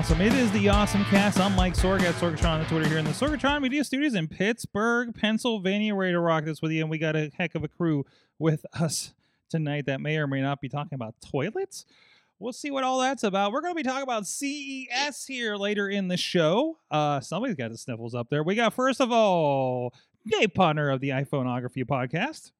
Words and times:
Awesome. 0.00 0.22
It 0.22 0.32
is 0.32 0.50
the 0.52 0.66
Awesome 0.70 1.04
Cast. 1.04 1.38
I'm 1.38 1.54
Mike 1.54 1.74
Sorg 1.74 2.00
at 2.00 2.14
Sorgatron 2.14 2.60
on 2.60 2.66
Twitter 2.68 2.88
here 2.88 2.96
in 2.96 3.04
the 3.04 3.10
Sorgatron 3.10 3.60
Media 3.60 3.84
Studios 3.84 4.14
in 4.14 4.28
Pittsburgh, 4.28 5.14
Pennsylvania. 5.14 5.94
Ready 5.94 6.14
to 6.14 6.20
rock 6.20 6.46
this 6.46 6.62
with 6.62 6.72
you, 6.72 6.80
and 6.80 6.88
we 6.88 6.96
got 6.96 7.16
a 7.16 7.30
heck 7.36 7.54
of 7.54 7.64
a 7.64 7.68
crew 7.68 8.06
with 8.38 8.64
us 8.72 9.12
tonight 9.50 9.84
that 9.84 10.00
may 10.00 10.16
or 10.16 10.26
may 10.26 10.40
not 10.40 10.62
be 10.62 10.70
talking 10.70 10.94
about 10.94 11.16
toilets. 11.20 11.84
We'll 12.38 12.54
see 12.54 12.70
what 12.70 12.82
all 12.82 12.98
that's 12.98 13.24
about. 13.24 13.52
We're 13.52 13.60
going 13.60 13.74
to 13.74 13.76
be 13.76 13.82
talking 13.82 14.02
about 14.02 14.26
CES 14.26 15.26
here 15.26 15.56
later 15.56 15.86
in 15.86 16.08
the 16.08 16.16
show. 16.16 16.78
Uh, 16.90 17.20
somebody's 17.20 17.56
got 17.56 17.70
the 17.70 17.76
sniffles 17.76 18.14
up 18.14 18.30
there. 18.30 18.42
We 18.42 18.54
got 18.54 18.72
first 18.72 19.02
of 19.02 19.12
all 19.12 19.92
Dave 20.26 20.54
Potter 20.54 20.88
of 20.88 21.00
the 21.00 21.10
iPhoneography 21.10 21.84
podcast. 21.84 22.52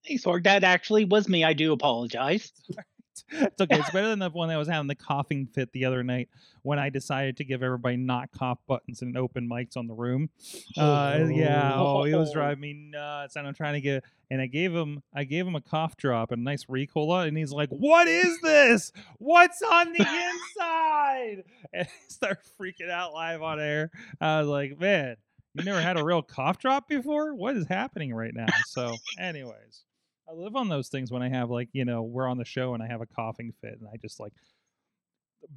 Hey, 0.00 0.14
Sorg, 0.14 0.44
that 0.44 0.64
actually 0.64 1.04
was 1.04 1.28
me. 1.28 1.44
I 1.44 1.52
do 1.52 1.74
apologize. 1.74 2.52
It's 3.30 3.60
okay. 3.60 3.78
It's 3.78 3.90
better 3.90 4.08
than 4.08 4.18
the 4.18 4.30
one 4.30 4.48
that 4.48 4.56
was 4.56 4.68
having 4.68 4.88
the 4.88 4.94
coughing 4.94 5.46
fit 5.46 5.72
the 5.72 5.84
other 5.84 6.02
night 6.02 6.28
when 6.62 6.78
I 6.78 6.90
decided 6.90 7.36
to 7.38 7.44
give 7.44 7.62
everybody 7.62 7.96
not 7.96 8.30
cough 8.32 8.58
buttons 8.66 9.02
and 9.02 9.16
open 9.16 9.48
mics 9.48 9.76
on 9.76 9.86
the 9.86 9.94
room. 9.94 10.30
Uh, 10.76 11.26
yeah. 11.30 11.72
Oh, 11.74 12.04
it 12.04 12.14
was 12.14 12.32
driving 12.32 12.60
me 12.60 12.72
nuts. 12.74 13.36
And 13.36 13.46
I'm 13.46 13.54
trying 13.54 13.74
to 13.74 13.80
get, 13.80 14.04
and 14.30 14.40
I 14.40 14.46
gave 14.46 14.72
him, 14.74 15.02
I 15.14 15.24
gave 15.24 15.46
him 15.46 15.54
a 15.56 15.60
cough 15.60 15.96
drop 15.96 16.32
and 16.32 16.40
a 16.40 16.44
nice 16.44 16.64
Ricola, 16.66 17.26
and 17.26 17.36
he's 17.36 17.52
like, 17.52 17.68
"What 17.70 18.08
is 18.08 18.40
this? 18.40 18.92
What's 19.18 19.62
on 19.62 19.92
the 19.92 20.00
inside?" 20.00 21.44
And 21.72 21.86
I 21.86 22.08
start 22.08 22.40
freaking 22.60 22.90
out 22.90 23.12
live 23.14 23.42
on 23.42 23.60
air. 23.60 23.90
I 24.20 24.40
was 24.40 24.48
like, 24.48 24.78
"Man, 24.78 25.16
you 25.54 25.64
never 25.64 25.80
had 25.80 25.98
a 25.98 26.04
real 26.04 26.22
cough 26.22 26.58
drop 26.58 26.88
before? 26.88 27.34
What 27.34 27.56
is 27.56 27.66
happening 27.66 28.14
right 28.14 28.34
now?" 28.34 28.46
So, 28.66 28.96
anyways. 29.18 29.84
I 30.32 30.34
live 30.34 30.56
on 30.56 30.68
those 30.70 30.88
things 30.88 31.10
when 31.12 31.22
I 31.22 31.28
have 31.28 31.50
like 31.50 31.68
you 31.72 31.84
know 31.84 32.02
we're 32.02 32.26
on 32.26 32.38
the 32.38 32.44
show 32.44 32.72
and 32.74 32.82
I 32.82 32.86
have 32.86 33.02
a 33.02 33.06
coughing 33.06 33.52
fit 33.60 33.78
and 33.80 33.88
I 33.92 33.96
just 34.00 34.18
like 34.18 34.32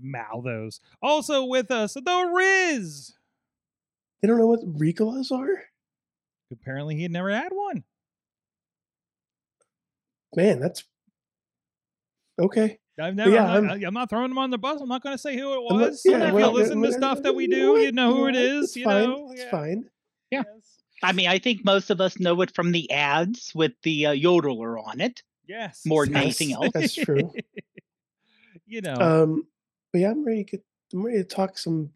mouth 0.01 0.43
those. 0.43 0.81
Also 1.01 1.45
with 1.45 1.71
us, 1.71 1.93
the 1.93 2.31
Riz. 2.33 3.13
They 4.21 4.27
don't 4.27 4.37
know 4.39 4.47
what 4.47 4.61
Ricolas 4.77 5.31
are? 5.31 5.63
Apparently, 6.51 6.95
he 6.95 7.03
had 7.03 7.11
never 7.11 7.29
had 7.29 7.51
one. 7.51 7.83
Man, 10.35 10.59
that's 10.59 10.83
okay. 12.39 12.79
I've 12.99 13.15
never. 13.15 13.29
yeah, 13.31 13.45
I'm, 13.45 13.65
not, 13.67 13.71
I'm- 13.77 13.85
I'm 13.85 13.93
not 13.93 14.09
throwing 14.09 14.29
them 14.29 14.37
on 14.37 14.49
the 14.51 14.57
bus. 14.57 14.81
I'm 14.81 14.89
not 14.89 15.03
going 15.03 15.13
to 15.15 15.21
say 15.21 15.37
who 15.37 15.53
it 15.53 15.67
I'm 15.71 15.77
not- 15.79 15.89
was. 15.91 16.01
yeah, 16.05 16.27
if 16.27 16.33
well, 16.33 16.51
you 16.51 16.55
listen 16.57 16.75
to 16.81 16.89
well, 16.89 16.91
stuff 16.97 17.21
that 17.23 17.35
we 17.35 17.47
do, 17.47 17.77
you 17.79 17.91
know 17.91 18.13
who 18.13 18.17
You 18.17 18.21
know 18.21 18.21
what? 18.21 18.35
is. 18.35 18.63
It's 18.65 18.75
You 18.77 18.83
fine. 18.85 19.09
know, 19.09 19.31
It's 19.31 19.41
Yeah. 19.43 19.51
fine. 19.51 19.85
Yeah. 20.31 20.43
Yes. 20.53 20.83
I 21.03 21.11
mean, 21.11 21.27
I 21.27 21.39
think 21.39 21.63
most 21.65 21.89
of 21.89 22.01
us 22.01 22.19
know 22.19 22.41
it 22.41 22.53
from 22.55 22.71
the 22.71 22.89
ads 22.91 23.53
with 23.53 23.73
the 23.83 24.07
uh, 24.07 24.13
yodeler 24.13 24.81
on 24.83 25.01
it. 25.01 25.21
Yes. 25.47 25.81
More 25.85 26.05
than 26.05 26.17
anything 26.17 26.53
else. 26.53 26.69
That's 26.73 26.95
true. 26.95 27.31
you 28.65 28.81
know. 28.81 28.95
Um, 28.95 29.47
but 29.91 29.99
yeah, 29.99 30.11
I'm 30.11 30.25
ready 30.25 30.43
to 30.43 30.51
get, 30.51 30.63
I'm 30.93 31.05
ready 31.05 31.17
to 31.17 31.23
talk 31.23 31.57
some 31.57 31.91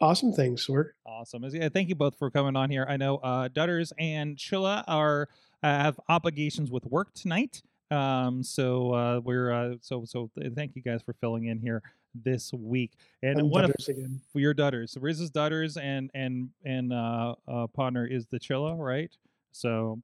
awesome 0.00 0.32
things, 0.32 0.66
Sorg. 0.66 0.90
Awesome. 1.06 1.44
Yeah, 1.52 1.68
thank 1.68 1.88
you 1.88 1.94
both 1.94 2.16
for 2.18 2.30
coming 2.30 2.56
on 2.56 2.70
here. 2.70 2.86
I 2.88 2.96
know 2.96 3.16
uh, 3.16 3.48
Dutters 3.48 3.92
and 3.98 4.36
Chilla 4.36 4.84
are 4.86 5.28
uh, 5.62 5.66
have 5.66 6.00
obligations 6.08 6.70
with 6.70 6.84
work 6.86 7.12
tonight. 7.14 7.62
Um, 7.90 8.42
so 8.42 8.92
uh, 8.94 9.20
we're 9.22 9.52
uh, 9.52 9.74
so 9.80 10.04
so 10.04 10.30
th- 10.38 10.52
thank 10.54 10.76
you 10.76 10.82
guys 10.82 11.02
for 11.04 11.12
filling 11.14 11.46
in 11.46 11.58
here 11.58 11.82
this 12.14 12.52
week. 12.52 12.92
And 13.22 13.50
what 13.50 13.64
if 13.68 13.88
again. 13.88 14.20
for 14.32 14.40
your 14.40 14.54
daughters, 14.54 14.96
Riz 15.00 15.20
is 15.20 15.30
Dutters 15.30 15.76
and 15.80 16.10
and 16.14 16.50
and 16.64 16.92
uh, 16.92 17.34
uh, 17.46 17.66
partner 17.68 18.06
is 18.06 18.26
the 18.26 18.38
Chilla, 18.38 18.76
right? 18.78 19.10
So, 19.52 20.00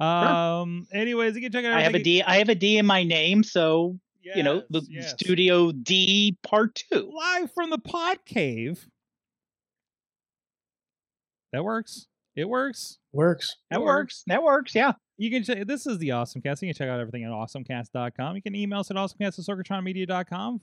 um, 0.00 0.86
anyways, 0.92 1.34
you 1.34 1.42
can 1.42 1.52
check 1.52 1.64
out. 1.64 1.72
I 1.72 1.82
have 1.82 1.94
a 1.94 2.02
D. 2.02 2.22
I 2.22 2.36
have 2.36 2.48
a 2.48 2.54
D 2.54 2.78
in 2.78 2.86
my 2.86 3.02
name, 3.02 3.42
so 3.42 3.98
you 4.22 4.42
know 4.42 4.62
the 4.70 4.80
Yes, 4.88 5.04
yes. 5.04 5.10
Studio 5.12 5.72
D 5.72 6.36
Part 6.42 6.74
Two. 6.90 7.10
live 7.14 7.52
from 7.52 7.70
the 7.70 7.78
Pod 7.78 8.18
Cave. 8.26 8.86
That 11.52 11.64
works. 11.64 12.06
It 12.36 12.48
works. 12.48 12.98
Works. 13.12 13.56
That 13.70 13.80
It 13.80 13.82
works. 13.82 14.22
That 14.26 14.42
works. 14.42 14.74
Yeah. 14.74 14.92
You 15.18 15.32
can 15.32 15.42
check 15.42 15.66
this 15.66 15.84
is 15.84 15.98
the 15.98 16.12
Awesome 16.12 16.40
Cast. 16.40 16.62
You 16.62 16.68
can 16.68 16.76
check 16.76 16.88
out 16.88 17.00
everything 17.00 17.24
at 17.24 17.30
awesomecast.com. 17.32 18.36
You 18.36 18.42
can 18.42 18.54
email 18.54 18.80
us 18.80 18.90
at 18.92 18.96
awesomecast 18.96 19.38
at 19.40 19.44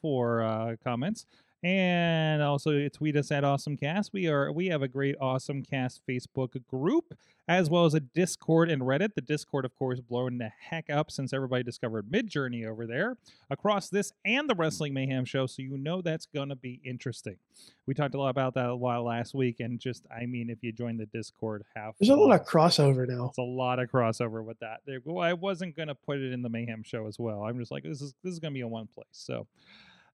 for 0.02 0.44
uh, 0.44 0.76
comments. 0.82 1.26
And 1.64 2.44
also 2.44 2.88
tweet 2.90 3.16
us 3.16 3.32
at 3.32 3.44
awesomecast. 3.44 4.12
We 4.14 4.28
are 4.28 4.52
we 4.52 4.68
have 4.68 4.84
a 4.84 4.88
great 4.88 5.18
awesomecast 5.20 6.02
Facebook 6.08 6.64
group 6.68 7.16
as 7.48 7.70
well 7.70 7.86
as 7.86 7.94
a 7.94 8.00
Discord 8.00 8.70
and 8.70 8.82
Reddit. 8.82 9.14
The 9.16 9.22
Discord, 9.22 9.66
of 9.66 9.76
course, 9.76 10.00
blowing 10.00 10.38
the 10.38 10.52
heck 10.60 10.90
up 10.90 11.12
since 11.12 11.34
everybody 11.34 11.64
discovered 11.64 12.10
Midjourney 12.10 12.68
over 12.68 12.88
there 12.88 13.18
across 13.50 13.90
this 13.90 14.12
and 14.24 14.50
the 14.50 14.56
Wrestling 14.56 14.94
Mayhem 14.94 15.26
show. 15.26 15.46
So 15.46 15.62
you 15.62 15.78
know 15.78 16.02
that's 16.02 16.26
gonna 16.26 16.56
be 16.56 16.82
interesting. 16.84 17.38
We 17.86 17.94
talked 17.94 18.16
a 18.16 18.20
lot 18.20 18.30
about 18.30 18.56
that 18.56 18.70
a 18.70 18.76
while 18.76 19.04
last 19.04 19.34
week, 19.34 19.60
and 19.60 19.80
just 19.80 20.06
I 20.16 20.26
mean, 20.26 20.50
if 20.50 20.60
you 20.62 20.72
join 20.72 20.98
the 20.98 21.06
Discord, 21.08 21.64
have 21.76 21.96
There's 22.00 22.10
a 22.10 22.16
lot 22.16 22.40
of 22.40 22.46
crossover 22.48 23.08
now. 23.08 23.28
It's 23.30 23.38
a 23.38 23.44
lot 23.44 23.80
of 23.80 23.90
crossover 23.90 24.44
with 24.44 24.60
that. 24.60 24.82
There, 24.86 25.00
well, 25.04 25.24
I 25.24 25.34
wasn't 25.34 25.76
gonna 25.76 25.96
put 25.96 26.20
it 26.20 26.32
in 26.32 26.42
the 26.42 26.50
Mayhem 26.50 26.84
show 26.84 27.08
as 27.08 27.20
well. 27.20 27.44
I'm 27.44 27.60
just 27.60 27.72
like, 27.72 27.84
this 27.84 28.02
is 28.02 28.14
this 28.24 28.34
is 28.34 28.40
gonna 28.40 28.54
be 28.54 28.62
a 28.62 28.68
one 28.68 28.88
place. 28.88 29.08
So, 29.12 29.48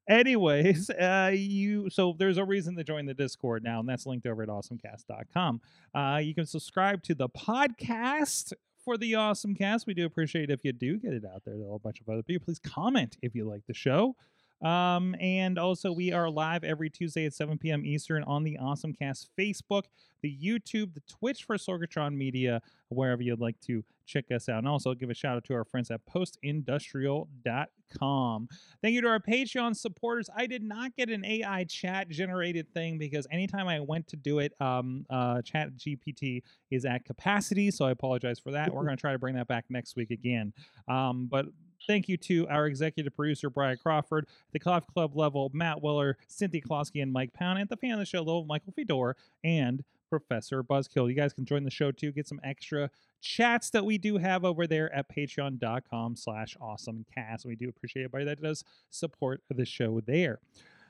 anyways, 0.10 0.90
uh, 0.90 1.32
you 1.34 1.90
so 1.90 2.16
there's 2.18 2.38
a 2.38 2.46
reason 2.46 2.76
to 2.76 2.84
join 2.84 3.06
the 3.06 3.14
Discord 3.14 3.64
now, 3.64 3.80
and 3.80 3.88
that's 3.88 4.06
linked 4.06 4.26
over 4.26 4.44
at 4.44 4.50
awesomecast.com. 4.50 5.62
Uh, 5.94 6.20
you 6.24 6.34
can 6.34 6.46
subscribe 6.46 7.04
to 7.04 7.16
the 7.16 7.30
podcast 7.30 8.54
for 8.84 8.98
the 8.98 9.16
Awesome 9.16 9.56
Cast. 9.56 9.88
We 9.88 9.94
do 9.94 10.06
appreciate 10.06 10.50
if 10.50 10.64
you 10.64 10.74
do 10.74 10.98
get 10.98 11.14
it 11.14 11.24
out 11.26 11.44
there 11.46 11.56
to 11.56 11.62
a 11.62 11.68
whole 11.68 11.80
bunch 11.80 12.02
of 12.02 12.10
other 12.10 12.24
people. 12.24 12.46
Please 12.46 12.60
comment 12.60 13.18
if 13.22 13.36
you 13.36 13.46
like 13.46 13.66
the 13.68 13.74
show. 13.74 14.16
Um, 14.62 15.16
and 15.20 15.58
also, 15.58 15.92
we 15.92 16.12
are 16.12 16.30
live 16.30 16.64
every 16.64 16.90
Tuesday 16.90 17.26
at 17.26 17.34
7 17.34 17.58
p.m. 17.58 17.84
Eastern 17.86 18.24
on 18.24 18.44
the 18.44 18.58
Awesome 18.60 18.94
Cast 18.94 19.30
Facebook, 19.38 19.86
the 20.22 20.38
YouTube, 20.42 20.94
the 20.94 21.02
Twitch 21.08 21.44
for 21.46 21.58
Sorgatron 21.58 22.16
Media, 22.16 22.62
wherever 22.90 23.24
you'd 23.24 23.40
like 23.40 23.60
to 23.62 23.84
check 24.06 24.26
us 24.32 24.48
out. 24.50 24.60
And 24.60 24.68
also 24.68 24.94
give 24.94 25.10
a 25.10 25.16
shout 25.16 25.38
out 25.38 25.46
to 25.46 25.56
our 25.56 25.64
friends 25.64 25.90
at 25.90 26.02
postindustrial.com. 26.06 28.50
Thank 28.82 28.94
you 28.94 29.02
to 29.02 29.08
our 29.08 29.20
Patreon 29.20 29.76
supporters. 29.76 30.30
I 30.36 30.46
did 30.46 30.62
not 30.64 30.96
get 30.96 31.10
an 31.10 31.26
AI 31.26 31.64
chat 31.66 32.10
generated 32.10 32.72
thing 32.74 33.00
because 33.00 33.26
anytime 33.32 33.68
I 33.68 33.80
went 33.80 34.08
to 34.10 34.16
do 34.16 34.38
it, 34.40 34.54
um, 34.62 35.06
uh, 35.10 35.42
Chat 35.42 35.76
GPT 35.78 36.44
is 36.70 36.86
at 36.86 37.06
capacity. 37.06 37.72
So 37.72 37.86
I 37.86 37.92
apologize 37.92 38.38
for 38.40 38.52
that. 38.52 38.72
We're 38.74 38.84
going 38.84 38.98
to 38.98 39.02
try 39.02 39.14
to 39.14 39.20
bring 39.20 39.36
that 39.36 39.48
back 39.48 39.66
next 39.70 39.96
week 39.96 40.12
again. 40.12 40.54
Um, 40.88 41.28
but 41.30 41.46
thank 41.88 42.08
you 42.08 42.18
to 42.18 42.47
our 42.47 42.68
executive 42.68 43.16
producer, 43.16 43.50
Brian 43.50 43.78
Crawford, 43.78 44.28
the 44.52 44.59
Cough 44.59 44.86
Club 44.88 45.16
level, 45.16 45.52
Matt 45.53 45.81
Weller, 45.81 46.18
Cynthia 46.28 46.62
Klosky, 46.62 47.02
and 47.02 47.12
Mike 47.12 47.34
Pound, 47.34 47.59
and 47.59 47.69
the 47.69 47.78
fan 47.78 47.94
of 47.94 48.00
the 48.00 48.06
show 48.06 48.19
level, 48.19 48.46
Michael 48.46 48.74
Fedor, 48.74 49.16
and 49.44 49.84
Professor 50.09 50.62
Buzzkill. 50.64 51.09
You 51.09 51.16
guys 51.16 51.34
can 51.34 51.46
join 51.46 51.64
the 51.64 51.72
show 51.72 51.91
too, 51.91 52.12
get 52.12 52.28
some 52.28 52.41
extra 52.44 52.90
chats 53.22 53.70
that 53.70 53.86
we 53.86 53.97
do 53.97 54.18
have 54.18 54.44
over 54.44 54.68
there 54.68 54.94
at 54.94 55.08
patreon.com 55.09 56.16
slash 56.16 56.58
awesomecast. 56.62 57.46
We 57.46 57.56
do 57.56 57.70
appreciate 57.70 58.03
everybody 58.03 58.25
that 58.25 58.41
does 58.41 58.64
support 58.90 59.41
the 59.50 59.66
show 59.66 60.02
there. 60.06 60.40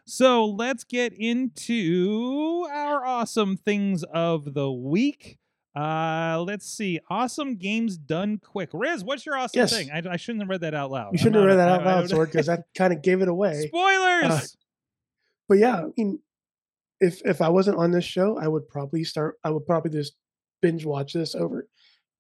So 0.06 0.46
let's 0.46 0.84
get 0.84 1.14
into 1.14 2.68
our 2.72 3.06
awesome 3.06 3.56
things 3.58 4.04
of 4.04 4.56
the 4.56 4.72
week. 4.72 5.38
Uh, 5.76 6.44
let's 6.46 6.66
see. 6.68 7.00
Awesome 7.10 7.56
games 7.56 7.98
done 7.98 8.38
quick. 8.44 8.70
Riz, 8.74 9.04
what's 9.04 9.26
your 9.26 9.38
awesome 9.38 9.60
Yes. 9.60 9.72
thing? 9.72 9.90
I, 9.92 10.02
I 10.14 10.18
shouldn't 10.18 10.42
have 10.42 10.50
read 10.50 10.62
that 10.62 10.74
out 10.74 10.92
loud. 10.92 11.14
You 11.14 11.18
shouldn't 11.18 11.36
have 11.38 11.46
read 11.46 11.56
that 11.56 11.70
out 11.70 11.86
loud, 11.86 12.10
don't- 12.10 12.26
because 12.26 12.48
that 12.48 12.66
kind 12.76 12.92
of 12.94 13.02
gave 13.02 13.22
it 13.22 13.28
away. 13.30 13.62
Spoilers. 13.68 14.58
But 15.48 15.58
yeah, 15.60 15.78
I 15.86 15.90
mean, 15.98 16.20
if 17.00 17.22
if 17.26 17.42
I 17.42 17.50
wasn't 17.50 17.78
on 17.78 17.92
this 17.92 18.06
show, 18.06 18.38
I 18.38 18.48
would 18.48 18.68
probably 18.70 19.04
start. 19.04 19.38
I 19.44 19.50
would 19.50 19.66
probably 19.66 19.92
just 19.92 20.14
binge 20.62 20.86
watch 20.86 21.14
this 21.14 21.36
over, 21.36 21.68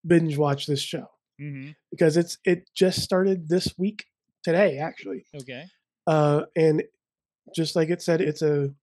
binge 0.05 0.37
watch 0.37 0.65
this 0.65 0.81
show 0.81 1.07
hmm 1.39 1.69
because 1.91 2.17
it's 2.17 2.37
it 2.45 2.69
just 2.73 3.01
started 3.01 3.47
this 3.49 3.73
week 3.77 4.05
today 4.43 4.77
actually, 4.79 5.25
Okay. 5.35 5.65
uh, 6.07 6.43
and 6.55 6.83
just 7.55 7.75
like 7.75 7.89
it 7.89 8.01
said, 8.01 8.21
it's 8.21 8.41
a 8.41 8.73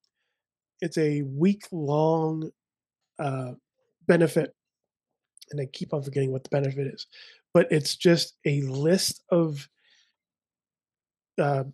it's 0.80 0.96
a 0.98 1.22
week 1.22 1.64
long 1.72 2.50
uh, 3.18 3.52
benefit, 4.06 4.54
and 5.50 5.60
I 5.60 5.66
keep 5.66 5.94
on 5.94 6.02
forgetting 6.02 6.32
what 6.32 6.44
the 6.44 6.50
benefit 6.50 6.86
is, 6.88 7.06
but 7.54 7.70
it's 7.72 7.96
just 7.96 8.36
a 8.46 8.62
list 8.62 9.24
of 9.30 9.68
uh, 11.38 11.64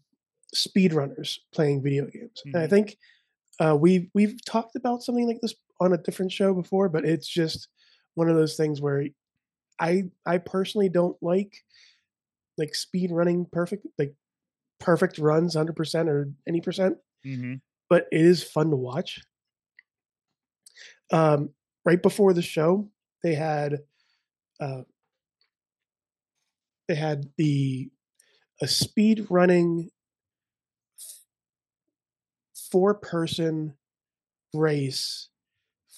speedrunners 0.55 1.39
playing 1.53 1.83
video 1.83 2.07
games. 2.07 2.45
And 2.55 2.63
I 2.63 2.67
Mhm. 2.67 2.69
think 2.69 2.99
uh, 3.61 3.77
we've 3.81 4.11
we've 4.15 4.45
talked 4.45 4.77
about 4.77 5.03
something 5.03 5.27
like 5.29 5.41
this 5.43 5.55
on 5.81 5.93
a 5.95 5.99
different 5.99 6.33
show 6.33 6.55
before, 6.55 6.89
but 6.89 7.05
it's 7.07 7.29
just 7.29 7.69
one 8.15 8.31
of 8.31 8.37
those 8.37 8.57
things 8.57 8.81
where 8.81 9.07
I 9.81 10.05
I 10.27 10.39
personally 10.39 10.89
don't 10.91 11.17
like 11.23 11.65
like 12.59 12.75
speed 12.75 13.13
running 13.13 13.47
perfect 13.47 13.87
like 13.99 14.15
perfect 14.81 15.19
runs 15.19 15.57
100% 15.57 16.09
or 16.09 16.31
any 16.49 16.61
percent, 16.61 16.99
Mhm. 17.25 17.61
but 17.91 18.09
it 18.13 18.23
is 18.23 18.43
fun 18.45 18.71
to 18.71 18.77
watch. 18.77 19.23
Um, 21.13 21.51
right 21.85 22.03
before 22.03 22.33
the 22.33 22.43
show, 22.43 22.91
they 23.25 23.35
had 23.35 23.81
uh, 24.61 24.83
they 26.87 26.95
had 26.95 27.25
the 27.39 27.91
a 28.63 28.69
speed 28.69 29.27
running 29.31 29.91
four 32.71 32.95
person 32.95 33.75
race 34.53 35.29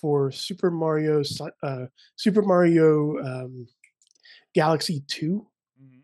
for 0.00 0.30
Super 0.30 0.70
Mario 0.70 1.22
uh, 1.62 1.86
Super 2.16 2.42
Mario 2.42 3.18
um, 3.18 3.66
Galaxy 4.54 5.02
2 5.08 5.46
Mhm. 5.82 6.02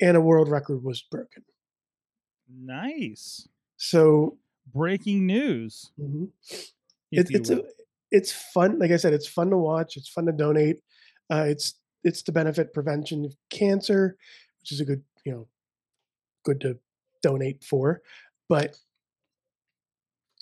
and 0.00 0.16
a 0.16 0.20
world 0.20 0.48
record 0.50 0.82
was 0.82 1.00
broken. 1.00 1.44
Nice. 2.48 3.48
So 3.76 4.38
Breaking 4.74 5.26
news. 5.26 5.90
mhm. 5.98 6.30
it, 7.12 7.28
it's 7.30 7.50
a. 7.50 7.64
it's 8.10 8.32
fun. 8.32 8.78
Like 8.78 8.90
I 8.90 8.96
said, 8.96 9.12
it's 9.12 9.28
fun 9.28 9.50
to 9.50 9.56
watch. 9.56 9.96
It's 9.96 10.08
fun 10.08 10.26
to 10.26 10.32
donate. 10.32 10.80
Uh, 11.30 11.44
it's 11.46 11.74
it's 12.02 12.22
to 12.22 12.32
benefit 12.32 12.74
prevention 12.74 13.24
of 13.24 13.36
cancer, 13.50 14.16
which 14.60 14.72
is 14.72 14.80
a 14.80 14.84
good 14.84 15.02
you 15.24 15.32
know 15.32 15.48
good 16.44 16.60
to 16.62 16.78
donate 17.22 17.62
for. 17.62 18.02
But 18.48 18.76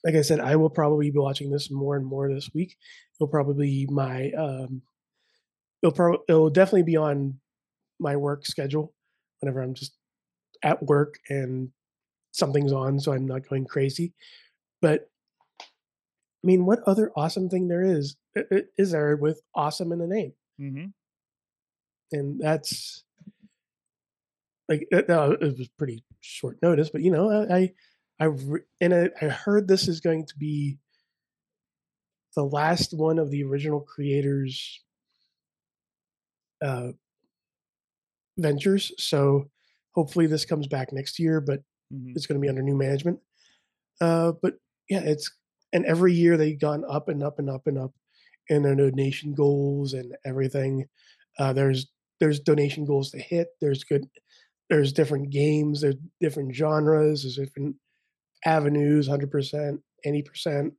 like 0.04 0.14
I 0.14 0.22
said, 0.22 0.40
I 0.40 0.56
will 0.56 0.70
probably 0.70 1.10
be 1.10 1.18
watching 1.18 1.50
this 1.50 1.70
more 1.70 1.96
and 1.96 2.06
more 2.06 2.32
this 2.32 2.50
week. 2.54 2.76
It'll 3.16 3.28
probably 3.28 3.66
be 3.66 3.86
my 3.90 4.30
um, 4.32 4.82
it'll 5.82 5.94
probably 5.94 6.20
it'll 6.28 6.50
definitely 6.50 6.84
be 6.84 6.96
on 6.96 7.38
my 7.98 8.16
work 8.16 8.46
schedule 8.46 8.94
whenever 9.40 9.60
I'm 9.60 9.74
just 9.74 9.92
at 10.62 10.82
work 10.82 11.18
and 11.28 11.70
something's 12.32 12.72
on, 12.72 13.00
so 13.00 13.12
I'm 13.12 13.26
not 13.26 13.48
going 13.48 13.64
crazy. 13.64 14.12
But 14.80 15.10
mean, 16.48 16.66
what 16.66 16.80
other 16.86 17.12
awesome 17.16 17.48
thing 17.50 17.68
there 17.68 17.82
is 17.84 18.16
is 18.78 18.92
there 18.92 19.16
with 19.16 19.42
awesome 19.54 19.92
in 19.92 20.00
the 20.00 20.08
name? 20.08 20.34
Mhm. 20.58 20.92
And 22.12 22.40
that's 22.40 23.04
like 24.68 24.86
it, 24.90 25.08
uh, 25.10 25.36
it 25.40 25.58
was 25.58 25.68
pretty 25.68 26.04
short 26.20 26.58
notice, 26.62 26.90
but 26.90 27.02
you 27.02 27.10
know, 27.10 27.30
I 27.30 27.72
I, 28.20 28.26
I 28.26 28.30
and 28.80 28.94
I, 28.94 29.10
I 29.20 29.26
heard 29.28 29.68
this 29.68 29.88
is 29.88 30.00
going 30.00 30.26
to 30.26 30.36
be 30.38 30.78
the 32.34 32.44
last 32.44 32.94
one 32.94 33.18
of 33.18 33.30
the 33.30 33.42
original 33.44 33.80
creators 33.82 34.82
uh 36.62 36.92
ventures 38.38 38.92
so 38.98 39.50
hopefully 39.94 40.26
this 40.26 40.44
comes 40.44 40.66
back 40.66 40.92
next 40.92 41.18
year 41.18 41.40
but 41.40 41.62
Mhm. 41.90 42.12
it's 42.14 42.26
going 42.26 42.40
to 42.40 42.44
be 42.44 42.48
under 42.48 42.62
new 42.62 42.76
management 42.76 43.18
uh 44.00 44.32
but 44.42 44.58
yeah 44.90 45.00
it's 45.00 45.30
and 45.72 45.84
every 45.84 46.12
year 46.12 46.36
they've 46.36 46.60
gone 46.60 46.84
up 46.88 47.08
and 47.08 47.22
up 47.22 47.38
and 47.38 47.50
up 47.50 47.66
and 47.66 47.78
up 47.78 47.92
in 48.48 48.62
their 48.62 48.74
donation 48.74 49.34
goals 49.34 49.92
and 49.92 50.16
everything 50.24 50.86
uh 51.38 51.52
there's 51.52 51.88
there's 52.20 52.40
donation 52.40 52.84
goals 52.84 53.10
to 53.10 53.18
hit 53.18 53.48
there's 53.60 53.84
good 53.84 54.08
there's 54.70 54.92
different 54.92 55.30
games 55.30 55.80
there's 55.80 55.96
different 56.20 56.54
genres 56.54 57.22
there's 57.22 57.36
different 57.36 57.76
avenues 58.44 59.08
100% 59.08 59.78
any 60.04 60.22
percent 60.22 60.72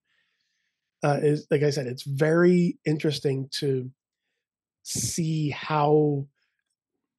uh, 1.03 1.19
is 1.21 1.47
like 1.49 1.63
I 1.63 1.69
said, 1.69 1.87
it's 1.87 2.03
very 2.03 2.77
interesting 2.85 3.47
to 3.53 3.89
see 4.83 5.49
how 5.49 6.25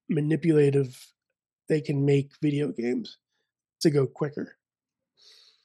manipulative 0.09 0.99
they 1.69 1.81
can 1.81 2.05
make 2.05 2.33
video 2.43 2.73
games 2.73 3.19
to 3.81 3.91
go 3.91 4.07
quicker. 4.07 4.57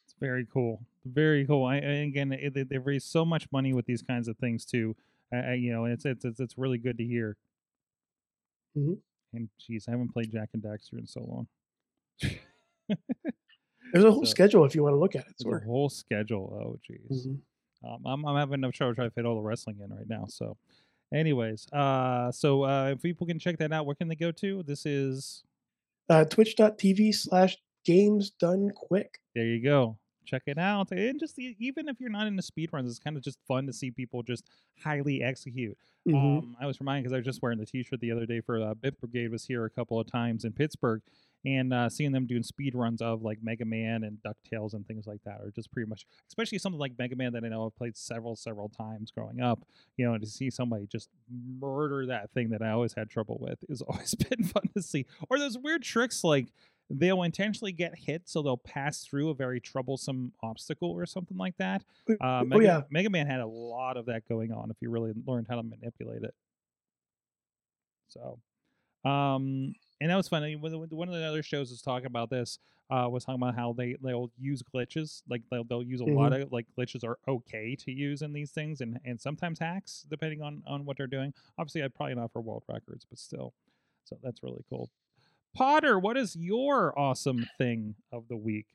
It's 0.05 0.15
very 0.19 0.47
cool. 0.51 0.85
Very 1.05 1.45
cool. 1.45 1.65
I, 1.65 1.75
I 1.75 1.77
again, 2.09 2.31
it, 2.33 2.67
they've 2.69 2.85
raised 2.85 3.07
so 3.07 3.23
much 3.23 3.47
money 3.51 3.73
with 3.73 3.85
these 3.85 4.01
kinds 4.01 4.27
of 4.27 4.37
things 4.37 4.65
too. 4.65 4.95
I, 5.31 5.37
I 5.37 5.53
you 5.53 5.71
know, 5.71 5.85
it's, 5.85 6.03
it's 6.05 6.25
it's 6.25 6.39
it's 6.39 6.57
really 6.57 6.77
good 6.79 6.97
to 6.97 7.03
hear. 7.05 7.37
Mhm. 8.77 8.97
And 9.33 9.49
geez, 9.59 9.85
I 9.87 9.91
haven't 9.91 10.13
played 10.13 10.31
Jak 10.31 10.49
and 10.53 10.63
Daxter 10.63 10.97
in 10.97 11.05
so 11.05 11.21
long. 11.21 11.47
There's 13.93 14.03
a 14.05 14.11
whole 14.11 14.25
So- 14.25 14.29
schedule 14.31 14.65
if 14.65 14.75
you 14.75 14.83
want 14.83 14.93
to 14.93 14.99
look 14.99 15.15
at 15.15 15.27
it. 15.27 15.33
There's 15.39 15.61
a 15.61 15.65
whole 15.65 15.89
schedule. 15.89 16.59
Oh, 16.59 16.79
jeez. 16.89 17.27
Mhm. 17.27 17.39
Um, 17.83 18.01
I'm, 18.05 18.25
I'm 18.25 18.35
having 18.37 18.55
enough 18.55 18.73
trouble 18.73 18.95
trying 18.95 19.09
to 19.09 19.13
fit 19.13 19.25
all 19.25 19.35
the 19.35 19.41
wrestling 19.41 19.77
in 19.83 19.93
right 19.93 20.07
now. 20.09 20.25
So, 20.27 20.57
anyways, 21.13 21.67
uh, 21.71 22.31
so 22.31 22.63
uh, 22.63 22.93
if 22.95 23.01
people 23.03 23.27
can 23.27 23.37
check 23.37 23.59
that 23.59 23.71
out, 23.71 23.85
where 23.85 23.95
can 23.95 24.07
they 24.07 24.15
go 24.15 24.31
to? 24.31 24.63
This 24.63 24.87
is 24.87 25.43
uh, 26.09 26.25
Twitch.tv 26.25 27.13
slash 27.13 27.57
games 27.83 28.31
done 28.31 28.71
quick. 28.75 29.19
there. 29.35 29.45
You 29.45 29.61
go. 29.61 29.97
Check 30.25 30.43
it 30.47 30.57
out. 30.57 30.91
And 30.91 31.19
just 31.19 31.37
even 31.39 31.87
if 31.87 31.99
you're 31.99 32.09
not 32.09 32.27
into 32.27 32.41
speedruns, 32.43 32.87
it's 32.87 32.99
kind 32.99 33.15
of 33.17 33.23
just 33.23 33.39
fun 33.47 33.65
to 33.67 33.73
see 33.73 33.91
people 33.91 34.23
just 34.23 34.45
highly 34.83 35.21
execute. 35.23 35.77
Mhm. 36.07 36.15
Um, 36.39 36.57
I 36.59 36.67
was 36.67 36.79
reminded 36.79 37.03
because 37.03 37.13
I 37.13 37.17
was 37.17 37.25
just 37.25 37.41
wearing 37.41 37.57
the 37.59 37.65
T-shirt 37.65 37.99
the 37.99 38.11
other 38.11 38.25
day 38.25 38.39
for 38.41 38.61
uh, 38.61 38.73
Bit 38.75 38.99
Brigade 38.99 39.29
was 39.31 39.45
here 39.45 39.65
a 39.65 39.69
couple 39.69 39.99
of 39.99 40.05
times 40.05 40.45
in 40.45 40.51
Pittsburgh, 40.53 41.01
and 41.45 41.73
uh, 41.73 41.89
seeing 41.89 42.11
them 42.11 42.25
doing 42.27 42.43
speed 42.43 42.75
runs 42.75 43.01
of 43.01 43.21
like 43.23 43.39
Mega 43.41 43.65
Man 43.65 44.03
and 44.03 44.17
Ducktales 44.23 44.73
and 44.73 44.85
things 44.87 45.07
like 45.07 45.23
that 45.25 45.41
are 45.41 45.51
just 45.51 45.71
pretty 45.71 45.89
much, 45.89 46.05
especially 46.27 46.57
something 46.59 46.79
like 46.79 46.97
Mega 46.97 47.15
Man 47.15 47.33
that 47.33 47.43
I 47.43 47.47
know 47.49 47.65
I've 47.65 47.75
played 47.75 47.97
several 47.97 48.35
several 48.35 48.69
times 48.69 49.11
growing 49.11 49.41
up. 49.41 49.65
You 49.97 50.05
know, 50.05 50.17
to 50.17 50.25
see 50.27 50.49
somebody 50.49 50.85
just 50.87 51.09
murder 51.59 52.05
that 52.07 52.31
thing 52.31 52.49
that 52.49 52.61
I 52.61 52.69
always 52.71 52.93
had 52.93 53.09
trouble 53.09 53.37
with 53.39 53.59
is 53.69 53.81
always 53.87 54.13
been 54.15 54.43
fun 54.43 54.63
to 54.75 54.81
see. 54.81 55.05
Or 55.29 55.39
those 55.39 55.57
weird 55.57 55.81
tricks 55.83 56.23
like 56.23 56.47
they'll 56.89 57.23
intentionally 57.23 57.71
get 57.71 57.95
hit 57.97 58.23
so 58.29 58.41
they'll 58.43 58.57
pass 58.57 59.03
through 59.03 59.29
a 59.29 59.33
very 59.33 59.59
troublesome 59.59 60.31
obstacle 60.43 60.91
or 60.91 61.05
something 61.05 61.37
like 61.37 61.57
that. 61.57 61.83
Uh, 62.09 62.13
oh 62.41 62.43
Mega, 62.45 62.63
yeah, 62.63 62.81
Mega 62.91 63.09
Man 63.09 63.25
had 63.27 63.39
a 63.39 63.47
lot 63.47 63.97
of 63.97 64.05
that 64.05 64.27
going 64.29 64.51
on 64.51 64.69
if 64.69 64.77
you 64.81 64.89
really 64.89 65.13
learned 65.25 65.47
how 65.49 65.55
to 65.55 65.63
manipulate 65.63 66.23
it. 66.23 66.35
So, 68.07 68.39
um, 69.09 69.73
and 70.01 70.11
that 70.11 70.15
was 70.15 70.27
funny. 70.27 70.55
One 70.55 70.73
of 70.73 70.89
the- 70.89 70.95
one 70.95 71.07
of 71.07 71.13
the 71.15 71.23
other 71.23 71.43
shows 71.43 71.69
was 71.71 71.81
talking 71.81 72.05
about 72.07 72.29
this. 72.29 72.59
Uh, 72.91 73.09
was 73.09 73.25
talking 73.25 73.41
about 73.41 73.55
how 73.55 73.73
they 73.73 73.95
they'll 74.03 74.31
use 74.37 74.61
glitches. 74.61 75.23
Like 75.27 75.41
they'll 75.49 75.63
they'll 75.63 75.81
use 75.81 76.01
a 76.01 76.05
lot 76.05 76.33
of 76.33 76.51
like 76.51 76.67
glitches 76.77 77.03
are 77.03 77.17
okay 77.27 77.75
to 77.77 77.91
use 77.91 78.21
in 78.21 78.31
these 78.31 78.51
things, 78.51 78.79
and 78.81 78.99
and 79.03 79.19
sometimes 79.19 79.57
hacks 79.57 80.05
depending 80.07 80.41
on 80.43 80.61
on 80.67 80.85
what 80.85 80.97
they're 80.97 81.07
doing. 81.07 81.33
Obviously, 81.57 81.81
I'd 81.81 81.95
probably 81.95 82.13
not 82.15 82.31
for 82.31 82.41
world 82.41 82.63
records, 82.69 83.05
but 83.09 83.17
still. 83.17 83.53
So 84.03 84.19
that's 84.21 84.43
really 84.43 84.63
cool. 84.69 84.91
Potter, 85.55 85.97
what 85.97 86.17
is 86.17 86.35
your 86.35 86.97
awesome 86.99 87.47
thing 87.57 87.95
of 88.11 88.27
the 88.27 88.37
week? 88.37 88.67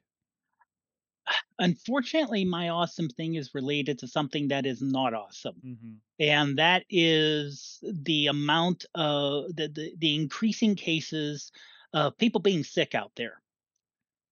Unfortunately, 1.59 2.45
my 2.45 2.71
awesome 2.71 3.09
thing 3.09 3.35
is 3.35 3.55
related 3.55 3.99
to 3.99 4.09
something 4.09 4.49
that 4.49 4.67
is 4.67 4.81
not 4.83 5.15
awesome. 5.15 5.57
Mm-hmm. 5.65 5.93
and 6.19 6.59
that 6.59 6.85
is 6.91 7.79
the 7.83 8.27
amount 8.29 8.87
of 8.95 9.55
the, 9.55 9.69
the, 9.69 9.95
the 9.99 10.15
increasing 10.17 10.75
cases 10.75 11.53
of 11.93 12.17
people 12.19 12.41
being 12.41 12.65
sick 12.65 12.95
out 12.95 13.13
there 13.17 13.43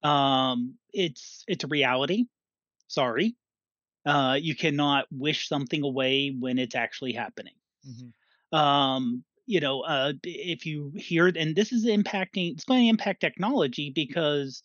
um 0.04 0.74
it's 0.92 1.44
it's 1.48 1.64
a 1.64 1.66
reality 1.66 2.26
sorry 2.86 3.34
uh 4.06 4.38
you 4.40 4.54
cannot 4.54 5.06
wish 5.10 5.48
something 5.48 5.82
away 5.82 6.30
when 6.30 6.58
it's 6.58 6.76
actually 6.76 7.12
happening 7.12 7.54
Mm-hmm. 7.88 8.56
um 8.56 9.24
you 9.48 9.60
know 9.60 9.80
uh 9.82 10.12
if 10.22 10.66
you 10.66 10.92
hear 10.94 11.26
and 11.26 11.56
this 11.56 11.72
is 11.72 11.86
impacting 11.86 12.52
it's 12.52 12.64
going 12.64 12.82
to 12.82 12.88
impact 12.88 13.20
technology 13.20 13.90
because 13.94 14.62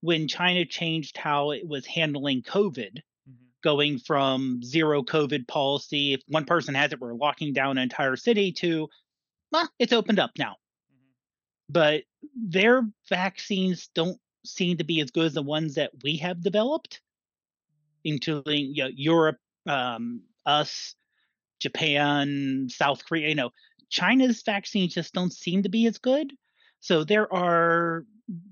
when 0.00 0.28
china 0.28 0.64
changed 0.64 1.16
how 1.16 1.50
it 1.50 1.66
was 1.66 1.86
handling 1.86 2.42
covid 2.42 2.98
Mm-hmm. 3.28 3.46
going 3.62 3.98
from 3.98 4.62
zero 4.62 5.02
COVID 5.02 5.46
policy. 5.48 6.14
If 6.14 6.22
one 6.28 6.44
person 6.44 6.74
has 6.74 6.92
it, 6.92 7.00
we're 7.00 7.14
locking 7.14 7.52
down 7.52 7.78
an 7.78 7.82
entire 7.82 8.16
city 8.16 8.52
to, 8.52 8.88
well, 9.52 9.68
it's 9.78 9.92
opened 9.92 10.18
up 10.18 10.32
now. 10.38 10.56
But 11.68 12.04
their 12.34 12.88
vaccines 13.08 13.90
don't 13.94 14.18
seem 14.44 14.78
to 14.78 14.84
be 14.84 15.00
as 15.00 15.10
good 15.10 15.26
as 15.26 15.34
the 15.34 15.42
ones 15.42 15.74
that 15.74 15.90
we 16.02 16.16
have 16.18 16.42
developed, 16.42 17.02
including 18.04 18.74
you 18.74 18.84
know, 18.84 18.90
Europe, 18.94 19.38
um, 19.66 20.22
us, 20.46 20.94
Japan, 21.60 22.68
South 22.70 23.04
Korea. 23.04 23.28
You 23.28 23.34
know, 23.34 23.50
China's 23.88 24.42
vaccines 24.42 24.94
just 24.94 25.14
don't 25.14 25.32
seem 25.32 25.62
to 25.62 25.68
be 25.68 25.86
as 25.86 25.98
good. 25.98 26.32
So 26.80 27.04
there 27.04 27.32
are 27.32 28.04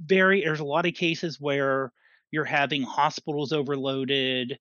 very 0.04 0.42
there's 0.42 0.60
a 0.60 0.64
lot 0.64 0.86
of 0.86 0.94
cases 0.94 1.40
where 1.40 1.92
you're 2.30 2.44
having 2.44 2.82
hospitals 2.82 3.52
overloaded 3.52 4.58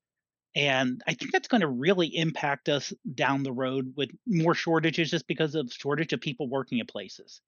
and 0.56 1.02
I 1.06 1.14
think 1.14 1.34
that's 1.34 1.50
going 1.50 1.62
to 1.62 1.68
really 1.68 2.08
impact 2.16 2.70
us 2.70 2.94
down 3.14 3.44
the 3.44 3.52
road 3.52 3.94
with 3.98 4.10
more 4.26 4.56
shortages 4.56 5.12
just 5.12 5.28
because 5.28 5.54
of 5.54 5.72
shortage 5.74 6.14
of 6.14 6.22
people 6.22 6.48
working 6.48 6.80
at 6.80 6.88
places. 6.88 7.42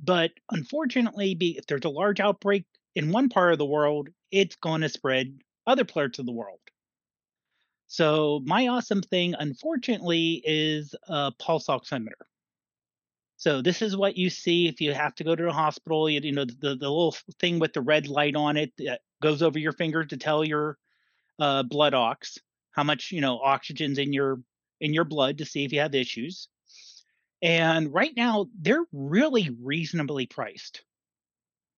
But 0.00 0.30
unfortunately, 0.50 1.36
if 1.40 1.66
there's 1.66 1.84
a 1.84 1.90
large 1.90 2.20
outbreak 2.20 2.64
in 2.94 3.12
one 3.12 3.28
part 3.28 3.52
of 3.52 3.58
the 3.58 3.66
world, 3.66 4.08
it's 4.30 4.56
going 4.56 4.80
to 4.80 4.88
spread 4.88 5.38
other 5.66 5.84
parts 5.84 6.18
of 6.18 6.26
the 6.26 6.32
world. 6.32 6.58
So 7.86 8.40
my 8.46 8.68
awesome 8.68 9.02
thing, 9.02 9.34
unfortunately, 9.38 10.42
is 10.44 10.94
a 11.08 11.32
pulse 11.32 11.66
oximeter. 11.66 12.24
So 13.42 13.60
this 13.60 13.82
is 13.82 13.96
what 13.96 14.16
you 14.16 14.30
see 14.30 14.68
if 14.68 14.80
you 14.80 14.94
have 14.94 15.16
to 15.16 15.24
go 15.24 15.34
to 15.34 15.42
the 15.42 15.52
hospital. 15.52 16.08
You, 16.08 16.20
you 16.22 16.30
know 16.30 16.44
the, 16.44 16.76
the 16.76 16.88
little 16.88 17.16
thing 17.40 17.58
with 17.58 17.72
the 17.72 17.80
red 17.80 18.06
light 18.06 18.36
on 18.36 18.56
it 18.56 18.72
that 18.78 19.00
goes 19.20 19.42
over 19.42 19.58
your 19.58 19.72
finger 19.72 20.04
to 20.04 20.16
tell 20.16 20.44
your 20.44 20.78
uh, 21.40 21.64
blood 21.64 21.92
ox 21.92 22.38
how 22.70 22.84
much 22.84 23.10
you 23.10 23.20
know 23.20 23.40
oxygen's 23.40 23.98
in 23.98 24.12
your 24.12 24.38
in 24.80 24.94
your 24.94 25.02
blood 25.02 25.38
to 25.38 25.44
see 25.44 25.64
if 25.64 25.72
you 25.72 25.80
have 25.80 25.92
issues. 25.92 26.46
And 27.42 27.92
right 27.92 28.12
now 28.16 28.46
they're 28.60 28.84
really 28.92 29.50
reasonably 29.60 30.26
priced. 30.26 30.84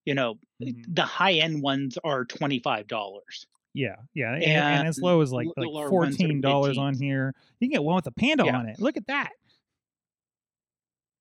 You 0.05 0.13
know, 0.13 0.35
Mhm. 0.61 0.85
the 0.87 1.01
high 1.01 1.33
end 1.33 1.63
ones 1.63 1.97
are 2.03 2.25
twenty 2.25 2.59
five 2.59 2.85
dollars. 2.85 3.47
Yeah, 3.73 3.95
yeah, 4.13 4.33
and, 4.35 4.43
and 4.45 4.87
as 4.87 5.01
low 5.01 5.19
as 5.21 5.33
like 5.33 5.47
like 5.47 5.57
littler 5.57 5.89
ones 5.89 6.13
are 6.13 6.17
fourteen 6.19 6.41
dollars 6.41 6.77
on 6.77 6.93
here. 6.93 7.33
You 7.59 7.69
can 7.69 7.73
get 7.73 7.83
one 7.83 7.95
with 7.95 8.05
a 8.05 8.11
panda 8.11 8.45
Yeah. 8.45 8.59
on 8.59 8.69
it. 8.69 8.79
Look 8.79 8.97
at 8.97 9.07
that. 9.07 9.31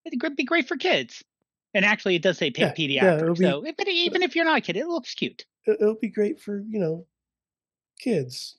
It'd 0.04 0.36
be 0.36 0.44
great 0.44 0.68
for 0.68 0.76
kids. 0.76 1.22
And 1.74 1.84
actually, 1.84 2.14
it 2.14 2.22
does 2.22 2.38
say 2.38 2.52
Yeah, 2.56 2.72
pediatric. 2.72 2.90
yeah, 2.92 3.32
be- 3.32 3.44
so, 3.44 3.64
but 3.76 3.88
even 3.88 4.22
if 4.22 4.36
you're 4.36 4.44
not 4.44 4.58
a 4.58 4.60
kid, 4.60 4.76
it 4.76 4.86
looks 4.86 5.14
cute. 5.14 5.44
It, 5.66 5.78
it'll 5.80 5.96
be 5.96 6.08
great 6.08 6.40
for 6.40 6.62
you 6.68 6.78
know 6.78 7.06
kids. 7.98 8.56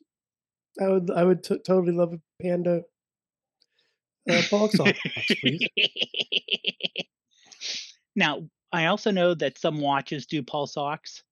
I 0.82 0.90
would 0.90 1.10
I 1.12 1.24
would 1.24 1.44
t- 1.44 1.60
totally 1.60 1.94
love 1.94 2.14
a 2.14 2.20
panda 2.42 2.82
uh, 4.30 4.42
pulse 4.50 4.80
ox, 4.80 5.00
please. 5.40 5.66
now, 8.16 8.50
I 8.74 8.88
also 8.88 9.12
know 9.12 9.34
that 9.36 9.58
some 9.58 9.80
watches 9.80 10.25
do 10.25 10.44
pulse 10.44 10.75
ox. 10.75 11.24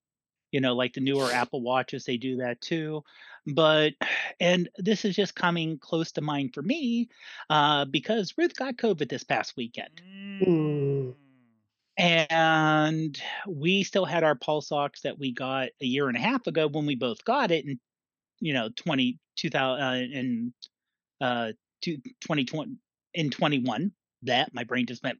You 0.53 0.62
know, 0.62 0.75
like 0.75 0.93
the 0.93 1.01
newer 1.01 1.29
Apple 1.33 1.62
watches, 1.62 2.05
they 2.05 2.15
do 2.17 2.38
that 2.38 2.62
too. 2.62 3.03
But, 3.45 3.93
and 4.39 4.69
this 4.77 5.03
is 5.03 5.15
just 5.15 5.36
coming 5.36 5.79
close 5.79 6.13
to 6.13 6.22
mind 6.22 6.53
for 6.53 6.62
me 6.62 7.10
uh, 7.50 7.86
because 7.86 8.36
Ruth 8.38 8.55
got 8.55 8.77
COVID 8.77 9.10
this 9.10 9.24
past 9.25 9.57
weekend. 9.57 10.01
Mm. 10.41 11.15
and 11.98 13.22
we 13.48 13.83
still 13.83 14.05
had 14.05 14.24
our 14.24 14.36
pulse 14.36 14.72
ox 14.72 15.01
that 15.01 15.19
we 15.19 15.31
got 15.31 15.69
a 15.81 15.86
year 15.86 16.07
and 16.07 16.17
a 16.17 16.19
half 16.19 16.48
ago 16.48 16.67
when 16.67 16.86
we 16.86 16.95
both 16.95 17.24
got 17.25 17.51
it 17.51 17.65
in 17.65 17.79
you 18.39 18.53
know 18.53 18.69
20 18.75 19.19
2000 19.38 19.83
uh, 19.83 19.93
in 19.95 20.53
uh 21.22 21.51
two- 21.81 21.98
2020 22.22 22.77
in 23.13 23.29
21 23.29 23.91
that 24.24 24.53
my 24.53 24.63
brain 24.63 24.88
just 24.88 25.03
went 25.03 25.19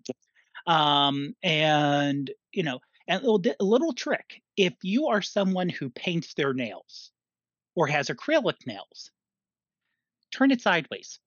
um 0.68 1.36
and 1.44 2.32
you 2.52 2.64
know 2.64 2.80
and 3.08 3.24
a 3.24 3.32
little, 3.32 3.56
a 3.60 3.64
little 3.64 3.94
trick 3.94 4.42
if 4.58 4.74
you 4.84 5.08
are 5.08 5.22
someone 5.22 5.70
who 5.70 5.90
paints 5.90 6.34
their 6.34 6.54
nails 6.54 7.12
or 7.76 7.88
has 7.88 8.10
acrylic 8.10 8.66
nails 8.68 9.12
turn 10.32 10.52
it 10.52 10.62
sideways 10.62 11.20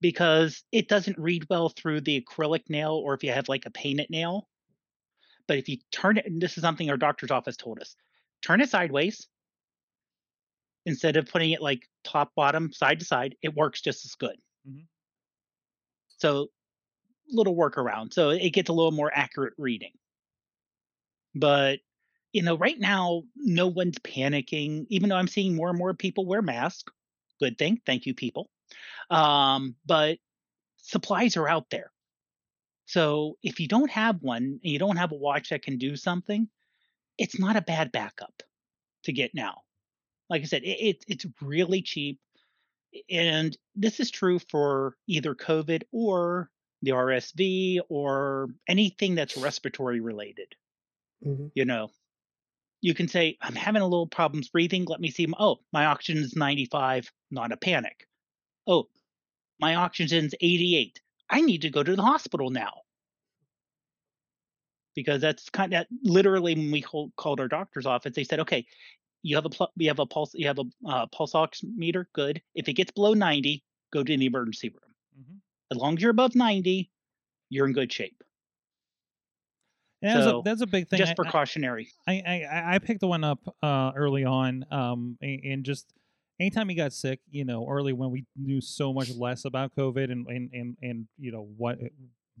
because 0.00 0.62
it 0.72 0.88
doesn't 0.88 1.18
read 1.18 1.46
well 1.50 1.68
through 1.68 2.00
the 2.00 2.20
acrylic 2.20 2.68
nail 2.68 2.92
or 2.92 3.14
if 3.14 3.24
you 3.24 3.32
have 3.32 3.48
like 3.48 3.66
a 3.66 3.70
painted 3.70 4.08
nail. 4.10 4.48
But 5.46 5.56
if 5.58 5.68
you 5.70 5.78
turn 5.90 6.18
it, 6.18 6.26
and 6.26 6.40
this 6.40 6.58
is 6.58 6.62
something 6.62 6.90
our 6.90 6.96
doctor's 6.98 7.30
office 7.30 7.56
told 7.56 7.80
us, 7.80 7.96
turn 8.42 8.60
it 8.60 8.68
sideways 8.70 9.26
instead 10.86 11.16
of 11.16 11.26
putting 11.26 11.50
it 11.50 11.60
like 11.62 11.88
top, 12.04 12.34
bottom, 12.34 12.72
side 12.72 12.98
to 13.00 13.04
side, 13.04 13.36
it 13.42 13.54
works 13.54 13.80
just 13.80 14.04
as 14.04 14.14
good. 14.14 14.36
Mhm. 14.68 14.86
So, 16.18 16.50
little 17.30 17.56
workaround. 17.56 18.12
So 18.12 18.30
it 18.30 18.50
gets 18.50 18.70
a 18.70 18.72
little 18.72 18.92
more 18.92 19.10
accurate 19.14 19.54
reading. 19.58 19.92
But, 21.34 21.80
you 22.32 22.42
know, 22.42 22.56
right 22.56 22.78
now, 22.78 23.22
no 23.36 23.66
one's 23.66 23.98
panicking, 23.98 24.86
even 24.88 25.08
though 25.08 25.16
I'm 25.16 25.28
seeing 25.28 25.56
more 25.56 25.70
and 25.70 25.78
more 25.78 25.94
people 25.94 26.26
wear 26.26 26.42
masks. 26.42 26.92
Good 27.40 27.58
thing. 27.58 27.80
Thank 27.84 28.06
you, 28.06 28.14
people. 28.14 28.48
Um, 29.10 29.74
but 29.84 30.18
supplies 30.78 31.36
are 31.36 31.48
out 31.48 31.70
there. 31.70 31.90
So 32.86 33.38
if 33.42 33.60
you 33.60 33.68
don't 33.68 33.90
have 33.90 34.22
one 34.22 34.42
and 34.42 34.60
you 34.62 34.78
don't 34.78 34.96
have 34.96 35.12
a 35.12 35.16
watch 35.16 35.48
that 35.50 35.62
can 35.62 35.78
do 35.78 35.96
something, 35.96 36.48
it's 37.18 37.38
not 37.38 37.56
a 37.56 37.62
bad 37.62 37.92
backup 37.92 38.42
to 39.04 39.12
get 39.12 39.34
now. 39.34 39.62
Like 40.28 40.42
I 40.42 40.46
said, 40.46 40.62
it, 40.62 40.80
it, 40.80 41.04
it's 41.08 41.26
really 41.40 41.82
cheap. 41.82 42.18
And 43.10 43.56
this 43.74 44.00
is 44.00 44.10
true 44.10 44.38
for 44.50 44.96
either 45.06 45.34
COVID 45.34 45.82
or 45.92 46.50
the 46.82 46.92
RSV 46.92 47.80
or 47.88 48.48
anything 48.68 49.14
that's 49.14 49.36
respiratory 49.36 50.00
related. 50.00 50.54
Mhm. 51.24 51.50
You 51.54 51.64
know, 51.64 51.90
you 52.80 52.94
can 52.94 53.08
say, 53.08 53.38
I'm 53.40 53.54
having 53.54 53.82
a 53.82 53.86
little 53.86 54.06
problems 54.06 54.50
breathing. 54.50 54.84
Let 54.84 55.00
me 55.00 55.10
see. 55.10 55.26
Oh, 55.38 55.60
my 55.72 55.86
oxygen 55.86 56.22
is 56.22 56.36
95, 56.36 57.10
not 57.30 57.52
a 57.52 57.56
panic. 57.56 58.06
Oh, 58.66 58.88
my 59.58 59.76
oxygen's 59.76 60.34
88. 60.40 61.00
I 61.30 61.40
need 61.40 61.62
to 61.62 61.70
go 61.70 61.82
to 61.82 61.96
the 61.96 62.02
hospital 62.02 62.50
now. 62.50 62.82
Because 64.94 65.20
that's 65.20 65.48
kind 65.48 65.74
of 65.74 65.86
literally 66.02 66.54
when 66.54 66.70
we 66.70 66.82
called, 66.82 67.12
called 67.16 67.40
our 67.40 67.48
doctor's 67.48 67.86
office, 67.86 68.14
they 68.14 68.24
said, 68.24 68.40
okay, 68.40 68.66
you 69.22 69.36
have 69.36 69.46
a 69.46 69.50
pl- 69.50 69.72
you 69.76 69.88
have 69.88 69.98
a 69.98 70.06
pulse 70.06 70.34
you 70.34 70.46
have 70.46 70.58
a 70.58 70.64
uh, 70.86 71.06
pulse 71.06 71.32
oximeter. 71.32 72.04
good. 72.12 72.42
If 72.54 72.68
it 72.68 72.74
gets 72.74 72.92
below 72.92 73.14
90, 73.14 73.64
go 73.92 74.04
to 74.04 74.16
the 74.16 74.26
emergency 74.26 74.68
room. 74.68 74.93
As 75.70 75.78
long 75.78 75.96
as 75.96 76.02
you're 76.02 76.10
above 76.10 76.34
90, 76.34 76.90
you're 77.50 77.66
in 77.66 77.72
good 77.72 77.92
shape. 77.92 78.22
And 80.02 80.18
that's, 80.18 80.24
So, 80.26 80.40
a, 80.40 80.42
that's 80.42 80.60
a 80.60 80.66
big 80.66 80.88
thing. 80.88 80.98
Just 80.98 81.12
I- 81.12 81.14
precautionary. 81.14 81.88
I, 82.06 82.14
I 82.20 82.74
I- 82.74 82.78
picked 82.78 83.00
the 83.00 83.08
one 83.08 83.24
up 83.24 83.38
uh, 83.62 83.92
early 83.96 84.24
on, 84.24 84.66
um, 84.70 85.16
a- 85.22 85.40
and 85.44 85.64
just 85.64 85.92
anytime 86.38 86.68
he 86.68 86.74
got 86.74 86.92
sick, 86.92 87.20
you 87.30 87.44
know, 87.44 87.66
early 87.68 87.92
when 87.92 88.10
we 88.10 88.24
knew 88.36 88.60
so 88.60 88.92
much 88.92 89.10
less 89.14 89.44
about 89.46 89.74
COVID 89.74 90.12
and 90.12 90.26
and 90.26 90.50
and, 90.52 90.76
and 90.82 91.06
you 91.18 91.32
know 91.32 91.48
what 91.56 91.78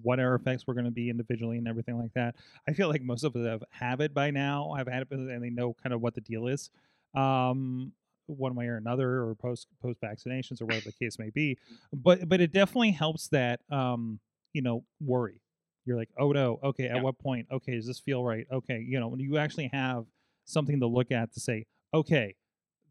what 0.02 0.18
our 0.18 0.34
effects 0.34 0.66
were 0.66 0.74
going 0.74 0.84
to 0.84 0.90
be 0.90 1.08
individually 1.08 1.56
and 1.56 1.68
everything 1.68 1.96
like 1.96 2.12
that. 2.14 2.34
I 2.68 2.72
feel 2.72 2.88
like 2.88 3.00
most 3.02 3.22
of 3.22 3.34
us 3.36 3.46
have, 3.46 3.62
have 3.70 4.00
it 4.00 4.12
by 4.12 4.30
now. 4.32 4.72
I've 4.72 4.88
had 4.88 5.02
it 5.02 5.08
and 5.12 5.42
they 5.42 5.50
know 5.50 5.72
kind 5.82 5.94
of 5.94 6.00
what 6.02 6.14
the 6.14 6.20
deal 6.20 6.48
is, 6.48 6.68
um, 7.14 7.92
one 8.26 8.54
way 8.54 8.66
or 8.66 8.76
another, 8.76 9.22
or 9.22 9.34
post 9.34 9.68
post 9.80 10.00
vaccinations 10.00 10.60
or 10.62 10.66
whatever 10.66 10.86
the 10.86 11.04
case 11.04 11.18
may 11.18 11.30
be. 11.30 11.58
But 11.92 12.28
but 12.28 12.40
it 12.40 12.52
definitely 12.52 12.92
helps 12.92 13.28
that 13.28 13.60
um, 13.70 14.20
you 14.52 14.62
know 14.62 14.84
worry 15.00 15.40
you're 15.86 15.98
like, 15.98 16.08
oh 16.18 16.32
no, 16.32 16.58
okay, 16.64 16.88
at 16.88 16.98
what 17.02 17.18
point? 17.18 17.46
Okay, 17.52 17.74
does 17.76 17.86
this 17.86 18.00
feel 18.00 18.24
right? 18.24 18.46
Okay, 18.50 18.80
you 18.80 18.98
know, 18.98 19.08
when 19.08 19.20
you 19.20 19.36
actually 19.36 19.68
have 19.72 20.06
something 20.46 20.80
to 20.80 20.86
look 20.86 21.12
at 21.12 21.32
to 21.34 21.40
say, 21.40 21.66
okay, 21.92 22.34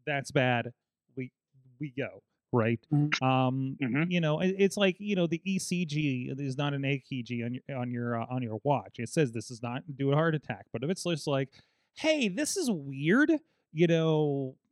that's 0.06 0.30
bad, 0.30 0.72
we 1.16 1.32
we 1.80 1.90
go 1.90 2.22
right. 2.52 2.80
Mhm. 2.92 3.20
Um, 3.22 3.76
Mhm. 3.82 4.10
you 4.10 4.20
know, 4.20 4.40
it- 4.40 4.56
it's 4.58 4.76
like 4.76 4.96
you 5.00 5.16
know 5.16 5.26
the 5.26 5.40
ECG 5.44 6.32
is 6.38 6.56
not 6.56 6.74
an 6.74 6.84
AKG 6.84 7.42
on 7.44 7.54
your 7.54 7.62
on 7.76 7.90
your 7.90 8.20
uh, 8.22 8.26
on 8.30 8.42
your 8.42 8.60
watch. 8.64 8.98
It 8.98 9.08
says 9.08 9.32
this 9.32 9.50
is 9.50 9.62
not 9.62 9.82
do 9.96 10.12
a 10.12 10.14
heart 10.14 10.34
attack, 10.34 10.66
but 10.72 10.84
if 10.84 10.90
it's 10.90 11.04
just 11.04 11.26
like, 11.26 11.50
hey, 11.96 12.28
this 12.28 12.56
is 12.56 12.70
weird, 12.70 13.32
you 13.72 13.86
know, 13.86 14.56
Yeah. 14.56 14.63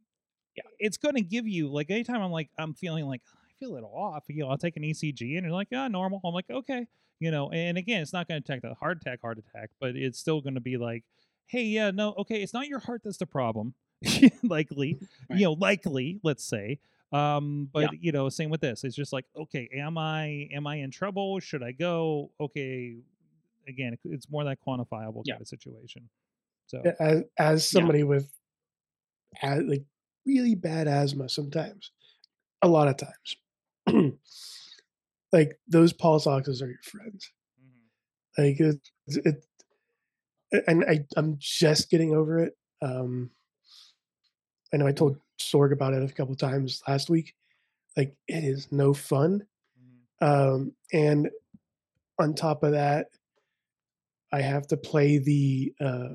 It's 0.79 0.97
going 0.97 1.15
to 1.15 1.21
give 1.23 1.47
you 1.47 1.69
like 1.73 1.91
anytime 1.91 2.21
I'm 2.23 2.31
like 2.31 2.51
I'm 2.59 2.75
feeling 2.75 3.07
like 3.07 3.23
I 3.35 3.53
feel 3.59 3.77
it 3.77 3.83
off, 3.83 4.25
you 4.29 4.43
know, 4.43 4.49
I'll 4.51 4.59
take 4.59 4.77
an 4.77 4.83
ECG 4.83 5.37
and 5.37 5.45
you're 5.47 5.51
like, 5.51 5.69
yeah, 5.71 5.89
normal. 5.89 6.21
I'm 6.25 6.35
like, 6.35 6.51
okay, 6.51 6.87
you 7.21 7.31
know, 7.31 7.51
and 7.51 7.79
again, 7.79 8.03
it's 8.03 8.13
not 8.13 8.27
going 8.29 8.43
to 8.43 8.47
detect 8.47 8.65
a 8.65 8.75
heart 8.75 8.99
attack, 9.01 9.21
heart 9.23 9.39
attack, 9.39 9.71
but 9.81 9.95
it's 9.97 10.19
still 10.19 10.41
going 10.41 10.55
to 10.55 10.61
be 10.61 10.77
like, 10.77 11.05
hey, 11.47 11.63
yeah, 11.65 11.91
no, 11.91 12.13
okay, 12.19 12.43
it's 12.43 12.53
not 12.55 12.67
your 12.67 12.81
heart 12.81 13.03
that's 13.05 13.19
the 13.19 13.27
problem, 13.27 13.75
likely, 14.43 14.99
Right. 15.31 15.39
you 15.39 15.45
know, 15.45 15.53
likely, 15.53 16.19
let's 16.25 16.45
say. 16.45 16.79
Um, 17.13 17.69
but 17.73 17.91
you 18.01 18.11
know, 18.11 18.29
same 18.31 18.49
with 18.51 18.63
this. 18.63 18.85
It's 18.85 18.97
just 18.97 19.13
like, 19.13 19.27
okay, 19.37 19.69
am 19.75 19.99
I 19.99 20.49
am 20.53 20.67
I 20.67 20.77
in 20.77 20.91
trouble? 20.91 21.39
Should 21.41 21.63
I 21.63 21.73
go? 21.73 22.31
Okay, 22.41 22.97
again, 23.69 23.97
it's 24.05 24.31
more 24.31 24.45
that 24.45 24.59
quantifiable 24.67 25.23
Yeah. 25.27 25.35
kind 25.35 25.43
of 25.43 25.49
situation. 25.49 26.09
So 26.67 26.81
Yeah, 26.85 26.93
As 26.99 27.23
as 27.39 27.73
Yeah. 27.73 27.79
somebody 27.81 28.03
with 28.03 28.33
a- 29.43 29.61
like 29.61 29.85
really 30.27 30.55
bad 30.55 30.89
asthma, 30.89 31.29
sometimes, 31.29 31.93
a 32.63 32.69
lot 32.69 32.89
of 32.89 32.97
times, 32.99 33.37
like 35.33 35.59
those 35.69 35.93
pulse 35.93 36.27
oxes 36.27 36.63
are 36.63 36.69
your 36.69 36.83
friends. 36.83 37.31
Mhm. 37.61 38.45
Like 38.45 38.61
it, 38.61 38.81
it 39.27 39.45
and 40.67 40.85
I 40.85 41.05
I'm 41.17 41.37
just 41.39 41.91
getting 41.91 42.15
over 42.15 42.39
it. 42.41 42.57
Um, 42.83 43.31
I 44.73 44.77
know 44.77 44.87
I 44.87 44.93
told 44.93 45.19
Sorg 45.39 45.73
about 45.73 45.95
it 45.95 46.03
a 46.09 46.13
couple 46.15 46.35
times 46.35 46.83
last 46.89 47.11
week. 47.11 47.35
Like 47.97 48.17
it 48.29 48.45
is 48.45 48.73
no 48.73 48.95
fun. 48.95 49.47
Mhm. 50.21 50.27
Um, 50.55 50.73
and 50.93 51.31
on 52.19 52.35
top 52.35 52.63
of 52.65 52.73
that, 52.73 53.09
I 54.33 54.41
have 54.41 54.67
to 54.69 54.77
play 54.77 55.19
the 55.19 55.75
uh, 55.81 56.09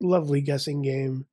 lovely 0.00 0.40
guessing 0.40 0.82
game. 0.82 1.26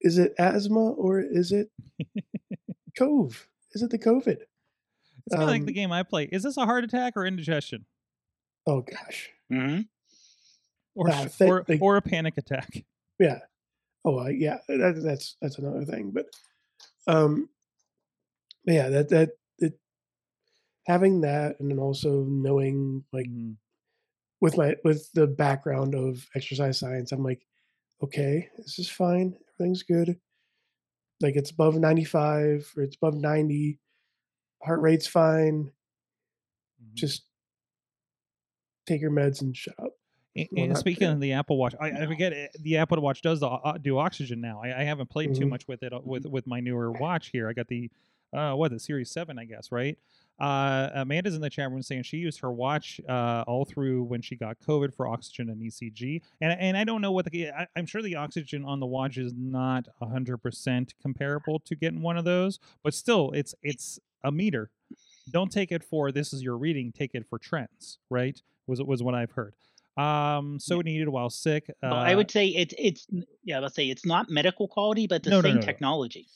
Is 0.00 0.18
it 0.18 0.34
asthma 0.38 0.90
or 0.92 1.20
is 1.20 1.52
it 1.52 1.70
Cove? 2.98 3.46
Is 3.72 3.82
it 3.82 3.90
the 3.90 3.98
COVID? 3.98 4.38
It's 5.26 5.34
kind 5.34 5.42
of 5.42 5.48
like 5.48 5.62
the 5.64 5.72
Um, 5.72 5.74
game 5.74 5.92
I 5.92 6.02
play. 6.02 6.24
Is 6.24 6.42
this 6.42 6.56
a 6.56 6.64
heart 6.64 6.84
attack 6.84 7.14
or 7.16 7.26
indigestion? 7.26 7.84
Oh 8.66 8.80
gosh. 8.82 9.30
hmm 9.50 9.80
or 10.94 11.10
uh, 11.10 11.28
sh- 11.28 11.40
or, 11.42 11.64
like- 11.68 11.80
or 11.82 11.96
a 11.96 12.02
panic 12.02 12.38
attack. 12.38 12.84
yeah. 13.20 13.38
Oh, 14.04 14.18
uh, 14.20 14.28
yeah. 14.28 14.58
That, 14.68 15.00
that's 15.04 15.36
that's 15.40 15.58
another 15.58 15.84
thing. 15.84 16.10
But 16.12 16.26
um, 17.06 17.48
but 18.64 18.74
yeah, 18.74 18.88
that 18.88 19.08
that 19.10 19.30
it 19.58 19.78
having 20.86 21.20
that, 21.22 21.60
and 21.60 21.70
then 21.70 21.78
also 21.78 22.24
knowing 22.24 23.04
like 23.12 23.26
Mhm. 23.26 23.56
with 24.40 24.56
my 24.56 24.76
with 24.84 25.10
the 25.12 25.26
background 25.26 25.94
of 25.94 26.26
exercise 26.34 26.78
science, 26.78 27.12
I'm 27.12 27.22
like, 27.24 27.42
okay, 28.02 28.48
this 28.56 28.78
is 28.78 28.88
fine. 28.88 29.36
Everything's 29.58 29.82
good. 29.82 30.16
Like 31.20 31.34
it's 31.36 31.50
above 31.50 31.76
95 31.76 32.72
or 32.76 32.82
it's 32.84 32.96
above 32.96 33.14
90. 33.14 33.78
Heart 34.62 34.80
rate's 34.80 35.06
fine. 35.06 35.72
Mhm. 36.82 36.94
Just 36.94 37.24
take 38.86 39.00
your 39.00 39.10
meds 39.10 39.40
and 39.42 39.56
shut 39.56 39.74
up. 39.78 39.92
And, 40.36 40.46
and 40.56 40.78
speaking 40.78 41.08
of 41.08 41.20
the 41.20 41.32
Apple 41.32 41.56
Watch, 41.56 41.74
I, 41.80 41.88
I 41.90 42.06
forget 42.06 42.32
it, 42.32 42.56
the 42.60 42.76
Apple 42.76 43.00
Watch 43.00 43.22
does 43.22 43.40
the, 43.40 43.48
uh, 43.48 43.76
do 43.78 43.98
oxygen 43.98 44.40
now. 44.40 44.60
I, 44.62 44.80
I 44.80 44.84
haven't 44.84 45.10
played 45.10 45.34
too 45.34 45.46
Mhm. 45.46 45.50
much 45.50 45.66
with 45.66 45.82
it 45.82 45.92
uh, 45.92 46.00
with 46.04 46.26
with 46.26 46.46
my 46.46 46.60
newer 46.60 46.92
watch 46.92 47.28
here. 47.30 47.48
I 47.48 47.52
got 47.52 47.66
the 47.66 47.90
uh 48.32 48.52
what 48.54 48.70
the 48.70 48.78
Series 48.78 49.10
Seven, 49.10 49.38
I 49.38 49.44
guess, 49.44 49.72
right? 49.72 49.98
Uh, 50.38 50.90
Amanda's 50.94 51.34
in 51.34 51.40
the 51.40 51.50
chat 51.50 51.70
room 51.70 51.82
saying 51.82 52.04
she 52.04 52.18
used 52.18 52.40
her 52.40 52.52
watch 52.52 53.00
uh, 53.08 53.44
all 53.46 53.64
through 53.64 54.04
when 54.04 54.22
she 54.22 54.36
got 54.36 54.58
COVID 54.60 54.94
for 54.94 55.08
oxygen 55.08 55.48
and 55.50 55.60
ECG, 55.60 56.22
and 56.40 56.52
and 56.60 56.76
I 56.76 56.84
don't 56.84 57.00
know 57.00 57.12
what 57.12 57.30
the 57.30 57.50
I, 57.50 57.66
I'm 57.74 57.86
sure 57.86 58.02
the 58.02 58.16
oxygen 58.16 58.64
on 58.64 58.80
the 58.80 58.86
watch 58.86 59.18
is 59.18 59.32
not 59.36 59.88
hundred 60.00 60.38
percent 60.38 60.94
comparable 61.02 61.58
to 61.60 61.74
getting 61.74 62.02
one 62.02 62.16
of 62.16 62.24
those, 62.24 62.58
but 62.84 62.94
still, 62.94 63.32
it's 63.32 63.54
it's 63.62 63.98
a 64.22 64.30
meter. 64.30 64.70
Don't 65.30 65.50
take 65.50 65.72
it 65.72 65.82
for 65.84 66.10
this 66.12 66.32
is 66.32 66.42
your 66.42 66.56
reading. 66.56 66.92
Take 66.92 67.14
it 67.14 67.26
for 67.28 67.38
trends, 67.38 67.98
right? 68.08 68.40
Was 68.66 68.82
was 68.82 69.02
what 69.02 69.14
I've 69.14 69.32
heard. 69.32 69.54
Um, 69.96 70.60
so 70.60 70.80
needed 70.80 71.08
while 71.08 71.28
sick. 71.28 71.66
Uh, 71.82 71.88
Well, 71.90 71.94
I 71.96 72.14
would 72.14 72.30
say 72.30 72.46
it's 72.46 72.74
it's 72.78 73.06
yeah, 73.42 73.58
let's 73.58 73.74
say 73.74 73.88
it's 73.90 74.06
not 74.06 74.30
medical 74.30 74.68
quality, 74.68 75.08
but 75.08 75.24
the 75.24 75.30
no, 75.30 75.42
same 75.42 75.56
no, 75.56 75.60
no. 75.60 75.66
technology. 75.66 76.28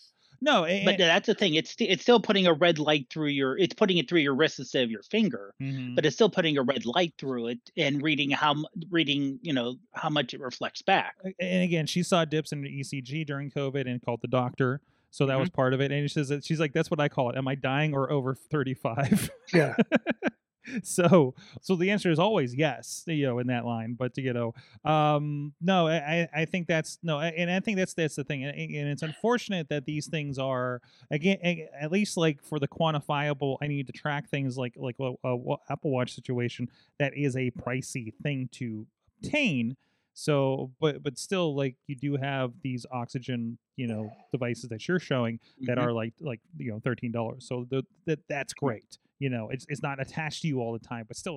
No, 0.43 0.67
But 0.85 0.99
that's 0.99 1.27
the 1.27 1.35
thing; 1.35 1.55
it's 1.55 1.75
it's 1.79 2.03
still 2.03 2.21
putting 2.21 2.47
a 2.47 2.53
red 2.53 2.79
light 2.79 3.07
through 3.11 3.29
your 3.29 3.57
it's 3.57 3.75
putting 3.75 3.97
it 3.99 4.09
through 4.09 4.21
your 4.21 4.35
wrist 4.35 4.59
instead 4.59 4.85
of 4.85 4.91
your 4.91 5.03
finger, 5.05 5.55
Mhm. 5.63 5.95
but 5.95 6.05
it's 6.05 6.15
still 6.17 6.29
putting 6.29 6.59
a 6.59 6.63
red 6.63 6.85
light 6.85 7.15
through 7.17 7.47
it 7.49 7.59
and 7.77 8.03
reading 8.03 8.31
how 8.31 8.57
reading 8.91 9.39
you 9.43 9.53
know 9.55 9.77
how 9.93 10.11
much 10.11 10.35
it 10.35 10.41
reflects 10.41 10.83
back. 10.83 11.15
And 11.41 11.63
again, 11.63 11.87
she 11.87 12.03
saw 12.03 12.25
dips 12.27 12.53
in 12.53 12.61
the 12.63 12.69
ECG 12.81 13.25
during 13.25 13.51
COVID 13.51 13.89
and 13.89 14.03
called 14.03 14.21
the 14.21 14.29
doctor. 14.29 14.81
So 15.11 15.27
that 15.27 15.39
was 15.39 15.51
part 15.51 15.75
of 15.75 15.81
it. 15.83 15.93
And 15.93 16.09
she 16.11 16.15
says 16.15 16.29
that 16.31 16.43
she's 16.45 16.59
like, 16.59 16.73
that's 16.73 16.91
what 16.91 16.99
I 16.99 17.09
call 17.09 17.29
it. 17.31 17.37
Am 17.37 17.47
I 17.47 17.55
dying 17.55 17.93
or 17.95 18.11
over 18.11 18.35
35? 18.35 19.31
Yeah. 19.53 19.77
so 20.83 21.35
so 21.61 21.77
the 21.77 21.91
answer 21.91 22.11
is 22.11 22.19
always 22.19 22.55
yes, 22.55 23.03
you 23.07 23.27
know, 23.27 23.39
in 23.39 23.47
that 23.49 23.65
line. 23.65 23.95
But 23.99 24.17
you 24.19 24.33
know, 24.33 24.55
um, 24.85 25.53
no, 25.61 25.89
I, 25.89 26.29
I- 26.35 26.45
think 26.45 26.67
that's 26.69 26.99
no, 27.03 27.19
and 27.21 27.51
I 27.51 27.61
think 27.61 27.79
that's 27.79 27.95
that's 27.95 28.15
the 28.17 28.25
thing. 28.25 28.45
And, 28.45 28.55
and 28.57 28.89
it's 28.89 29.03
unfortunate 29.03 29.69
that 29.71 29.85
these 29.87 30.07
things 30.07 30.39
are 30.39 30.81
again, 31.11 31.39
at 31.81 31.91
least 31.91 32.17
like 32.17 32.43
for 32.43 32.59
the 32.59 32.69
quantifiable, 32.69 33.57
I 33.63 33.67
need 33.69 33.87
to 33.87 33.93
track 33.93 34.29
things 34.29 34.57
like 34.59 34.75
like 34.77 34.97
a, 35.01 35.13
a 35.25 35.37
wa- 35.37 35.59
Apple 35.71 35.91
Watch 35.91 36.15
situation 36.15 36.69
that 36.99 37.17
is 37.17 37.37
a 37.37 37.51
pricey 37.53 38.13
thing 38.23 38.49
to 38.53 38.87
obtain. 39.23 39.77
So, 40.15 40.73
but 40.79 41.03
but 41.03 41.17
still, 41.19 41.57
like 41.57 41.77
you 41.87 41.97
do 41.97 42.17
have 42.17 42.53
these 42.63 42.85
oxygen, 42.93 43.57
you 43.77 43.87
know, 43.87 44.13
devices 44.31 44.69
that 44.69 44.87
you're 44.87 44.99
showing 44.99 45.41
that 45.63 45.79
Mhm. 45.79 45.83
are 45.83 45.93
like 45.93 46.13
like 46.21 46.41
you 46.59 46.71
know 46.71 46.81
thirteen 46.81 47.13
dollars. 47.13 47.47
So 47.49 47.67
the, 47.71 47.83
that 48.05 48.19
that's 48.29 48.53
great. 48.53 48.99
You 49.23 49.31
know, 49.31 49.45
it's 49.55 49.65
it's 49.69 49.83
not 49.89 50.01
attached 50.01 50.43
to 50.43 50.49
you 50.49 50.57
all 50.61 50.73
the 50.73 50.85
time, 50.93 51.05
but 51.07 51.17
still, 51.17 51.37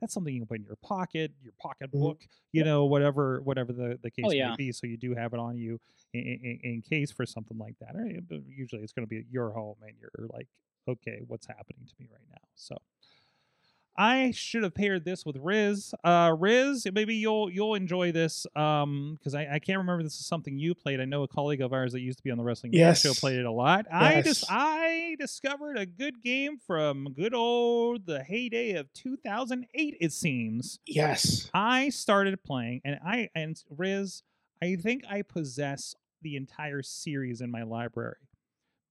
that's 0.00 0.14
something 0.14 0.32
you 0.32 0.40
can 0.40 0.46
put 0.46 0.58
in 0.60 0.64
your 0.64 0.80
pocket, 0.82 1.30
your 1.42 1.52
pocketbook, 1.60 2.18
you 2.52 2.64
know, 2.64 2.86
whatever 2.86 3.42
whatever 3.42 3.72
the 3.80 3.98
the 4.02 4.10
case 4.10 4.24
Oh, 4.26 4.30
may 4.30 4.36
yeah. 4.36 4.54
be. 4.56 4.72
So 4.72 4.86
you 4.86 4.96
do 4.96 5.14
have 5.14 5.34
it 5.34 5.40
on 5.48 5.58
you 5.58 5.78
in, 6.14 6.22
in, 6.22 6.60
in 6.62 6.82
case 6.82 7.10
for 7.12 7.26
something 7.26 7.58
like 7.58 7.76
that. 7.82 7.92
Or, 7.96 8.06
uh, 8.06 8.38
usually, 8.46 8.82
it's 8.82 8.94
going 8.94 9.06
to 9.06 9.10
be 9.14 9.18
at 9.18 9.28
your 9.30 9.50
home, 9.50 9.76
and 9.82 9.92
you're 10.00 10.28
like, 10.32 10.48
okay, 10.92 11.18
what's 11.26 11.46
happening 11.46 11.84
to 11.86 11.94
me 12.00 12.08
right 12.10 12.28
now? 12.30 12.46
So. 12.54 12.76
I 13.98 14.30
should 14.30 14.62
have 14.62 14.74
paired 14.74 15.04
this 15.04 15.26
with 15.26 15.36
Riz. 15.36 15.92
Uh, 16.04 16.32
Riz, 16.38 16.86
maybe 16.92 17.16
you'll 17.16 17.50
you'll 17.50 17.74
enjoy 17.74 18.12
this 18.12 18.46
um 18.54 19.18
because 19.18 19.34
I, 19.34 19.54
I 19.54 19.58
can't 19.58 19.78
remember 19.78 20.00
if 20.00 20.06
this 20.06 20.20
is 20.20 20.26
something 20.26 20.56
you 20.56 20.72
played. 20.74 21.00
I 21.00 21.04
know 21.04 21.24
a 21.24 21.28
colleague 21.28 21.60
of 21.60 21.72
ours 21.72 21.92
that 21.92 22.00
used 22.00 22.18
to 22.18 22.24
be 22.24 22.30
on 22.30 22.38
the 22.38 22.44
wrestling 22.44 22.72
Fan 22.72 22.78
show 22.94 23.12
played 23.12 23.40
it 23.40 23.44
a 23.44 23.50
lot. 23.50 23.86
I 23.92 24.22
just 24.22 24.44
I 24.48 25.16
discovered 25.18 25.76
a 25.76 25.84
good 25.84 26.22
game 26.22 26.58
from 26.64 27.12
good 27.12 27.34
old 27.34 28.06
the 28.06 28.22
heyday 28.22 28.74
of 28.74 28.92
2008. 28.92 29.96
It 30.00 30.12
seems 30.12 30.78
Yes. 30.86 31.50
I 31.52 31.88
started 31.88 32.42
playing, 32.44 32.82
and 32.84 33.00
I 33.04 33.30
and 33.34 33.60
Riz, 33.76 34.22
I 34.62 34.76
think 34.76 35.02
I 35.10 35.22
possess 35.22 35.96
the 36.22 36.36
entire 36.36 36.82
series 36.82 37.40
in 37.40 37.50
my 37.50 37.64
library 37.64 38.16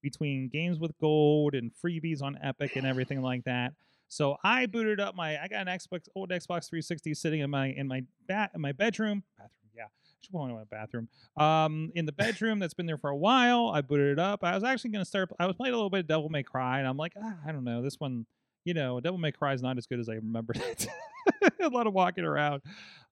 between 0.01 0.49
games 0.49 0.79
with 0.79 0.97
gold 0.99 1.53
and 1.53 1.71
freebies 1.73 2.21
on 2.21 2.37
Epic 2.43 2.75
and 2.75 2.85
everything 2.85 3.21
like 3.21 3.45
that. 3.45 3.73
So 4.09 4.37
I 4.43 4.65
booted 4.65 4.99
up 4.99 5.15
my 5.15 5.41
I 5.41 5.47
got 5.47 5.67
an 5.67 5.77
Xbox 5.77 6.07
old 6.15 6.29
Xbox 6.29 6.69
360 6.69 7.13
sitting 7.13 7.41
in 7.41 7.49
my 7.49 7.67
in 7.67 7.87
my 7.87 8.03
bat 8.27 8.51
in 8.55 8.61
my 8.61 8.71
bedroom 8.71 9.23
bathroom 9.37 9.71
yeah 9.75 9.83
I 9.85 10.17
should 10.21 10.31
point 10.31 10.51
out 10.51 10.57
my 10.57 10.63
bathroom 10.63 11.09
um 11.37 11.91
in 11.95 12.05
the 12.05 12.11
bedroom 12.23 12.59
that's 12.59 12.73
been 12.73 12.85
there 12.85 12.97
for 12.97 13.09
a 13.09 13.15
while 13.17 13.67
I 13.73 13.81
booted 13.81 14.13
it 14.13 14.19
up 14.19 14.43
I 14.43 14.55
was 14.55 14.63
actually 14.63 14.91
gonna 14.91 15.05
start 15.05 15.29
I 15.39 15.45
was 15.45 15.55
playing 15.55 15.73
a 15.73 15.77
little 15.77 15.89
bit 15.89 16.01
of 16.01 16.07
Devil 16.07 16.29
May 16.29 16.43
Cry 16.43 16.79
and 16.79 16.87
I'm 16.87 16.97
like 16.97 17.13
ah, 17.21 17.35
I 17.45 17.51
don't 17.51 17.63
know 17.65 17.81
this 17.81 17.99
one 17.99 18.25
you 18.65 18.73
know 18.73 18.99
Devil 18.99 19.17
May 19.19 19.31
Cry 19.31 19.53
is 19.53 19.61
not 19.61 19.77
as 19.77 19.85
good 19.87 19.99
as 19.99 20.07
I 20.09 20.13
remembered 20.15 20.57
it 20.57 20.87
a 21.61 21.69
lot 21.69 21.85
of 21.87 21.93
walking 21.93 22.23
around 22.23 22.61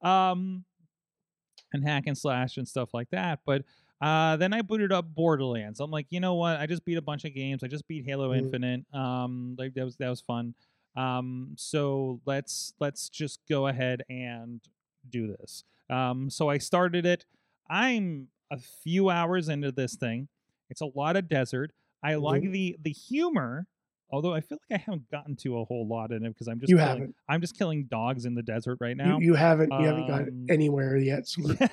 um 0.01 0.63
and 1.73 1.83
hack 1.83 2.03
and 2.07 2.17
slash 2.17 2.57
and 2.57 2.67
stuff 2.67 2.93
like 2.93 3.09
that 3.11 3.39
but 3.45 3.63
uh, 4.01 4.35
then 4.35 4.51
I 4.51 4.61
booted 4.61 4.91
up 4.91 5.05
Borderlands. 5.15 5.79
I'm 5.79 5.89
like, 5.89 6.07
you 6.09 6.19
know 6.19 6.33
what? 6.35 6.57
I 6.59 6.65
just 6.65 6.83
beat 6.83 6.97
a 6.97 7.01
bunch 7.01 7.23
of 7.23 7.33
games. 7.33 7.63
I 7.63 7.67
just 7.67 7.87
beat 7.87 8.03
Halo 8.05 8.31
Mm. 8.31 8.37
Infinite. 8.39 8.85
Um, 8.93 9.55
like 9.57 9.73
that 9.75 9.85
was 9.85 9.95
that 9.95 10.09
was 10.09 10.19
fun. 10.19 10.53
Um, 10.95 11.55
so 11.57 12.21
let's 12.25 12.73
let's 12.79 13.09
just 13.09 13.39
go 13.49 13.67
ahead 13.67 14.03
and 14.09 14.61
do 15.09 15.27
this. 15.27 15.63
Um, 15.89 16.29
so 16.29 16.49
I 16.49 16.57
started 16.57 17.05
it. 17.05 17.25
I'm 17.69 18.27
a 18.51 18.57
few 18.83 19.09
hours 19.09 19.49
into 19.49 19.71
this 19.71 19.95
thing. 19.95 20.27
It's 20.69 20.81
a 20.81 20.85
lot 20.95 21.15
of 21.15 21.27
desert. 21.27 21.71
I 22.03 22.15
like 22.15 22.43
Mhm. 22.43 22.51
the 22.51 22.77
the 22.81 22.91
humor, 22.91 23.67
although 24.09 24.33
I 24.33 24.41
feel 24.41 24.57
like 24.69 24.79
I 24.79 24.83
haven't 24.83 25.09
gotten 25.11 25.35
to 25.37 25.57
a 25.59 25.65
whole 25.65 25.87
lot 25.87 26.11
in 26.11 26.23
it 26.25 26.29
because 26.29 26.47
I'm 26.47 26.59
just 26.59 26.69
You 26.69 26.77
killing, 26.77 26.89
haven't. 26.91 27.15
I'm 27.27 27.41
just 27.41 27.57
killing 27.57 27.85
dogs 27.85 28.25
in 28.25 28.35
the 28.35 28.43
desert 28.43 28.77
right 28.79 28.95
now. 28.95 29.19
you 29.19 29.33
haven't 29.35 29.71
you 29.79 29.85
haven't 29.87 30.07
got 30.07 30.21
Um, 30.27 30.45
anywhere 30.49 30.97
yet. 30.97 31.27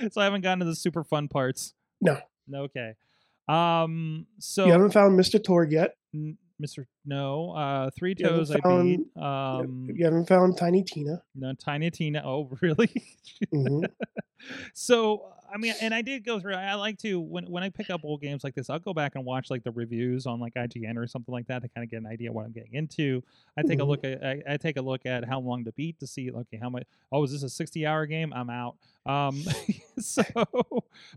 So 0.00 0.08
so 0.12 0.20
I 0.20 0.24
haven't 0.24 0.40
gotten 0.40 0.60
to 0.60 0.64
the 0.64 0.74
super 0.74 1.04
fun 1.04 1.28
parts. 1.28 1.74
No. 2.00 2.18
Okay. 2.54 2.94
Um. 3.48 4.26
So 4.38 4.64
you 4.66 4.72
haven't 4.72 4.92
found 4.92 5.18
Mr. 5.18 5.38
Torgue 5.38 5.72
yet. 5.72 5.96
N- 6.14 6.38
Mr. 6.60 6.84
No, 7.06 7.50
uh, 7.52 7.90
Three 7.96 8.14
You 8.18 8.26
Toes 8.26 8.50
I 8.50 8.60
found- 8.60 8.84
beat. 8.88 9.00
You- 9.16 9.22
Um, 9.22 9.88
you 9.94 10.04
haven't 10.04 10.26
found 10.28 10.56
Tiny 10.56 10.82
Tina. 10.82 11.22
no, 11.34 11.52
Tiny 11.54 11.90
Tina. 11.90 12.22
Oh, 12.24 12.50
really? 12.60 12.90
hmm 13.50 13.82
so 14.74 15.32
I 15.52 15.56
mean, 15.56 15.74
and 15.80 15.92
I 15.92 16.02
did 16.02 16.24
go 16.24 16.38
through. 16.40 16.54
I 16.54 16.74
like 16.74 16.98
to 16.98 17.20
when 17.20 17.44
when 17.50 17.62
I 17.62 17.68
pick 17.70 17.90
up 17.90 18.02
old 18.04 18.20
games 18.20 18.44
like 18.44 18.54
this, 18.54 18.70
I'll 18.70 18.78
go 18.78 18.94
back 18.94 19.16
and 19.16 19.24
watch 19.24 19.50
like 19.50 19.64
the 19.64 19.70
reviews 19.72 20.26
on 20.26 20.38
like 20.40 20.54
IGN 20.54 20.96
or 20.96 21.06
something 21.06 21.32
like 21.32 21.46
that 21.48 21.62
to 21.62 21.68
kind 21.68 21.84
of 21.84 21.90
get 21.90 21.98
an 21.98 22.06
idea 22.06 22.32
what 22.32 22.44
I'm 22.46 22.52
getting 22.52 22.74
into. 22.74 23.22
I 23.56 23.62
take 23.62 23.80
a 23.80 23.82
Mhm. 23.82 23.88
look 23.88 24.04
at 24.04 24.24
I, 24.24 24.42
I 24.48 24.56
take 24.56 24.76
a 24.76 24.82
look 24.82 25.06
at 25.06 25.24
how 25.24 25.40
long 25.40 25.64
to 25.64 25.72
beat 25.72 25.98
to 26.00 26.06
see 26.06 26.30
okay 26.30 26.56
how 26.56 26.70
much. 26.70 26.84
Oh, 27.10 27.24
is 27.24 27.32
this 27.32 27.42
a 27.42 27.48
60 27.50 27.86
hour 27.86 28.06
game? 28.06 28.32
I'm 28.32 28.50
out. 28.50 28.76
Um, 29.06 29.42
so, 29.98 30.22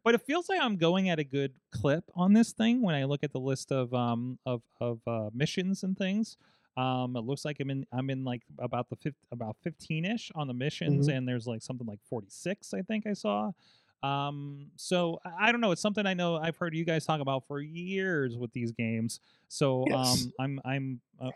but 0.03 0.15
it 0.15 0.21
feels 0.21 0.49
like 0.49 0.59
I'm 0.61 0.77
going 0.77 1.09
at 1.09 1.19
a 1.19 1.23
good 1.23 1.53
clip 1.71 2.03
on 2.15 2.33
this 2.33 2.51
thing 2.53 2.81
when 2.81 2.95
I 2.95 3.03
look 3.03 3.23
at 3.23 3.31
the 3.33 3.39
list 3.39 3.71
of 3.71 3.93
um 3.93 4.39
of 4.45 4.61
of 4.81 4.99
uh, 5.07 5.29
missions 5.33 5.83
and 5.83 5.97
things. 5.97 6.37
Um, 6.75 7.15
it 7.15 7.19
looks 7.21 7.45
like 7.45 7.57
I'm 7.59 7.69
in 7.69 7.85
I'm 7.91 8.09
in 8.09 8.23
like 8.23 8.41
about 8.57 8.89
the 8.89 8.95
fifth 8.95 9.13
about 9.31 9.57
15 9.61 10.05
ish 10.05 10.31
on 10.33 10.47
the 10.47 10.55
missions, 10.55 11.07
Mhm. 11.07 11.17
and 11.17 11.27
there's 11.27 11.45
like 11.45 11.61
something 11.61 11.85
like 11.85 11.99
46 12.09 12.73
I 12.73 12.81
think 12.81 13.05
I 13.05 13.13
saw. 13.13 13.51
Um, 14.03 14.67
so 14.75 15.19
I, 15.39 15.51
don't 15.51 15.61
know. 15.61 15.71
It's 15.71 15.81
something 15.81 16.05
I 16.05 16.13
know 16.13 16.35
I've 16.35 16.57
heard 16.57 16.75
you 16.75 16.83
guys 16.85 17.05
talk 17.05 17.21
about 17.21 17.47
for 17.47 17.61
years 17.61 18.37
with 18.37 18.51
these 18.51 18.71
games. 18.71 19.19
So 19.47 19.85
Yes. 19.87 20.23
um, 20.25 20.33
I'm 20.39 20.61
I'm 20.65 21.01
uh, 21.21 21.29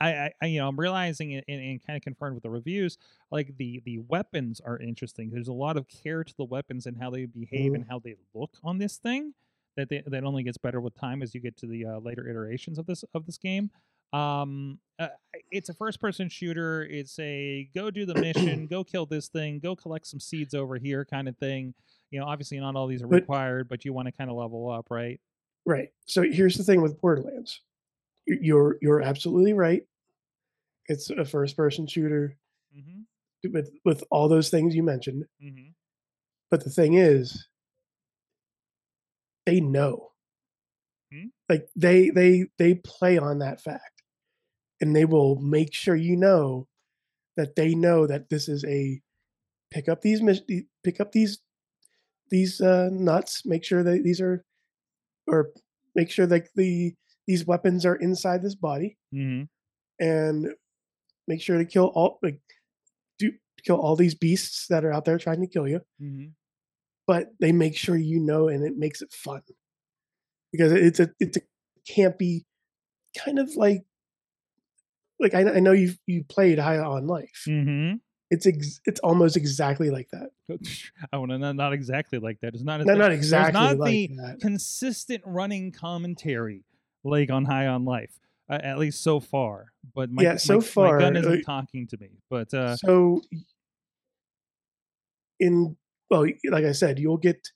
I, 0.00 0.08
I, 0.08 0.30
I 0.42 0.46
you 0.46 0.60
know 0.60 0.68
I'm 0.68 0.78
realizing 0.78 1.32
it 1.32 1.44
and, 1.48 1.60
and 1.60 1.84
kind 1.86 1.96
of 1.96 2.02
confirmed 2.02 2.34
with 2.34 2.42
the 2.44 2.50
reviews 2.50 2.96
like 3.30 3.56
the 3.56 3.82
the 3.84 3.98
weapons 3.98 4.60
are 4.60 4.78
interesting. 4.78 5.30
There's 5.30 5.48
a 5.48 5.52
lot 5.52 5.76
of 5.76 5.86
care 5.88 6.22
to 6.24 6.36
the 6.36 6.44
weapons 6.44 6.86
and 6.86 6.96
how 6.96 7.10
they 7.10 7.26
behave 7.26 7.72
Mhm. 7.72 7.76
and 7.76 7.84
how 7.88 7.98
they 7.98 8.14
look 8.34 8.52
on 8.62 8.78
this 8.78 8.96
thing. 8.98 9.34
That 9.76 9.90
they, 9.90 10.02
that 10.06 10.24
only 10.24 10.42
gets 10.42 10.56
better 10.56 10.80
with 10.80 10.94
time 10.94 11.22
as 11.22 11.34
you 11.34 11.40
get 11.40 11.56
to 11.58 11.66
the 11.66 11.84
uh, 11.84 11.98
later 11.98 12.26
iterations 12.28 12.78
of 12.78 12.86
this 12.86 13.04
of 13.14 13.26
this 13.26 13.36
game. 13.36 13.70
Um, 14.12 14.78
uh, 14.98 15.08
it's 15.50 15.68
a 15.68 15.74
first 15.74 16.00
person 16.00 16.28
shooter. 16.30 16.84
It's 16.84 17.18
a 17.18 17.68
go 17.74 17.90
do 17.90 18.06
the 18.06 18.14
mission, 18.14 18.66
go 18.70 18.84
kill 18.84 19.04
this 19.04 19.28
thing, 19.28 19.58
go 19.58 19.76
collect 19.76 20.06
some 20.06 20.20
seeds 20.20 20.54
over 20.54 20.76
here 20.78 21.04
kind 21.04 21.28
of 21.28 21.36
thing. 21.36 21.74
You 22.10 22.20
know, 22.20 22.26
obviously 22.26 22.58
not 22.60 22.76
all 22.76 22.86
these 22.86 23.02
are 23.02 23.06
But- 23.08 23.22
required, 23.22 23.68
but 23.68 23.84
you 23.84 23.92
want 23.92 24.06
to 24.06 24.12
kind 24.12 24.30
of 24.30 24.36
level 24.36 24.70
up, 24.70 24.86
right? 24.90 25.20
Right. 25.64 25.88
So 26.06 26.22
here's 26.22 26.56
the 26.56 26.62
thing 26.64 26.80
with 26.82 27.00
Borderlands. 27.00 27.60
You're 28.26 28.78
you're 28.80 29.02
absolutely 29.02 29.52
right. 29.52 29.84
It's 30.88 31.10
a 31.10 31.24
first 31.24 31.56
person 31.56 31.86
shooter. 31.86 32.36
Mm-hmm. 32.76 33.52
with 33.52 33.70
with 33.84 34.04
all 34.10 34.28
those 34.28 34.50
things 34.50 34.74
you 34.76 34.82
mentioned. 34.82 35.24
hmm 35.40 35.68
But 36.50 36.62
the 36.64 36.70
thing 36.70 36.94
is, 36.94 37.46
they 39.46 39.60
know. 39.60 40.12
Hmm? 41.12 41.26
Like 41.48 41.68
they 41.76 42.10
they 42.10 42.46
they 42.58 42.74
play 42.74 43.18
on 43.18 43.38
that 43.40 43.60
fact, 43.60 44.02
and 44.80 44.94
they 44.94 45.04
will 45.04 45.36
make 45.36 45.72
sure 45.72 45.94
you 45.96 46.16
know 46.16 46.66
that 47.36 47.54
they 47.56 47.74
know 47.74 48.06
that 48.06 48.28
this 48.28 48.48
is 48.48 48.64
a 48.64 49.00
pick 49.70 49.88
up 49.88 50.00
these 50.02 50.20
pick 50.84 51.00
up 51.00 51.12
these 51.12 51.38
these 52.30 52.60
uh, 52.60 52.88
nuts. 52.92 53.44
Make 53.44 53.64
sure 53.64 53.82
that 53.82 54.02
these 54.02 54.20
are, 54.20 54.44
or 55.26 55.50
make 55.94 56.10
sure 56.10 56.26
that 56.26 56.48
the 56.54 56.94
these 57.26 57.46
weapons 57.46 57.84
are 57.84 57.96
inside 57.96 58.42
this 58.42 58.54
body, 58.54 58.96
hmm 59.12 59.42
and 59.98 60.48
make 61.26 61.40
sure 61.40 61.56
to 61.58 61.64
kill 61.64 61.86
all 61.94 62.18
like 62.22 62.38
do 63.18 63.32
kill 63.64 63.76
all 63.76 63.96
these 63.96 64.14
beasts 64.14 64.66
that 64.68 64.84
are 64.84 64.92
out 64.92 65.04
there 65.06 65.18
trying 65.18 65.40
to 65.40 65.46
kill 65.46 65.66
you 65.66 65.80
hmm 65.98 66.26
but 67.06 67.28
they 67.40 67.50
make 67.52 67.76
sure 67.76 67.96
you 67.96 68.20
know 68.20 68.48
and 68.48 68.62
it 68.64 68.76
makes 68.76 69.00
it 69.00 69.12
fun 69.12 69.40
because 70.52 70.72
it's 70.72 71.00
a 71.00 71.08
it's 71.18 71.38
a 71.38 71.40
campy 71.90 72.44
kind 73.16 73.38
of 73.38 73.54
like 73.56 73.84
like 75.18 75.34
I, 75.34 75.54
I 75.56 75.60
know 75.60 75.72
you 75.72 75.94
you 76.06 76.24
played 76.24 76.58
High 76.58 76.78
on 76.78 77.06
Life. 77.06 77.44
hmm 77.46 77.94
It's 78.30 78.46
ex, 78.46 78.80
it's 78.86 78.98
almost 79.00 79.36
exactly 79.36 79.88
like 79.90 80.08
that. 80.10 80.30
I 81.12 81.16
want 81.18 81.30
to 81.30 81.38
not, 81.38 81.54
not 81.54 81.72
exactly 81.72 82.18
like 82.18 82.40
that. 82.40 82.54
It's 82.54 82.64
not. 82.64 82.80
No, 82.84 82.94
not 82.94 83.12
exactly 83.12 83.52
not 83.52 83.78
like 83.78 83.90
the 83.90 84.10
that. 84.16 84.40
consistent 84.40 85.22
running 85.24 85.70
commentary 85.70 86.64
like 87.04 87.30
on 87.30 87.44
High 87.44 87.68
on 87.68 87.84
Life, 87.84 88.18
uh, 88.50 88.58
at 88.62 88.78
least 88.78 89.02
so 89.02 89.20
far. 89.20 89.66
But 89.94 90.10
my, 90.10 90.22
Yeah, 90.24 90.36
so 90.38 90.56
my, 90.56 90.60
far, 90.64 90.96
my 90.96 91.02
gun 91.04 91.16
isn't 91.16 91.32
like- 91.36 91.44
talking 91.44 91.86
to 91.86 91.96
me. 91.98 92.10
But 92.28 92.52
uh, 92.52 92.76
so 92.76 93.22
in 95.38 95.76
well, 96.10 96.26
like 96.50 96.64
I 96.64 96.72
said, 96.72 96.98
you'll 96.98 97.18
get 97.18 97.48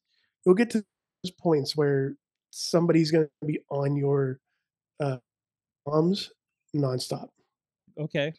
you'll 0.45 0.55
get 0.55 0.71
to 0.71 0.85
those 1.25 1.31
points 1.33 1.77
where 1.77 2.15
somebody's 2.51 3.11
going 3.11 3.29
to 3.43 3.47
be 3.47 3.61
on 3.71 3.97
your 3.97 4.39
uh 5.01 5.19
bombs 5.87 6.31
nonstop, 6.77 7.29
okay, 7.99 8.33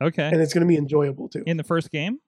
okay. 0.00 0.28
and 0.28 0.40
it's 0.40 0.52
going 0.54 0.62
to 0.66 0.68
be 0.68 0.76
enjoyable 0.76 1.28
too. 1.28 1.42
In 1.46 1.56
the 1.56 1.64
first 1.64 1.90
game, 1.90 2.18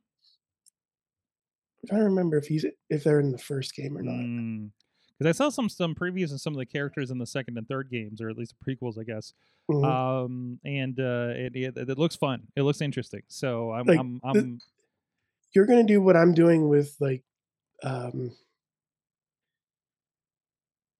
I'm 1.82 1.88
trying 1.88 2.00
to 2.00 2.04
remember 2.06 2.36
if 2.38 2.46
he's 2.46 2.64
if 2.90 3.04
they're 3.04 3.20
in 3.20 3.32
the 3.32 3.38
first 3.38 3.74
game 3.74 3.96
or 3.98 4.02
not. 4.02 4.70
because 5.18 5.28
I 5.28 5.36
saw 5.36 5.48
some 5.50 5.68
some 5.68 5.94
previews 5.94 6.30
and 6.30 6.40
some 6.40 6.52
of 6.52 6.58
the 6.58 6.66
characters 6.66 7.10
in 7.10 7.18
the 7.18 7.26
second 7.26 7.58
and 7.58 7.66
third 7.68 7.90
games, 7.90 8.20
or 8.20 8.28
at 8.28 8.36
least 8.38 8.54
the 8.58 8.64
prequels, 8.76 8.98
I 9.00 9.04
guess. 9.04 9.32
Mhm. 9.70 9.84
Um, 9.84 10.60
and 10.64 10.98
uh, 11.00 11.32
it, 11.36 11.54
it 11.56 11.76
it 11.76 11.98
looks 11.98 12.16
fun. 12.16 12.42
It 12.56 12.62
looks 12.62 12.80
interesting. 12.80 13.22
So 13.28 13.72
I'm 13.72 13.86
Like, 13.86 13.98
I'm, 13.98 14.20
I'm 14.24 14.58
you're 15.54 15.66
gonna 15.66 15.84
do 15.84 16.00
what 16.00 16.16
I'm 16.16 16.34
doing 16.34 16.68
with 16.68 16.96
like 17.00 17.22
um 17.82 18.32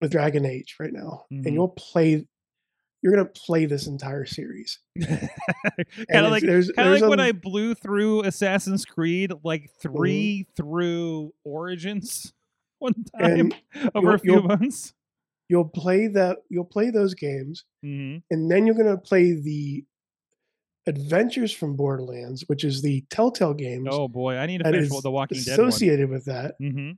with 0.01 0.11
Dragon 0.11 0.45
Age 0.45 0.77
right 0.81 0.93
now, 0.93 1.25
Mhm. 1.33 1.47
and 1.47 1.55
you'll 1.55 1.69
play. 1.69 2.27
You're 3.03 3.13
gonna 3.15 3.25
play 3.29 3.65
this 3.67 3.87
entire 3.89 4.25
series. 4.25 4.79
kind 5.03 6.25
of 6.27 6.31
like 6.31 6.43
there's 6.45 6.71
kind 6.71 6.87
of 6.89 6.93
there's 6.93 7.01
like 7.03 7.11
when 7.11 7.21
I 7.21 7.33
blew 7.33 7.75
through 7.75 8.23
Assassin's 8.23 8.85
Creed 8.85 9.33
like 9.45 9.63
Mm-hmm. 9.85 9.97
3 9.97 10.47
through 10.57 11.35
Origins 11.45 12.33
one 12.79 12.95
time 13.19 13.51
and 13.75 13.91
over 13.95 14.15
a 14.15 14.19
few 14.19 14.35
you'll- 14.35 14.43
months. 14.45 14.93
you'll 15.49 15.69
play 15.69 16.07
that. 16.09 16.39
You'll 16.49 16.65
play 16.65 16.91
those 16.91 17.15
games, 17.15 17.65
hmm 17.83 18.19
and 18.31 18.51
then 18.51 18.67
you're 18.67 18.77
gonna 18.77 18.97
play 18.99 19.33
the 19.33 19.85
Adventures 20.89 21.53
from 21.53 21.77
Borderlands, 21.77 22.43
which 22.49 22.65
is 22.65 22.83
the 22.83 23.05
Telltale 23.09 23.55
games 23.55 23.87
Oh 23.91 24.09
boy, 24.09 24.37
I 24.37 24.47
need 24.47 24.59
to 24.59 24.65
finish 24.65 24.91
is 24.91 25.03
the 25.03 25.11
Walking 25.13 25.41
Dead 25.43 25.57
one. 25.59 25.69
associated 25.69 26.11
with 26.11 26.25
that. 26.25 26.55
hmm 26.59 26.93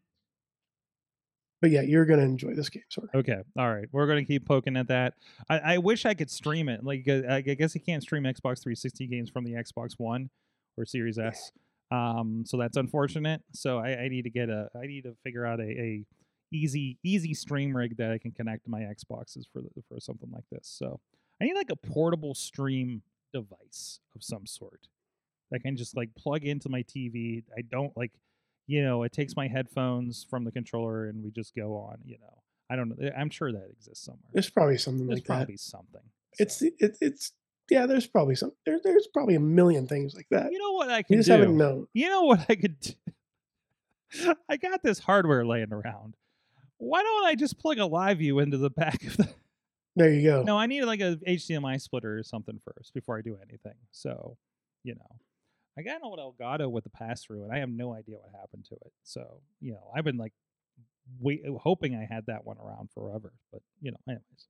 But 1.64 1.70
yeah, 1.70 1.80
you're 1.80 2.04
gonna 2.04 2.20
enjoy 2.20 2.52
this 2.52 2.68
game, 2.68 2.82
sort 2.90 3.08
of. 3.14 3.20
Okay, 3.20 3.38
all 3.58 3.74
right, 3.74 3.88
we're 3.90 4.06
gonna 4.06 4.22
keep 4.22 4.46
poking 4.46 4.76
at 4.76 4.86
that. 4.88 5.14
I, 5.48 5.58
I 5.58 5.78
wish 5.78 6.04
I 6.04 6.12
could 6.12 6.30
stream 6.30 6.68
it. 6.68 6.84
Like, 6.84 7.08
uh, 7.08 7.22
I 7.26 7.40
guess 7.40 7.74
you 7.74 7.80
can't 7.80 8.02
stream 8.02 8.24
Xbox 8.24 8.62
360 8.62 9.06
games 9.06 9.30
from 9.30 9.44
the 9.44 9.52
Xbox 9.52 9.92
One 9.96 10.28
or 10.76 10.84
Series 10.84 11.18
S. 11.18 11.52
Um, 11.90 12.44
so 12.46 12.58
that's 12.58 12.76
unfortunate. 12.76 13.40
So 13.54 13.78
I, 13.78 13.96
I 13.96 14.08
need 14.08 14.24
to 14.24 14.30
get 14.30 14.50
a, 14.50 14.68
I 14.76 14.86
need 14.86 15.04
to 15.04 15.16
figure 15.24 15.46
out 15.46 15.58
a, 15.58 15.62
a 15.62 16.04
easy 16.52 16.98
easy 17.02 17.32
stream 17.32 17.74
rig 17.74 17.96
that 17.96 18.10
I 18.10 18.18
can 18.18 18.32
connect 18.32 18.64
to 18.64 18.70
my 18.70 18.80
Xboxes 18.80 19.44
for 19.50 19.62
the, 19.62 19.70
for 19.88 19.98
something 20.00 20.30
like 20.30 20.44
this. 20.52 20.68
So 20.68 21.00
I 21.40 21.46
need 21.46 21.54
like 21.54 21.70
a 21.70 21.76
portable 21.76 22.34
stream 22.34 23.00
device 23.32 24.00
of 24.14 24.22
some 24.22 24.44
sort 24.44 24.86
that 25.50 25.60
can 25.60 25.78
just 25.78 25.96
like 25.96 26.14
plug 26.14 26.44
into 26.44 26.68
my 26.68 26.82
TV. 26.82 27.42
I 27.56 27.62
don't 27.62 27.96
like, 27.96 28.12
you 28.66 28.82
know, 28.82 29.02
it 29.02 29.12
takes 29.12 29.36
my 29.36 29.48
headphones 29.48 30.26
from 30.28 30.44
the 30.44 30.52
controller 30.52 31.06
and 31.06 31.22
we 31.22 31.30
just 31.30 31.54
go 31.54 31.74
on. 31.76 31.98
You 32.04 32.18
know, 32.20 32.42
I 32.70 32.76
don't 32.76 32.88
know. 32.90 33.06
Eh, 33.06 33.10
I'm 33.16 33.30
sure 33.30 33.52
that 33.52 33.68
exists 33.70 34.04
somewhere. 34.04 34.30
There's 34.32 34.50
probably 34.50 34.78
something 34.78 35.06
There's 35.06 35.18
like 35.18 35.24
that. 35.26 35.34
probably 35.36 35.56
something. 35.56 36.00
It's 36.38 36.62
it, 36.62 36.74
it's 37.00 37.32
yeah. 37.70 37.86
There's 37.86 38.06
probably 38.06 38.34
some. 38.36 38.52
There, 38.66 38.78
there's 38.82 39.06
probably 39.12 39.34
a 39.34 39.40
million 39.40 39.86
things 39.86 40.14
like 40.14 40.26
that. 40.30 40.50
you 40.52 40.58
know 40.58 40.72
what 40.72 40.90
I 40.90 40.98
You 40.98 41.04
can 41.04 41.16
just 41.18 41.26
do. 41.28 41.32
haven't 41.32 41.56
known. 41.56 41.86
You 41.92 42.08
know 42.08 42.22
what 42.24 42.46
I 42.48 42.54
could 42.54 42.80
do? 42.80 42.92
I 44.48 44.56
got 44.56 44.82
this 44.82 44.98
hardware 45.00 45.44
laying 45.44 45.72
around. 45.72 46.14
Why 46.78 47.02
don't 47.02 47.24
I 47.26 47.34
just 47.34 47.58
plug 47.58 47.78
a 47.78 47.86
live 47.86 48.18
view 48.18 48.38
into 48.40 48.58
the 48.58 48.70
back 48.70 49.02
of 49.04 49.16
the 49.16 49.28
There 49.96 50.12
you 50.12 50.22
go. 50.28 50.42
No, 50.42 50.58
I 50.58 50.66
need 50.66 50.82
like 50.84 51.00
a 51.00 51.16
HDMI 51.26 51.80
splitter 51.80 52.18
or 52.18 52.22
something 52.24 52.58
first 52.64 52.92
before 52.94 53.16
I 53.16 53.20
do 53.22 53.36
anything. 53.48 53.76
So, 53.92 54.36
you 54.82 54.94
know. 54.96 55.16
I 55.78 55.82
got 55.82 55.96
an 55.96 56.02
old 56.04 56.18
Elgato 56.18 56.70
with 56.70 56.84
the 56.84 56.90
pass 56.90 57.24
through 57.24 57.44
and 57.44 57.52
I 57.52 57.58
have 57.58 57.70
no 57.70 57.94
idea 57.94 58.16
what 58.16 58.30
happened 58.38 58.64
to 58.68 58.74
it. 58.76 58.92
So, 59.02 59.40
you 59.60 59.72
know, 59.72 59.90
I've 59.94 60.04
been 60.04 60.16
like 60.16 60.32
wait, 61.20 61.42
hoping 61.60 61.94
I 61.94 62.12
had 62.12 62.26
that 62.26 62.44
one 62.44 62.56
around 62.58 62.90
forever. 62.94 63.32
But, 63.52 63.62
you 63.80 63.90
know, 63.90 63.98
anyways. 64.08 64.46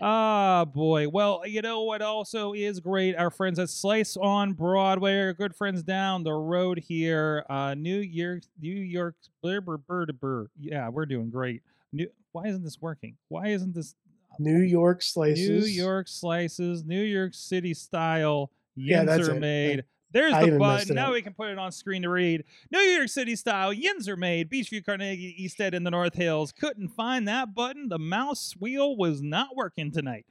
Ah, 0.00 0.64
boy. 0.64 1.08
Well, 1.08 1.42
you 1.46 1.62
know 1.62 1.82
what 1.82 2.02
also 2.02 2.52
is 2.52 2.80
great? 2.80 3.14
Our 3.14 3.30
friends 3.30 3.58
at 3.58 3.70
Slice 3.70 4.16
on 4.16 4.52
Broadway, 4.52 5.20
our 5.20 5.32
good 5.32 5.54
friends 5.54 5.84
down 5.84 6.24
the 6.24 6.32
road 6.32 6.78
here. 6.78 7.44
Uh, 7.48 7.74
New 7.74 7.98
York, 7.98 8.42
New 8.60 8.74
York, 8.74 9.14
blur, 9.40 9.60
blur, 9.60 9.78
blur, 9.78 10.06
blur. 10.06 10.46
Yeah, 10.58 10.88
we're 10.88 11.06
doing 11.06 11.30
great. 11.30 11.62
New, 11.92 12.08
why 12.32 12.46
isn't 12.46 12.64
this 12.64 12.80
working? 12.80 13.16
Why 13.28 13.48
isn't 13.48 13.74
this 13.74 13.94
New 14.40 14.58
York 14.58 15.00
slices. 15.00 15.48
New 15.48 15.64
York 15.64 16.08
slices, 16.08 16.84
New 16.84 17.02
York 17.02 17.32
City 17.34 17.72
style. 17.72 18.50
Yeah, 18.74 19.04
that's 19.04 19.28
are 19.28 19.36
it. 19.36 19.40
made. 19.40 19.84
There's 20.14 20.32
I 20.32 20.48
the 20.48 20.58
button. 20.58 20.94
Now 20.94 21.12
we 21.12 21.22
can 21.22 21.34
put 21.34 21.48
it 21.48 21.58
on 21.58 21.72
screen 21.72 22.02
to 22.02 22.08
read. 22.08 22.44
New 22.70 22.78
York 22.78 23.08
City 23.08 23.34
style. 23.34 23.72
Yins 23.72 24.08
are 24.08 24.16
made. 24.16 24.48
Beechview, 24.48 24.86
Carnegie, 24.86 25.36
Easthead, 25.40 25.74
and 25.74 25.84
the 25.84 25.90
North 25.90 26.14
Hills. 26.14 26.52
Couldn't 26.52 26.90
find 26.90 27.26
that 27.26 27.52
button. 27.52 27.88
The 27.88 27.98
mouse 27.98 28.54
wheel 28.58 28.96
was 28.96 29.20
not 29.22 29.56
working 29.56 29.90
tonight. 29.90 30.24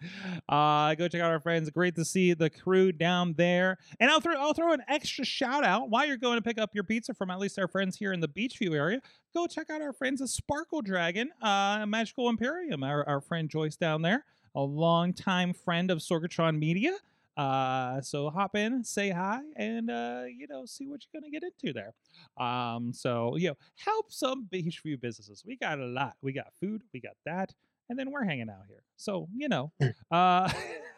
Uh, 0.48 0.96
go 0.96 1.10
check 1.10 1.20
out 1.20 1.32
our 1.32 1.42
friends. 1.42 1.70
Great 1.70 1.96
to 1.96 2.06
see 2.06 2.34
the 2.34 2.50
crew 2.50 2.94
down 2.94 3.34
there. 3.34 3.78
And 4.00 4.10
I'll 4.10 4.22
throw 4.22 4.36
I'll 4.36 4.54
throw 4.54 4.72
an 4.72 4.84
extra 4.88 5.26
shout 5.26 5.66
out 5.66 5.90
while 5.90 6.06
you're 6.06 6.16
going 6.16 6.38
to 6.38 6.42
pick 6.42 6.58
up 6.58 6.74
your 6.74 6.86
pizza 6.86 7.14
from 7.14 7.30
at 7.30 7.40
least 7.40 7.60
our 7.60 7.68
friends 7.68 7.98
here 7.98 8.14
in 8.14 8.22
the 8.22 8.30
Beechview 8.30 8.74
area. 8.74 9.02
Go 9.34 9.48
check 9.48 9.70
out 9.70 9.82
our 9.82 9.92
friends 9.92 10.22
at 10.22 10.30
Sparkle 10.30 10.82
Dragon, 10.82 11.30
uh, 11.42 11.86
Magical 11.86 12.30
Imperium. 12.30 12.84
Our, 12.84 13.06
our 13.06 13.20
friend 13.20 13.50
Joyce 13.50 13.76
down 13.76 14.02
there 14.02 14.24
a 14.56 14.62
longtime 14.62 15.54
friend 15.54 15.90
of 15.90 16.00
Sorgatron 16.00 16.60
Media. 16.60 16.94
Uh, 17.36 18.00
so 18.02 18.30
hop 18.30 18.56
in, 18.56 18.84
say 18.84 19.10
hi, 19.10 19.40
and 19.56 19.90
uh, 19.90 20.24
you 20.28 20.48
know, 20.50 20.66
see 20.66 20.88
what 20.88 21.02
you're 21.04 21.20
gonna 21.20 21.32
get 21.32 21.44
into 21.44 21.74
there. 21.74 21.94
Um, 22.38 22.94
so 22.94 23.36
you 23.38 23.50
know, 23.50 23.56
help 23.76 24.12
some 24.12 24.48
Beechview 24.52 25.02
businesses. 25.02 25.44
We 25.46 25.58
got 25.58 25.80
a 25.80 25.86
lot. 25.86 26.16
We 26.22 26.34
got 26.34 26.54
food, 26.60 26.84
we 26.94 27.00
got 27.00 27.16
that, 27.26 27.54
and 27.90 27.98
then 27.98 28.12
we're 28.12 28.24
hanging 28.24 28.50
out 28.50 28.66
here. 28.68 28.84
So 28.98 29.28
you 29.36 29.50
know, 29.50 29.72
uh, 30.12 30.52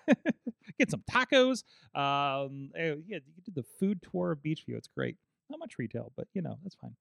get 0.79 0.91
some 0.91 1.03
tacos. 1.09 1.63
Um, 1.93 2.71
eh, 2.75 2.95
yeah, 3.07 3.19
you 3.25 3.33
can 3.33 3.43
do 3.45 3.51
the 3.53 3.65
food 3.79 4.01
tour 4.11 4.31
of 4.31 4.39
Beechview. 4.39 4.75
It's 4.75 4.89
great. 4.89 5.17
Not 5.49 5.59
much 5.59 5.77
retail, 5.77 6.11
but 6.17 6.27
you 6.33 6.41
know, 6.41 6.57
that's 6.63 6.75
fine. 6.75 6.95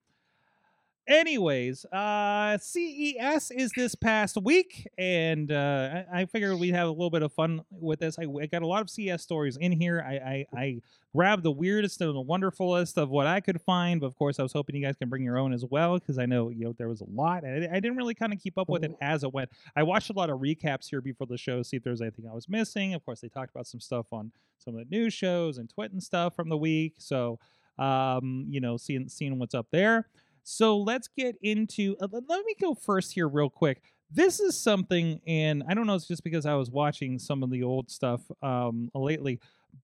Anyways, 1.06 1.84
uh, 1.92 2.56
CES 2.56 3.50
is 3.50 3.72
this 3.76 3.94
past 3.94 4.38
week, 4.42 4.88
and 4.96 5.52
uh, 5.52 6.04
I, 6.10 6.20
I 6.20 6.24
figured 6.24 6.58
we'd 6.58 6.74
have 6.74 6.88
a 6.88 6.92
little 6.92 7.10
bit 7.10 7.22
of 7.22 7.30
fun 7.30 7.62
with 7.70 8.00
this. 8.00 8.18
I, 8.18 8.22
I 8.40 8.46
got 8.46 8.62
a 8.62 8.66
lot 8.66 8.80
of 8.80 8.88
CES 8.88 9.20
stories 9.20 9.58
in 9.58 9.72
here. 9.72 10.02
I, 10.06 10.14
I, 10.14 10.46
I 10.56 10.80
grabbed 11.14 11.42
the 11.42 11.50
weirdest 11.50 12.00
and 12.00 12.14
the 12.14 12.22
wonderfulest 12.22 12.96
of 12.96 13.10
what 13.10 13.26
I 13.26 13.40
could 13.40 13.60
find, 13.60 14.00
but 14.00 14.06
of 14.06 14.16
course, 14.16 14.38
I 14.38 14.42
was 14.42 14.54
hoping 14.54 14.76
you 14.76 14.82
guys 14.82 14.96
can 14.96 15.10
bring 15.10 15.22
your 15.22 15.36
own 15.36 15.52
as 15.52 15.62
well 15.66 15.98
because 15.98 16.18
I 16.18 16.24
know 16.24 16.48
you 16.48 16.64
know 16.64 16.72
there 16.78 16.88
was 16.88 17.02
a 17.02 17.10
lot, 17.12 17.44
and 17.44 17.64
I, 17.64 17.76
I 17.76 17.80
didn't 17.80 17.98
really 17.98 18.14
kind 18.14 18.32
of 18.32 18.40
keep 18.40 18.56
up 18.56 18.70
with 18.70 18.82
it 18.82 18.96
as 19.02 19.24
it 19.24 19.32
went. 19.34 19.50
I 19.76 19.82
watched 19.82 20.08
a 20.08 20.14
lot 20.14 20.30
of 20.30 20.40
recaps 20.40 20.88
here 20.88 21.02
before 21.02 21.26
the 21.26 21.36
show, 21.36 21.62
see 21.62 21.76
if 21.76 21.82
there 21.82 21.90
was 21.90 22.00
anything 22.00 22.26
I 22.26 22.32
was 22.32 22.48
missing. 22.48 22.94
Of 22.94 23.04
course, 23.04 23.20
they 23.20 23.28
talked 23.28 23.50
about 23.54 23.66
some 23.66 23.80
stuff 23.80 24.06
on 24.10 24.32
some 24.56 24.74
of 24.74 24.88
the 24.88 24.96
news 24.96 25.12
shows 25.12 25.58
and 25.58 25.68
Twit 25.68 25.92
and 25.92 26.02
stuff 26.02 26.34
from 26.34 26.48
the 26.48 26.56
week, 26.56 26.94
so 26.96 27.38
um, 27.78 28.46
you 28.48 28.60
know, 28.60 28.78
seeing 28.78 29.08
seeing 29.08 29.38
what's 29.38 29.54
up 29.54 29.66
there. 29.70 30.08
So 30.44 30.78
let's 30.78 31.08
get 31.08 31.36
into. 31.42 31.96
Uh, 32.00 32.08
let 32.12 32.44
me 32.44 32.54
go 32.60 32.74
first 32.74 33.12
here, 33.12 33.28
real 33.28 33.50
quick. 33.50 33.82
This 34.10 34.38
is 34.38 34.56
something, 34.60 35.20
and 35.26 35.64
I 35.68 35.74
don't 35.74 35.86
know. 35.86 35.94
It's 35.94 36.06
just 36.06 36.22
because 36.22 36.46
I 36.46 36.54
was 36.54 36.70
watching 36.70 37.18
some 37.18 37.42
of 37.42 37.50
the 37.50 37.62
old 37.62 37.90
stuff 37.90 38.20
um, 38.42 38.90
lately, 38.94 39.40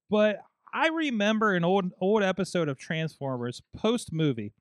but 0.08 0.40
I 0.72 0.88
remember 0.88 1.54
an 1.54 1.64
old 1.64 1.90
old 2.00 2.22
episode 2.22 2.68
of 2.68 2.78
Transformers 2.78 3.60
post 3.76 4.12
movie 4.12 4.52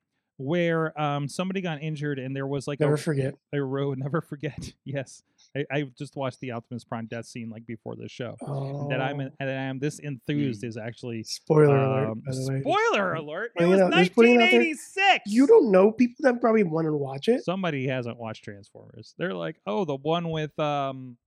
where 0.41 0.99
um 0.99 1.27
somebody 1.27 1.59
got 1.59 1.81
injured 1.83 2.17
and 2.17 2.33
there 2.33 2.47
was 2.47 2.65
like 2.65 2.79
Never 2.79 2.93
a, 2.93 2.97
forget. 2.97 3.35
a 3.53 3.61
row 3.61 3.93
never 3.93 4.21
forget 4.21 4.71
yes 4.85 5.21
I, 5.53 5.65
I 5.69 5.81
just 5.97 6.15
watched 6.15 6.39
the 6.39 6.51
Optimus 6.51 6.85
Prime 6.85 7.07
death 7.07 7.25
scene 7.25 7.49
like 7.49 7.65
before 7.65 7.95
the 7.97 8.07
show 8.07 8.37
Oh, 8.47 8.87
that 8.89 9.01
I'm 9.01 9.19
in, 9.19 9.31
that 9.39 9.49
I'm 9.49 9.79
this 9.79 9.99
enthused 9.99 10.63
is 10.63 10.77
actually 10.77 11.23
spoiler 11.23 11.75
alert. 11.75 12.07
um, 12.11 12.23
way, 12.25 12.61
spoiler 12.61 13.13
alert 13.15 13.51
it 13.59 13.65
was 13.65 13.81
out- 13.81 13.91
just 13.93 14.15
putting 14.15 14.35
it 14.35 14.43
out 14.43 14.51
there. 14.51 14.59
1986 14.61 15.23
You 15.27 15.45
don't 15.45 15.71
know 15.71 15.91
people 15.91 16.15
that 16.19 16.39
probably 16.39 16.63
want 16.63 16.87
to 16.87 16.93
watch 16.95 17.27
it. 17.27 17.43
somebody 17.43 17.87
hasn't 17.87 18.17
watched 18.17 18.43
Transformers. 18.45 19.13
They're 19.17 19.33
like, 19.33 19.57
oh, 19.67 19.83
the 19.83 19.95
one 19.97 20.29
with 20.29 20.57
um, 20.57 21.17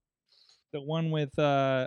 the 0.72 0.80
one 0.80 1.10
with 1.10 1.38
uh 1.38 1.42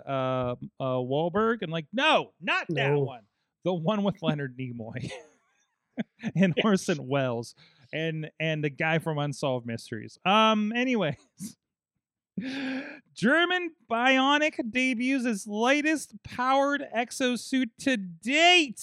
uh 0.06 0.56
uh 0.80 0.84
Wahlberg, 0.84 1.64
and 1.64 1.72
like, 1.72 1.88
no, 1.92 2.34
not 2.40 2.68
that 2.70 2.94
one. 2.94 3.22
The 3.64 3.74
one 3.74 4.04
with 4.04 4.22
Leonard 4.22 4.56
Nimoy 4.60 5.10
and 6.36 6.54
Yes. 6.56 6.64
Orson 6.66 7.08
Welles 7.08 7.56
and 7.94 8.30
and 8.40 8.64
the 8.64 8.70
guy 8.70 9.00
from 9.00 9.18
Unsolved 9.18 9.66
Mysteries. 9.66 10.18
Um, 10.26 10.72
anyways. 10.76 11.16
German 13.16 13.72
Bionic 13.90 14.56
debuts 14.72 15.26
its 15.26 15.48
latest 15.48 16.22
powered 16.24 16.86
exosuit 16.96 17.70
to 17.80 17.96
date. 17.96 18.82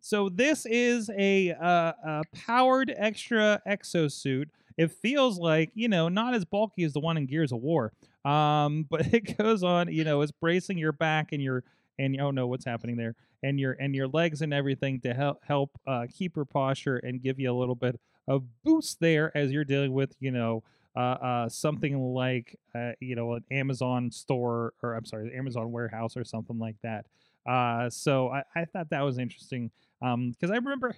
So 0.00 0.28
this 0.28 0.66
is 0.66 1.10
a, 1.16 1.52
uh, 1.52 1.92
a 2.04 2.22
powered 2.34 2.94
extra 2.96 3.60
exosuit. 3.66 4.46
It 4.76 4.92
feels 4.92 5.38
like 5.38 5.70
you 5.74 5.88
know 5.88 6.10
not 6.10 6.34
as 6.34 6.44
bulky 6.44 6.84
as 6.84 6.92
the 6.92 7.00
one 7.00 7.16
in 7.16 7.24
Gears 7.24 7.50
of 7.50 7.60
War, 7.62 7.92
um, 8.26 8.86
but 8.90 9.12
it 9.12 9.38
goes 9.38 9.62
on. 9.62 9.90
You 9.90 10.04
know, 10.04 10.20
it's 10.20 10.32
bracing 10.32 10.76
your 10.76 10.92
back 10.92 11.32
and 11.32 11.42
your 11.42 11.64
and 11.98 12.20
oh 12.20 12.30
no, 12.30 12.46
what's 12.46 12.64
happening 12.64 12.96
there? 12.96 13.14
And 13.42 13.60
your 13.60 13.72
and 13.72 13.94
your 13.94 14.08
legs 14.08 14.42
and 14.42 14.52
everything 14.52 15.00
to 15.00 15.14
help 15.14 15.42
help 15.46 15.70
uh, 15.86 16.06
keep 16.12 16.36
your 16.36 16.44
posture 16.44 16.96
and 16.98 17.22
give 17.22 17.38
you 17.38 17.50
a 17.50 17.56
little 17.56 17.74
bit 17.74 18.00
of 18.28 18.44
boost 18.64 19.00
there 19.00 19.36
as 19.36 19.52
you're 19.52 19.64
dealing 19.64 19.92
with 19.92 20.14
you 20.18 20.30
know 20.32 20.62
uh, 20.96 21.00
uh, 21.00 21.48
something 21.48 21.98
like 22.14 22.58
uh, 22.74 22.92
you 23.00 23.14
know 23.14 23.34
an 23.34 23.44
Amazon 23.50 24.10
store 24.10 24.72
or 24.82 24.94
I'm 24.94 25.04
sorry, 25.04 25.34
Amazon 25.36 25.70
warehouse 25.72 26.16
or 26.16 26.24
something 26.24 26.58
like 26.58 26.76
that. 26.82 27.06
Uh, 27.46 27.88
so 27.90 28.30
I, 28.30 28.42
I 28.54 28.64
thought 28.64 28.90
that 28.90 29.02
was 29.02 29.18
interesting 29.18 29.70
because 30.00 30.50
I 30.50 30.56
remember, 30.56 30.96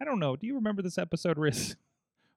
I 0.00 0.04
don't 0.04 0.20
know, 0.20 0.36
do 0.36 0.46
you 0.46 0.54
remember 0.54 0.82
this 0.82 0.98
episode, 0.98 1.38
Riz? 1.38 1.76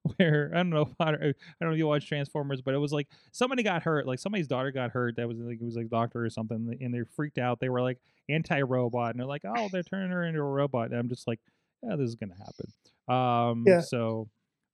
Where 0.18 0.52
I 0.54 0.58
don't 0.58 0.72
know, 0.72 0.90
I 1.00 1.12
don't, 1.12 1.22
I 1.22 1.26
don't 1.26 1.36
know 1.62 1.72
if 1.72 1.78
you 1.78 1.88
watch 1.88 2.08
Transformers, 2.08 2.62
but 2.62 2.74
it 2.74 2.78
was 2.78 2.92
like 2.92 3.08
somebody 3.32 3.64
got 3.64 3.84
hurt, 3.84 4.08
like 4.08 4.20
somebody's 4.20 4.48
daughter 4.48 4.72
got 4.72 4.92
hurt. 4.92 5.16
That 5.18 5.28
was 5.28 5.38
like 5.38 5.60
it 5.62 5.64
was 5.64 5.76
like 5.76 5.86
a 5.86 5.90
doctor 5.90 6.26
or 6.26 6.30
something, 6.30 6.78
and 6.82 6.94
they 6.94 7.02
freaked 7.16 7.38
out. 7.38 7.60
They 7.60 7.70
were 7.70 7.82
like 7.82 8.00
anti-robot, 8.30 9.12
and 9.12 9.20
they're 9.20 9.28
like, 9.28 9.44
oh, 9.46 9.70
they're 9.72 9.84
turning 9.84 10.12
her 10.12 10.24
into 10.24 10.40
a 10.40 10.44
robot. 10.44 10.92
And 10.92 11.00
I'm 11.00 11.10
just 11.10 11.28
like, 11.28 11.40
yeah, 11.84 11.96
this 11.96 12.10
is 12.10 12.16
gonna 12.16 12.36
happen. 12.36 12.72
Um, 13.08 13.64
Yeah. 13.68 13.82
So, 13.82 14.30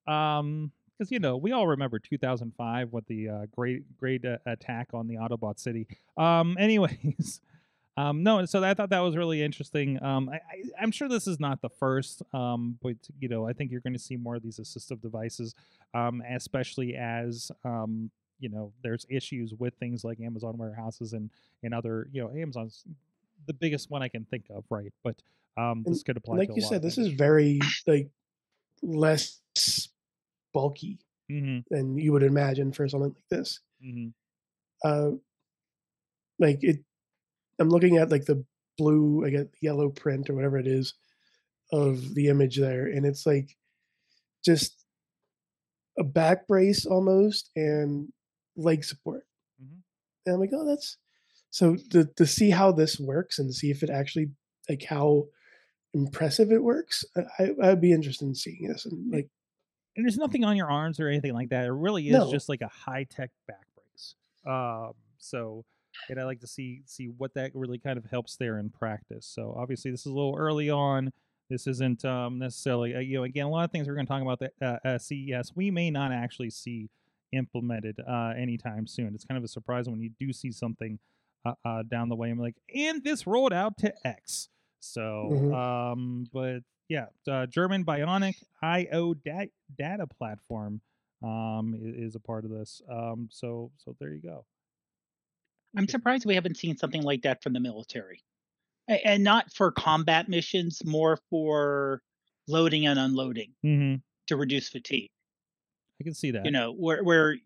um, 0.08 0.72
because 0.98 1.12
you 1.12 1.20
know 1.20 1.38
we 1.38 1.52
all 1.52 1.68
remember 1.68 2.00
2005 2.00 2.92
with 2.92 3.06
the 3.08 3.30
uh, 3.30 3.46
great 3.56 3.84
great 3.98 4.26
uh, 4.26 4.38
attack 4.46 4.90
on 4.94 5.08
the 5.08 5.16
Autobot 5.16 5.60
city. 5.60 5.88
Um, 6.18 6.56
anyways, 6.60 7.42
um, 7.97 8.23
no, 8.23 8.45
so 8.45 8.63
I 8.63 8.73
thought 8.73 8.89
that 8.91 8.99
was 8.99 9.17
really 9.17 9.41
interesting. 9.41 10.01
Um, 10.03 10.29
I, 10.29 10.39
I'm 10.79 10.91
sure 10.91 11.10
this 11.10 11.27
is 11.27 11.39
not 11.39 11.62
the 11.62 11.69
first, 11.69 12.21
um, 12.33 12.77
but 12.81 12.95
you 13.19 13.27
know 13.27 13.47
I 13.47 13.53
think 13.53 13.71
you're 13.71 13.81
going 13.81 13.93
to 13.93 13.99
see 13.99 14.15
more 14.15 14.36
of 14.36 14.43
these 14.43 14.60
assistive 14.60 15.01
devices, 15.01 15.55
um, 15.93 16.21
especially 16.29 16.95
as 16.95 17.51
um, 17.65 18.12
you 18.39 18.49
know 18.49 18.71
there's 18.83 19.05
issues 19.10 19.53
with 19.55 19.73
things 19.75 20.03
like 20.03 20.19
Amazon 20.19 20.57
warehouses 20.57 21.13
and 21.13 21.29
and 21.63 21.73
other 21.73 22.07
you 22.12 22.21
know 22.21 22.29
Amazon's 22.29 22.83
the 23.47 23.53
biggest 23.53 23.89
one 23.89 24.03
I 24.03 24.07
can 24.10 24.25
think 24.25 24.45
of, 24.49 24.63
right? 24.69 24.93
But 25.03 25.15
um, 25.57 25.83
this 25.86 26.03
could 26.03 26.17
apply. 26.17 26.38
like 26.38 26.49
to 26.49 26.53
a 26.53 26.55
you 26.55 26.62
said, 26.62 26.81
this 26.81 26.97
is 26.97 27.07
very 27.10 27.60
like 27.88 28.10
less 28.83 29.39
bulky 30.53 30.99
Mhm, 31.29 31.63
than 31.69 31.97
you 31.97 32.12
would 32.13 32.23
imagine 32.23 32.71
for 32.71 32.88
something 32.88 33.10
like 33.10 33.29
this. 33.29 33.60
mhm. 33.83 34.13
Uh, 34.83 35.12
like 36.39 36.63
it, 36.63 36.79
I'm 37.60 37.70
looking 37.70 37.98
at 37.98 38.10
like 38.12 38.26
the 38.26 38.43
blue, 38.78 39.26
I 39.26 39.30
guess 39.32 39.46
yellow 39.62 39.89
print 39.89 40.30
or 40.30 40.36
whatever 40.36 40.58
it 40.58 40.67
is 40.67 40.93
of 41.72 42.13
the 42.15 42.28
image 42.28 42.58
there, 42.58 42.86
and 42.88 43.06
it's 43.06 43.26
like 43.26 43.58
just 44.46 44.84
a 45.98 46.04
back 46.04 46.48
brace 46.48 46.86
almost 46.86 47.50
and 47.56 48.12
leg 48.56 48.84
support. 48.84 49.26
Mhm. 49.62 49.82
And 50.26 50.36
I'm 50.36 50.39
like, 50.39 50.52
oh, 50.54 50.65
that's 50.65 50.98
so 51.50 51.76
to 51.91 52.06
to 52.06 52.26
see 52.26 52.50
how 52.52 52.72
this 52.72 53.00
works 53.00 53.39
and 53.39 53.54
see 53.54 53.72
if 53.72 53.84
it 53.84 53.89
actually 53.89 54.30
like 54.70 54.84
how 54.84 55.28
impressive 55.93 56.52
it 56.52 56.62
works. 56.63 57.04
I, 57.15 57.22
I 57.39 57.70
I'd 57.72 57.82
be 57.82 57.91
interested 57.93 58.26
in 58.26 58.36
seeing 58.36 58.67
this 58.67 58.86
and 58.86 59.12
like 59.12 59.30
and 59.96 60.06
there's 60.06 60.17
nothing 60.17 60.43
on 60.43 60.56
your 60.56 60.70
arms 60.70 61.00
or 61.00 61.08
anything 61.08 61.34
like 61.34 61.50
that. 61.50 61.65
It 61.65 61.72
really 61.72 62.08
is 62.08 62.13
No. 62.13 62.30
just 62.32 62.50
like 62.50 62.62
a 62.62 62.67
high 62.67 63.06
tech 63.06 63.32
back 63.48 63.65
brace. 63.76 64.13
Um, 64.46 64.93
so, 65.17 65.65
and 66.10 66.19
I 66.19 66.23
like 66.25 66.39
to 66.41 66.47
see 66.47 66.81
see 66.86 67.05
what 67.07 67.33
that 67.36 67.51
really 67.53 67.77
kind 67.77 67.97
of 67.97 68.05
helps 68.05 68.36
there 68.38 68.57
in 68.60 68.69
practice. 68.69 69.25
So 69.25 69.55
obviously, 69.57 69.91
this 69.91 70.01
is 70.01 70.05
a 70.07 70.15
little 70.15 70.36
early 70.38 70.69
on. 70.69 71.12
This 71.49 71.65
isn't 71.67 72.03
um, 72.05 72.39
necessarily 72.39 72.95
uh, 72.95 72.99
you 72.99 73.17
know 73.17 73.23
again 73.23 73.45
a 73.45 73.49
lot 73.49 73.63
of 73.65 73.71
things 73.71 73.88
we're 73.88 73.95
going 73.95 74.05
to 74.05 74.12
talk 74.12 74.21
about 74.21 74.39
the 74.39 74.51
uh, 74.62 74.77
uh, 74.88 74.97
CES 74.97 75.53
we 75.55 75.71
may 75.71 75.89
not 75.91 76.12
actually 76.12 76.49
see 76.49 76.89
implemented 77.33 77.99
uh, 78.07 78.33
anytime 78.38 78.88
soon. 78.88 79.13
It's 79.15 79.25
kind 79.25 79.38
of 79.38 79.43
a 79.43 79.47
surprise 79.47 79.88
when 79.89 79.99
you 80.01 80.10
do 80.19 80.31
see 80.33 80.51
something 80.51 80.97
uh, 81.45 81.53
uh, 81.65 81.83
down 81.83 82.10
the 82.10 82.15
way. 82.15 82.29
I'm 82.29 82.39
like, 82.39 82.55
and 82.73 83.03
this 83.03 83.27
rolled 83.27 83.53
out 83.53 83.77
to 83.79 83.93
X. 84.07 84.49
So, 84.79 85.29
Mhm. 85.33 85.53
um, 85.53 86.27
but 86.33 86.60
yeah, 86.88 87.07
uh, 87.29 87.45
German 87.47 87.83
Bionic 87.83 88.36
IO 88.62 89.13
da- 89.13 89.51
data 89.77 90.07
platform 90.07 90.79
um, 91.23 91.73
i- 91.75 91.79
is, 91.83 92.15
a 92.15 92.19
part 92.19 92.45
of 92.45 92.51
this. 92.51 92.81
Um, 92.89 93.27
so, 93.31 93.71
so 93.77 93.95
there 93.99 94.13
you 94.13 94.21
go. 94.21 94.45
I'm 95.78 95.88
surprised 95.88 96.26
we 96.26 96.36
haven't 96.36 96.58
seen 96.58 96.76
something 96.78 97.04
like 97.04 97.22
that 97.22 97.44
from 97.44 97.54
the 97.54 97.60
military, 97.60 98.24
and 98.88 99.24
not 99.24 99.54
for 99.54 99.72
combat 99.72 100.28
missions, 100.28 100.84
more 100.84 101.20
for 101.30 102.02
loading 102.48 102.88
and 102.88 103.00
unloading 103.00 103.54
Mm-hmm. 103.63 103.96
to 104.28 104.36
reduce 104.36 104.70
fatigue. 104.70 105.10
I 106.02 106.04
can 106.04 106.13
see 106.13 106.32
that. 106.32 106.46
You 106.46 106.52
know, 106.52 106.74
where 106.74 107.04
where 107.04 107.38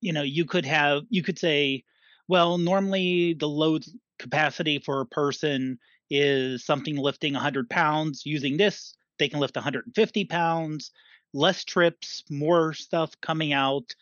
you 0.00 0.12
know 0.12 0.22
you 0.22 0.44
could 0.44 0.64
have 0.64 1.02
you 1.10 1.22
could 1.22 1.38
say, 1.38 1.84
well, 2.28 2.58
normally 2.58 3.34
the 3.34 3.48
load 3.48 3.84
capacity 4.18 4.78
for 4.78 5.00
a 5.00 5.06
person 5.06 5.78
is 6.10 6.64
something 6.64 6.96
lifting 6.96 7.32
100 7.34 7.68
pounds. 7.70 8.24
Using 8.24 8.56
this, 8.56 8.94
they 9.18 9.28
can 9.28 9.40
lift 9.40 9.56
150 9.56 10.24
pounds. 10.26 10.90
Less 11.32 11.64
trips, 11.64 12.22
more 12.30 12.72
stuff 12.74 13.20
coming 13.20 13.52
out, 13.52 13.94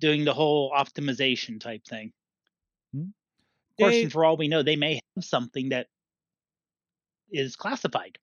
doing 0.00 0.24
the 0.24 0.32
whole 0.32 0.72
optimization 0.72 1.60
type 1.60 1.84
thing. 1.84 2.12
Of 3.78 3.84
course, 3.84 3.96
and 3.96 4.12
for 4.12 4.24
all 4.24 4.36
we 4.36 4.48
know, 4.48 4.62
they 4.62 4.76
may 4.76 5.00
have 5.16 5.24
something 5.24 5.68
that 5.70 5.86
is 7.32 7.56
classified. 7.56 8.18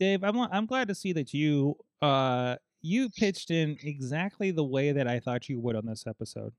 Dave, 0.00 0.24
I'm 0.24 0.36
I'm 0.38 0.66
glad 0.66 0.88
to 0.88 0.94
see 0.94 1.12
that 1.12 1.32
you 1.32 1.76
uh 2.00 2.56
you 2.80 3.08
pitched 3.10 3.50
in 3.50 3.76
exactly 3.82 4.50
the 4.50 4.64
way 4.64 4.92
that 4.92 5.06
I 5.06 5.20
thought 5.20 5.48
you 5.48 5.60
would 5.60 5.76
on 5.76 5.86
this 5.86 6.04
episode 6.06 6.52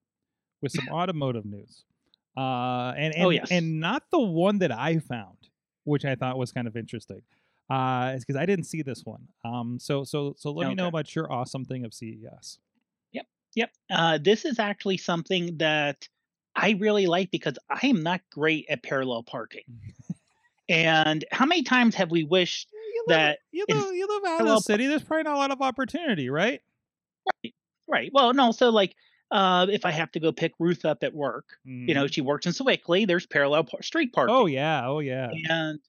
with 0.62 0.72
some 0.72 0.88
automotive 0.92 1.46
news. 1.46 1.84
Uh 2.38 2.94
and 2.96 3.14
and, 3.16 3.26
Oh, 3.26 3.30
yes. 3.30 3.52
and 3.52 3.80
not 3.80 4.04
the 4.12 4.20
one 4.20 4.60
that 4.60 4.72
I 4.72 5.00
found, 5.00 5.38
which 5.84 6.06
I 6.06 6.16
thought 6.16 6.38
was 6.38 6.52
kind 6.52 6.68
of 6.68 6.78
interesting. 6.78 7.22
Uh 7.70 8.12
it's 8.16 8.24
because 8.24 8.40
I 8.40 8.46
didn't 8.46 8.66
see 8.66 8.82
this 8.82 9.04
one. 9.04 9.28
Um 9.44 9.78
so 9.80 10.04
so 10.04 10.36
so 10.38 10.52
let 10.52 10.70
me 10.70 10.76
know 10.76 10.88
about 10.88 11.14
your 11.16 11.32
awesome 11.32 11.66
thing 11.66 11.84
of 11.86 11.94
CES. 11.94 12.60
Yep. 13.56 13.70
Uh, 13.92 14.18
this 14.18 14.46
is 14.46 14.58
actually 14.58 14.98
something 14.98 15.58
that 15.58 16.08
I 16.56 16.72
really 16.80 17.08
like 17.08 17.32
because 17.32 17.58
I 17.70 17.88
am 17.88 18.04
not 18.04 18.22
great 18.32 18.66
at 18.70 18.84
parallel 18.84 19.24
parking. 19.24 19.64
and 20.70 21.26
how 21.32 21.46
many 21.46 21.64
times 21.64 21.96
have 21.96 22.12
we 22.12 22.24
wished 22.24 22.70
You 22.94 23.04
live, 23.08 23.18
that 23.18 23.40
you 23.52 23.66
live, 23.70 23.96
you 23.96 24.08
live 24.08 24.24
out 24.32 24.42
of 24.42 24.48
the 24.48 24.60
city, 24.60 24.88
there's 24.88 25.04
probably 25.04 25.24
not 25.24 25.36
a 25.36 25.38
lot 25.38 25.52
of 25.52 25.62
opportunity, 25.62 26.30
right? 26.30 26.62
right? 27.88 28.10
Well, 28.14 28.34
no. 28.34 28.52
So 28.52 28.70
like, 28.70 28.96
uh, 29.32 29.68
if 29.70 29.86
I 29.86 29.92
have 29.92 30.12
to 30.12 30.20
go 30.20 30.32
pick 30.32 30.54
Ruth 30.60 30.86
up 30.86 31.04
at 31.04 31.14
work, 31.14 31.46
you 31.66 31.94
know, 31.94 32.06
Mhm. 32.06 32.14
she 32.14 32.22
works 32.22 32.46
in 32.46 32.54
Sewickley. 32.54 33.06
There's 33.06 33.26
parallel 33.26 33.64
par- 33.64 33.82
street 33.82 34.14
parking. 34.14 34.36
Oh 34.36 34.46
yeah, 34.46 34.88
oh 34.88 35.00
yeah. 35.00 35.32
and 35.50 35.80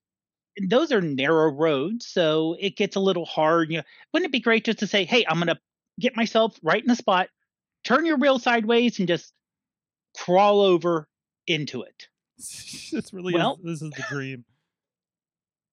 those 0.71 0.93
are 0.93 1.01
narrow 1.01 1.51
roads, 1.53 2.07
so 2.07 2.57
it 2.61 2.77
gets 2.77 2.97
a 2.97 3.01
little 3.01 3.25
hard. 3.27 3.71
You 3.71 3.79
know, 3.79 3.85
wouldn't 4.13 4.29
it 4.29 4.33
be 4.33 4.41
great 4.41 4.65
just 4.65 4.79
to 4.79 4.87
say, 4.87 5.05
"Hey, 5.05 5.25
I'm 5.29 5.37
going 5.37 5.49
to 5.49 5.61
get 6.01 6.17
myself 6.17 6.59
right 6.63 6.81
in 6.81 6.89
the 6.89 6.97
spot, 6.97 7.29
turn 7.83 8.07
your 8.07 8.17
wheel 8.17 8.39
sideways, 8.39 8.99
and 8.99 9.09
just 9.09 9.33
crawl 10.17 10.61
over 10.61 11.09
into 11.47 11.83
it." 11.83 12.09
this 12.39 13.13
really 13.13 13.35
Well- 13.35 13.59
is 13.65 13.81
this 13.81 13.83
is 13.83 13.91
the 13.91 14.05
dream. 14.09 14.45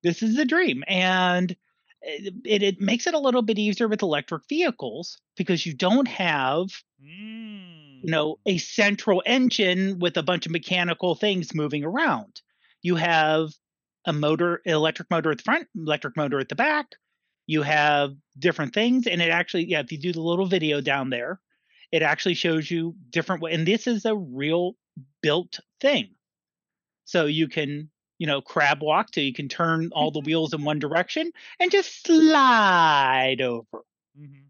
This 0.04 0.24
is 0.24 0.38
a 0.40 0.46
dream, 0.46 0.84
and 0.88 1.56
it, 2.02 2.34
it, 2.44 2.64
it 2.64 2.82
makes 2.82 3.06
it 3.06 3.14
a 3.14 3.20
little 3.20 3.44
bit 3.44 3.60
easier 3.60 3.88
with 3.88 4.02
electric 4.02 4.44
vehicles 4.50 5.20
because 5.38 5.66
you 5.66 5.74
don't 5.74 6.08
have 6.08 6.68
Mm. 7.04 8.04
you 8.04 8.12
know 8.12 8.38
a 8.46 8.60
central 8.60 9.24
engine 9.26 9.98
with 9.98 10.16
a 10.18 10.22
bunch 10.24 10.46
of 10.46 10.52
mechanical 10.52 11.16
things 11.16 11.56
moving 11.56 11.84
around. 11.84 12.42
You 12.84 12.96
have 12.96 13.50
a 14.06 14.14
motor, 14.14 14.62
electric 14.66 15.10
motor 15.10 15.32
at 15.32 15.40
the 15.40 15.44
front, 15.44 15.68
electric 15.76 16.16
motor 16.16 16.40
at 16.40 16.48
the 16.50 16.54
back. 16.56 16.86
You 17.48 17.64
have 17.64 18.12
different 18.38 18.76
things, 18.76 19.08
and 19.08 19.20
it 19.20 19.30
actually, 19.32 19.68
yeah, 19.68 19.80
if 19.80 19.92
you 19.92 19.98
do 20.00 20.14
the 20.14 20.22
little 20.22 20.46
video 20.46 20.80
down 20.80 21.10
there, 21.10 21.40
it 21.92 22.02
actually 22.02 22.36
shows 22.36 22.70
you 22.72 22.96
different 23.10 23.42
way. 23.42 23.54
And 23.54 23.68
this 23.68 23.88
is 23.88 24.06
a 24.06 24.16
real 24.16 24.76
built 25.22 25.60
thing, 25.80 26.10
so 27.06 27.26
you 27.26 27.48
can, 27.48 27.90
you 28.20 28.28
know, 28.28 28.42
crab 28.42 28.82
walk, 28.82 29.10
so 29.14 29.22
you 29.22 29.34
can 29.34 29.48
turn 29.50 29.90
all 29.94 30.12
the 30.12 30.20
wheels 30.26 30.54
in 30.54 30.64
one 30.64 30.80
direction 30.80 31.32
and 31.60 31.72
just 31.72 32.06
slide 32.06 33.42
over. 33.42 33.84
Mm-hmm. 34.20 34.46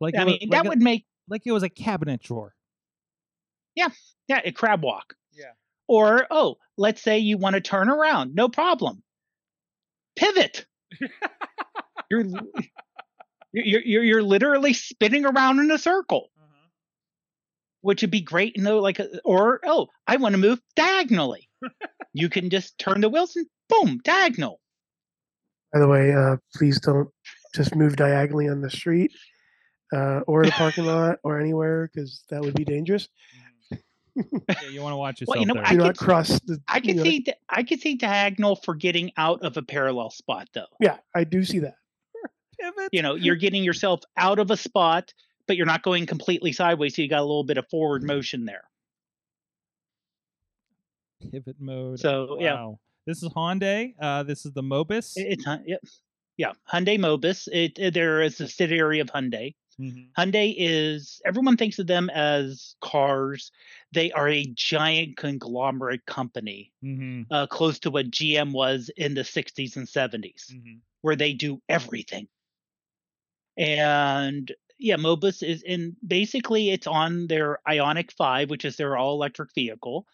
Like 0.00 0.14
I 0.14 0.24
was- 0.24 0.32
mean, 0.32 0.38
like 0.42 0.50
that 0.50 0.66
a- 0.66 0.68
would 0.70 0.82
make 0.82 1.04
like 1.28 1.42
it 1.44 1.52
was 1.52 1.62
a 1.62 1.68
cabinet 1.68 2.22
drawer. 2.22 2.54
yeah, 3.74 3.88
yeah, 4.28 4.40
a 4.44 4.52
crab 4.52 4.82
walk. 4.82 5.14
Yeah. 5.32 5.52
Or 5.86 6.26
oh, 6.30 6.56
let's 6.76 7.02
say 7.02 7.18
you 7.18 7.36
want 7.38 7.54
to 7.54 7.60
turn 7.60 7.88
around, 7.90 8.34
no 8.34 8.48
problem. 8.48 9.02
Pivot. 10.16 10.66
you're, 12.10 12.24
you're 13.52 13.80
you're 13.82 14.04
you're 14.04 14.22
literally 14.22 14.72
spinning 14.72 15.24
around 15.26 15.58
in 15.60 15.70
a 15.70 15.78
circle, 15.78 16.30
which 17.88 18.02
would 18.02 18.10
be 18.10 18.20
great. 18.20 18.54
You 18.54 18.62
know, 18.62 18.80
like 18.80 18.98
a, 18.98 19.08
or 19.24 19.60
oh, 19.64 19.86
I 20.06 20.16
want 20.16 20.34
to 20.34 20.38
move 20.38 20.60
diagonally. 20.76 21.48
you 22.12 22.28
can 22.28 22.50
just 22.50 22.76
turn 22.78 23.00
the 23.00 23.08
wheels 23.08 23.34
and 23.34 23.46
boom, 23.70 23.98
diagonal. 24.04 24.60
By 25.72 25.78
the 25.80 25.88
way, 25.88 26.12
uh, 26.12 26.36
please 26.54 26.78
don't 26.80 27.08
just 27.54 27.74
move 27.74 27.96
diagonally 27.96 28.46
on 28.46 28.60
the 28.60 28.68
street 28.68 29.10
uh, 29.94 30.20
or 30.26 30.44
the 30.44 30.50
parking 30.50 30.84
lot 30.94 31.16
or 31.24 31.40
anywhere 31.40 31.88
because 31.90 32.24
that 32.28 32.42
would 32.42 32.52
be 32.52 32.66
dangerous. 32.66 33.08
Yeah, 33.70 33.78
you 34.70 34.82
want 34.82 34.92
to 34.92 34.96
watch 34.98 35.22
yourself 35.22 35.36
Well, 35.36 35.40
you 35.40 35.46
know, 35.46 35.54
there. 35.54 35.66
I 35.66 35.70
Do 35.70 35.78
not 35.78 35.96
could- 35.96 36.04
cross 36.06 36.38
the. 36.40 36.60
I 36.68 36.76
you 36.76 36.82
can 36.82 36.96
know, 36.98 37.02
see 37.04 37.20
di- 37.20 37.34
I 37.48 37.62
can 37.62 37.78
see 37.78 37.94
diagonal 37.94 38.56
for 38.56 38.74
getting 38.74 39.12
out 39.16 39.42
of 39.42 39.56
a 39.56 39.62
parallel 39.62 40.10
spot 40.10 40.46
though. 40.52 40.66
Yeah, 40.78 40.98
I 41.16 41.24
do 41.24 41.42
see 41.42 41.60
that. 41.60 41.76
Pivot. 42.60 42.90
you 42.92 43.00
know 43.02 43.14
you're 43.14 43.36
getting 43.36 43.64
yourself 43.64 44.00
out 44.16 44.38
of 44.40 44.50
a 44.50 44.56
spot 44.58 45.14
but 45.48 45.56
you're 45.56 45.66
not 45.66 45.82
going 45.82 46.06
completely 46.06 46.52
sideways 46.52 46.94
so 46.94 47.02
you 47.02 47.08
got 47.08 47.18
a 47.20 47.22
little 47.22 47.42
bit 47.44 47.58
of 47.58 47.68
forward 47.68 48.04
motion 48.04 48.44
there 48.44 48.64
pivot 51.32 51.56
mode. 51.60 51.98
So, 51.98 52.38
yeah. 52.40 52.72
This 53.06 53.22
is 53.22 53.28
Hyundai. 53.30 53.94
Uh, 54.00 54.22
this 54.22 54.46
is 54.46 54.52
the 54.52 54.62
Mobis. 54.62 55.16
It- 55.16 55.40
it's 55.40 55.46
yep. 55.66 55.80
yeah 56.36 56.52
hyundai 56.72 56.96
mobis 56.98 57.48
it, 57.48 57.76
it- 57.78 57.92
they're 57.94 58.20
a 58.22 58.30
subsidiary 58.30 59.00
of 59.00 59.08
hyundai 59.08 59.54
Mhm. 59.80 60.12
hyundai 60.16 60.54
is 60.56 61.20
everyone 61.26 61.56
thinks 61.56 61.78
of 61.80 61.88
them 61.88 62.08
as 62.10 62.76
cars 62.80 63.50
they 63.92 64.12
are 64.12 64.28
a 64.28 64.44
giant 64.54 65.16
conglomerate 65.16 66.06
company 66.06 66.70
Mhm. 66.84 67.26
uh, 67.32 67.46
close 67.48 67.80
to 67.80 67.90
what 67.90 68.10
gm 68.12 68.52
was 68.52 68.88
in 68.96 69.14
the 69.14 69.24
60s 69.24 69.76
and 69.76 69.88
70s 69.88 70.52
Mhm. 70.54 70.78
where 71.00 71.16
they 71.16 71.32
do 71.32 71.60
everything. 71.68 72.28
And 73.56 74.52
yeah, 74.78 74.96
Mobis 74.96 75.42
is 75.42 75.62
in 75.62 75.96
basically 76.06 76.70
it's 76.70 76.86
on 76.86 77.26
their 77.26 77.58
Ioniq 77.68 78.12
5, 78.12 78.50
which 78.50 78.64
is 78.64 78.76
their 78.76 78.96
all 78.96 79.14
electric 79.14 79.52
vehicle. 79.54 80.06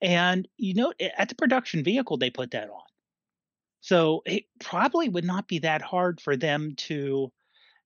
And 0.00 0.48
you 0.56 0.74
know, 0.74 0.92
at 1.18 1.28
the 1.28 1.34
production 1.34 1.82
vehicle, 1.84 2.16
they 2.16 2.30
put 2.30 2.52
that 2.52 2.70
on. 2.70 2.82
So 3.80 4.22
it 4.26 4.44
probably 4.60 5.08
would 5.08 5.24
not 5.24 5.48
be 5.48 5.58
that 5.60 5.82
hard 5.82 6.20
for 6.20 6.36
them 6.36 6.74
to, 6.76 7.32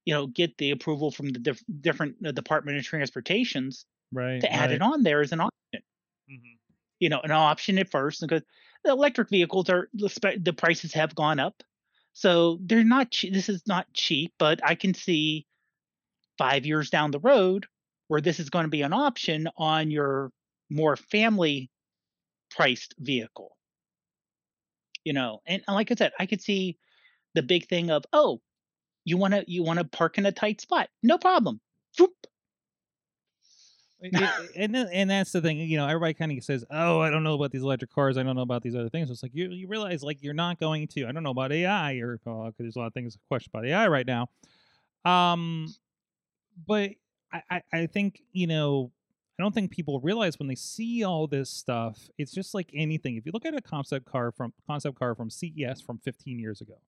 you 0.04 0.14
know, 0.14 0.26
get 0.26 0.56
the 0.58 0.70
approval 0.70 1.10
from 1.10 1.30
the 1.30 1.38
diff- 1.38 1.64
different 1.80 2.16
uh, 2.26 2.32
Department 2.32 2.78
of 2.78 2.84
Transportations 2.84 3.86
Right. 4.12 4.40
to 4.40 4.52
add 4.52 4.70
right. 4.70 4.72
it 4.72 4.82
on 4.82 5.02
there 5.02 5.20
as 5.20 5.32
an 5.32 5.40
option 5.40 5.82
Mhm. 6.30 6.58
you 7.00 7.08
know, 7.08 7.20
an 7.20 7.30
option 7.30 7.78
at 7.78 7.88
first 7.90 8.20
because 8.20 8.42
the 8.84 8.90
electric 8.90 9.28
vehicles 9.30 9.68
are 9.70 9.88
the 9.94 10.38
the 10.42 10.52
prices 10.52 10.92
have 10.94 11.14
gone 11.14 11.38
up, 11.40 11.62
so 12.12 12.58
they're 12.62 12.84
not. 12.84 13.10
che- 13.10 13.30
This 13.30 13.48
is 13.48 13.66
not 13.66 13.92
cheap, 13.92 14.32
but 14.38 14.60
I 14.64 14.74
can 14.74 14.94
see 14.94 15.46
five 16.38 16.66
years 16.66 16.90
down 16.90 17.10
the 17.10 17.20
road 17.20 17.66
where 18.08 18.20
this 18.20 18.40
is 18.40 18.50
going 18.50 18.64
to 18.64 18.70
be 18.70 18.82
an 18.82 18.92
option 18.92 19.48
on 19.56 19.90
your 19.90 20.32
more 20.70 20.96
family 20.96 21.70
priced 22.50 22.94
vehicle. 22.98 23.56
You 25.04 25.12
know, 25.14 25.40
and 25.46 25.62
like 25.68 25.90
I 25.90 25.94
said, 25.94 26.12
I 26.18 26.26
could 26.26 26.42
see 26.42 26.78
the 27.34 27.42
big 27.42 27.68
thing 27.68 27.90
of 27.90 28.04
oh, 28.12 28.42
you 29.04 29.16
want 29.18 29.34
to 29.34 29.44
you 29.48 29.62
want 29.64 29.78
to 29.80 29.84
park 29.86 30.18
in 30.18 30.26
a 30.26 30.32
tight 30.32 30.60
spot, 30.62 30.90
no 31.02 31.18
problem. 31.18 31.60
It- 34.00 34.30
and 34.54 34.76
and 34.76 35.10
that's 35.10 35.32
the 35.32 35.40
thing, 35.40 35.58
you 35.58 35.78
know, 35.78 35.86
everybody 35.86 36.12
kind 36.14 36.30
of 36.30 36.44
says, 36.44 36.64
"Oh, 36.70 37.00
I 37.00 37.10
don't 37.10 37.22
know 37.24 37.34
about 37.34 37.50
these 37.50 37.62
electric 37.62 37.90
cars. 37.90 38.18
I 38.18 38.22
don't 38.22 38.36
know 38.36 38.42
about 38.42 38.62
these 38.62 38.74
other 38.74 38.90
things." 38.90 39.10
It's 39.10 39.22
like 39.22 39.34
you 39.34 39.50
you 39.50 39.68
realize 39.68 40.02
like 40.02 40.22
you're 40.22 40.34
not 40.34 40.60
going 40.60 40.86
to. 40.88 41.06
I 41.06 41.12
don't 41.12 41.22
know 41.22 41.30
about 41.30 41.50
AI 41.50 41.94
or 41.94 42.18
because 42.18 42.54
there's 42.58 42.76
a 42.76 42.80
lot 42.80 42.86
of 42.88 42.94
things 42.94 43.16
questioned 43.28 43.52
question 43.52 43.52
about 43.54 43.66
AI 43.66 43.88
right 43.88 44.06
now. 44.06 44.28
Um, 45.04 45.74
but 46.66 46.90
I, 47.32 47.42
I 47.50 47.62
I 47.72 47.86
think 47.86 48.22
you 48.32 48.46
know 48.46 48.92
I 49.38 49.42
don't 49.42 49.54
think 49.54 49.70
people 49.70 50.00
realize 50.00 50.38
when 50.38 50.48
they 50.48 50.54
see 50.54 51.04
all 51.04 51.26
this 51.26 51.50
stuff. 51.50 52.08
It's 52.18 52.32
just 52.32 52.54
like 52.54 52.70
anything. 52.74 53.16
If 53.16 53.26
you 53.26 53.32
look 53.32 53.44
at 53.44 53.54
a 53.54 53.60
concept 53.60 54.06
car 54.06 54.32
from 54.32 54.52
concept 54.66 54.98
car 54.98 55.14
from 55.14 55.28
CES 55.30 55.80
from 55.80 55.98
15 55.98 56.38
years 56.38 56.60
ago, 56.60 56.80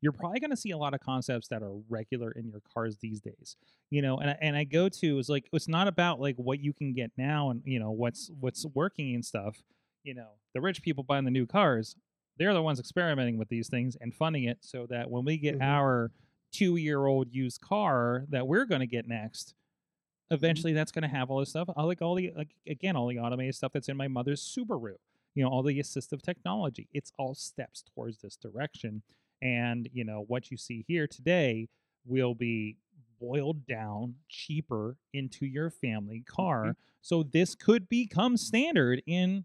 you're 0.00 0.12
probably 0.12 0.38
going 0.40 0.50
to 0.50 0.56
see 0.56 0.70
a 0.70 0.78
lot 0.78 0.94
of 0.94 1.00
concepts 1.00 1.48
that 1.48 1.62
are 1.62 1.72
regular 1.88 2.30
in 2.32 2.48
your 2.48 2.60
cars 2.72 2.98
these 2.98 3.20
days 3.20 3.56
you 3.90 4.02
know 4.02 4.18
and 4.18 4.30
I, 4.30 4.36
and 4.40 4.56
I 4.56 4.64
go 4.64 4.88
to 4.88 5.18
is 5.18 5.28
like 5.28 5.48
it's 5.52 5.68
not 5.68 5.88
about 5.88 6.20
like 6.20 6.36
what 6.36 6.60
you 6.60 6.72
can 6.72 6.92
get 6.92 7.12
now 7.16 7.50
and 7.50 7.62
you 7.64 7.78
know 7.78 7.90
what's 7.90 8.30
what's 8.40 8.66
working 8.74 9.14
and 9.14 9.24
stuff 9.24 9.56
you 10.04 10.14
know 10.14 10.28
the 10.54 10.60
rich 10.60 10.82
people 10.82 11.02
buying 11.02 11.24
the 11.24 11.30
new 11.30 11.46
cars 11.46 11.96
they're 12.38 12.52
the 12.52 12.62
ones 12.62 12.78
experimenting 12.78 13.38
with 13.38 13.48
these 13.48 13.68
things 13.68 13.96
and 14.00 14.14
funding 14.14 14.44
it 14.44 14.58
so 14.60 14.86
that 14.90 15.10
when 15.10 15.24
we 15.24 15.38
get 15.38 15.58
Mhm. 15.58 15.62
our 15.62 16.10
two 16.52 16.76
year 16.76 17.06
old 17.06 17.32
used 17.32 17.60
car 17.60 18.24
that 18.28 18.46
we're 18.46 18.64
going 18.64 18.80
to 18.80 18.86
get 18.86 19.06
next 19.08 19.48
mm-hmm. 19.48 20.34
eventually 20.34 20.72
that's 20.72 20.92
going 20.92 21.02
to 21.02 21.08
have 21.08 21.30
all 21.30 21.40
this 21.40 21.50
stuff 21.50 21.68
i 21.76 21.82
like 21.82 22.02
all 22.02 22.14
the 22.14 22.32
like 22.36 22.54
again 22.68 22.96
all 22.96 23.06
the 23.06 23.18
automated 23.18 23.54
stuff 23.54 23.72
that's 23.72 23.88
in 23.88 23.96
my 23.96 24.08
mother's 24.08 24.42
subaru 24.42 24.94
you 25.36 25.44
know 25.44 25.50
all 25.50 25.62
the 25.62 25.78
assistive 25.78 26.22
technology. 26.22 26.88
It's 26.92 27.12
all 27.18 27.34
steps 27.34 27.84
towards 27.94 28.18
this 28.18 28.36
direction 28.36 29.02
and 29.40 29.88
you 29.92 30.02
know 30.02 30.24
what 30.26 30.50
you 30.50 30.56
see 30.56 30.84
here 30.88 31.06
today 31.06 31.68
will 32.04 32.34
be 32.34 32.78
boiled 33.20 33.66
down 33.66 34.14
cheaper 34.28 34.96
into 35.12 35.46
your 35.46 35.70
family 35.70 36.24
mm-hmm. 36.26 36.34
car. 36.42 36.76
So 37.02 37.22
this 37.22 37.54
could 37.54 37.88
become 37.88 38.36
standard 38.36 39.02
in 39.06 39.44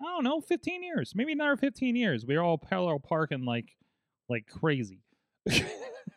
i 0.00 0.04
don't 0.04 0.24
know 0.24 0.40
15 0.40 0.82
years 0.82 1.12
maybe 1.14 1.32
another 1.32 1.56
15 1.56 1.96
years. 1.96 2.26
We're 2.26 2.42
all 2.42 2.58
parallel 2.58 2.98
parking 2.98 3.44
like 3.44 3.76
like 4.28 4.46
crazy 4.48 5.04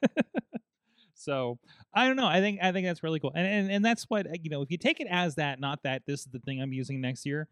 so 1.14 1.58
i 1.94 2.08
don't 2.08 2.16
know 2.16 2.28
i 2.28 2.40
think 2.40 2.60
i 2.62 2.72
think 2.72 2.86
that's 2.86 3.04
really 3.04 3.20
cool 3.20 3.32
and, 3.36 3.48
and 3.48 3.72
and 3.72 3.86
that's 3.86 4.04
what 4.10 4.28
you 4.44 4.50
know 4.50 4.62
if 4.62 4.70
you 4.70 4.78
take 4.78 5.00
it 5.00 5.08
as 5.10 5.36
that 5.36 5.60
not 5.60 5.82
that 5.84 6.04
this 6.06 6.22
is 6.22 6.28
the 6.28 6.40
thing 6.40 6.62
i'm 6.62 6.74
using 6.74 7.00
next 7.02 7.26
year 7.26 7.48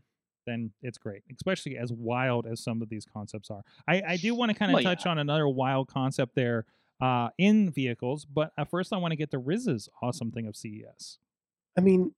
then 0.46 0.72
it's 0.82 0.98
great 0.98 1.24
especially 1.36 1.78
as 1.78 1.92
wild 1.92 2.46
as 2.46 2.62
some 2.62 2.82
of 2.82 2.90
these 2.90 3.06
concepts 3.06 3.50
are 3.50 3.62
i 3.88 4.02
i 4.10 4.18
do 4.18 4.36
want 4.36 4.52
to 4.52 4.58
kind 4.58 4.70
of 4.72 4.74
Well, 4.74 4.84
yeah. 4.84 4.90
touch 4.96 5.06
on 5.06 5.18
another 5.18 5.48
wild 5.48 5.88
concept 5.88 6.36
there 6.36 6.66
uh 7.02 7.30
in 7.38 7.72
vehicles 7.72 8.26
but 8.26 8.52
at 8.58 8.70
first 8.70 8.92
i 8.92 8.98
want 8.98 9.12
to 9.14 9.16
get 9.16 9.32
to 9.32 9.38
riz's 9.38 9.88
awesome 10.02 10.32
thing 10.32 10.46
of 10.48 10.56
ces 10.56 11.18
I 11.78 11.82
mean, 11.82 12.14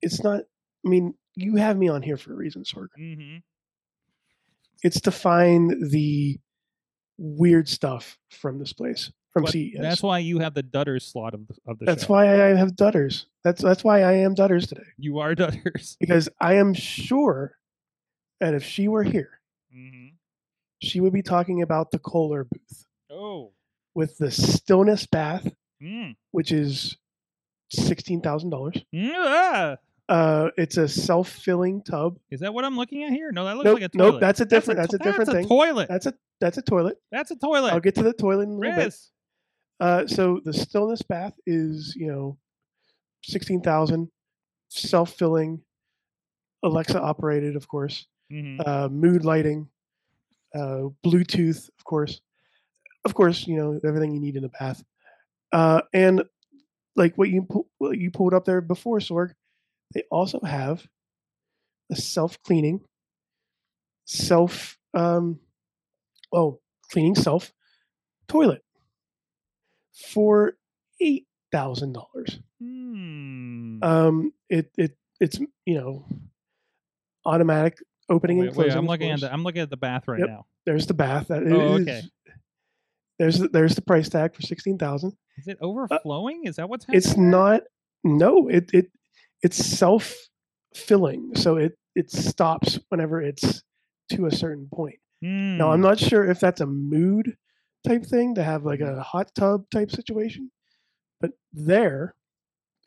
it's 0.00 0.22
not. 0.22 0.40
I 0.84 0.88
mean, 0.88 1.14
you 1.34 1.56
have 1.56 1.76
me 1.76 1.88
on 1.88 2.02
here 2.02 2.16
for 2.16 2.32
a 2.32 2.36
reason, 2.36 2.64
Sorg. 2.64 2.88
mm-hmm. 2.98 3.36
It's 4.82 5.00
to 5.02 5.10
find 5.12 5.90
the 5.90 6.40
weird 7.18 7.68
stuff 7.68 8.18
from 8.30 8.58
this 8.58 8.72
place 8.72 9.12
from 9.32 9.44
But 9.44 9.52
CES. 9.52 9.78
That's 9.80 10.02
why 10.02 10.18
you 10.18 10.38
have 10.40 10.54
the 10.54 10.62
Dutters 10.62 11.02
slot 11.10 11.34
of 11.34 11.46
the, 11.48 11.54
of 11.66 11.78
the 11.78 11.84
That's 11.86 12.04
show. 12.06 12.12
why 12.12 12.26
I 12.28 12.54
have 12.54 12.72
Dutters. 12.72 13.26
That's 13.44 13.62
that's 13.62 13.82
why 13.82 14.02
I 14.02 14.12
am 14.18 14.34
Dutters 14.34 14.68
today 14.68 14.82
you 14.98 15.18
are 15.20 15.34
Dutters. 15.36 15.96
because 16.00 16.28
I 16.40 16.54
am 16.54 16.74
sure 16.74 17.56
that 18.40 18.54
if 18.54 18.62
she 18.64 18.88
were 18.88 19.02
here, 19.04 19.40
Mm-hmm. 19.74 20.08
she 20.82 21.00
would 21.00 21.12
be 21.14 21.22
talking 21.22 21.62
about 21.62 21.90
the 21.92 21.98
Kohler 21.98 22.44
booth 22.44 22.84
Oh. 23.10 23.52
with 23.94 24.18
the 24.18 24.30
stillness 24.30 25.06
bath, 25.06 25.50
Mm. 25.82 26.14
which 26.30 26.52
is 26.52 26.96
sixteen 27.70 28.20
thousand 28.20 28.50
dollars. 28.50 28.76
Mm, 28.94 29.10
ah! 29.14 29.76
Uh, 30.08 30.50
it's 30.58 30.76
a 30.76 30.86
self-filling 30.86 31.82
tub. 31.84 32.18
Is 32.30 32.40
that 32.40 32.52
what 32.52 32.64
I'm 32.66 32.76
looking 32.76 33.02
at 33.04 33.10
here? 33.12 33.32
No, 33.32 33.44
that 33.46 33.56
looks 33.56 33.64
Nope, 33.64 33.74
like 33.80 33.82
a 33.84 33.88
toilet. 33.88 34.10
nope. 34.12 34.20
That's 34.20 34.40
a 34.40 34.44
different. 34.44 34.78
That's 34.80 34.92
a, 34.94 34.98
to- 34.98 35.04
different 35.04 35.26
that's 35.30 35.36
thing. 35.38 35.44
a 35.46 35.48
toilet. 35.48 35.88
That's 35.88 36.06
a 36.06 36.14
that's 36.40 36.58
a 36.58 36.62
toilet. 36.62 36.98
that's 37.10 37.30
a 37.30 37.36
toilet. 37.36 37.72
I'll 37.72 37.80
get 37.80 37.94
to 37.94 38.02
the 38.02 38.12
toilet 38.12 38.42
in 38.42 38.50
a 38.50 38.58
little. 38.58 38.74
Riz. 38.76 39.10
Uh, 39.80 40.06
so 40.06 40.40
the 40.44 40.52
stillness 40.52 41.02
bath 41.02 41.34
is 41.46 41.94
you 41.96 42.06
know 42.06 42.38
sixteen 43.22 43.60
thousand, 43.60 44.08
self-filling, 44.68 45.60
Alexa 46.62 47.00
operated, 47.00 47.56
of 47.56 47.66
course. 47.68 48.06
Mhm. 48.30 48.66
Uh, 48.66 48.88
mood 48.88 49.24
lighting, 49.24 49.68
uh, 50.54 50.88
Bluetooth, 51.04 51.68
of 51.78 51.84
course. 51.84 52.20
Of 53.04 53.14
course, 53.14 53.46
you 53.46 53.56
know 53.56 53.80
everything 53.84 54.12
you 54.14 54.20
need 54.20 54.36
in 54.36 54.44
a 54.44 54.48
bath. 54.48 54.82
Uh, 55.52 55.82
and 55.92 56.22
like 56.96 57.16
what 57.18 57.28
you 57.28 57.46
what 57.78 57.98
you 57.98 58.10
pulled 58.10 58.34
up 58.34 58.44
there 58.44 58.60
before, 58.60 58.98
Sorg, 58.98 59.32
they 59.94 60.04
also 60.10 60.40
have 60.40 60.86
a 61.90 61.96
self-cleaning, 61.96 62.80
self 64.04 64.78
um, 64.94 65.40
well, 66.30 66.60
cleaning 66.90 67.14
self 67.14 67.52
toilet 68.28 68.62
for 69.92 70.54
eight 71.00 71.26
thousand 71.52 71.92
dollars. 71.94 72.38
Hmm. 72.60 73.78
Um, 73.82 74.32
it 74.48 74.70
it 74.78 74.96
it's 75.20 75.38
you 75.66 75.74
know 75.80 76.06
automatic 77.24 77.78
opening 78.08 78.38
Wait, 78.38 78.48
and 78.48 78.56
wait, 78.56 78.64
closing. 78.64 78.78
I'm 78.78 78.84
of 78.84 78.90
looking 78.90 79.10
at 79.10 79.20
the 79.20 79.32
I'm 79.32 79.44
looking 79.44 79.62
at 79.62 79.70
the 79.70 79.76
bath 79.76 80.08
right 80.08 80.20
Yep. 80.20 80.28
now. 80.28 80.46
There's 80.66 80.86
the 80.86 80.94
bath. 80.94 81.28
That 81.28 81.42
Oh, 81.44 81.76
is- 81.76 81.82
okay. 81.82 82.02
There's 83.18 83.38
the, 83.38 83.48
there's 83.48 83.74
the 83.76 83.82
price 83.82 84.08
tag 84.08 84.34
for 84.34 84.42
sixteen 84.42 84.78
thousand. 84.78 85.12
Is 85.38 85.46
it 85.48 85.58
overflowing? 85.60 86.44
Is 86.44 86.56
that 86.56 86.68
what's 86.68 86.84
happening? 86.84 86.96
Uh, 86.96 86.98
It's 87.08 87.16
not. 87.16 87.62
No, 88.04 88.48
it 88.48 88.70
it 88.72 88.86
it's 89.42 89.56
self 89.56 90.14
filling, 90.74 91.34
so 91.36 91.56
it 91.56 91.78
it 91.94 92.10
stops 92.10 92.80
whenever 92.88 93.20
it's 93.22 93.62
to 94.10 94.26
a 94.26 94.30
certain 94.32 94.68
point. 94.72 94.96
Now 95.20 95.70
I'm 95.70 95.78
Hmm. 95.78 95.82
not 95.84 95.98
sure 96.00 96.24
if 96.28 96.40
that's 96.40 96.60
a 96.60 96.66
mood 96.66 97.36
type 97.86 98.04
thing 98.04 98.34
to 98.36 98.42
have 98.42 98.64
like 98.64 98.80
Mm-hmm. 98.80 98.98
a 98.98 99.02
hot 99.02 99.34
tub 99.34 99.68
type 99.70 99.90
situation, 99.90 100.50
but 101.20 101.32
there 101.52 102.14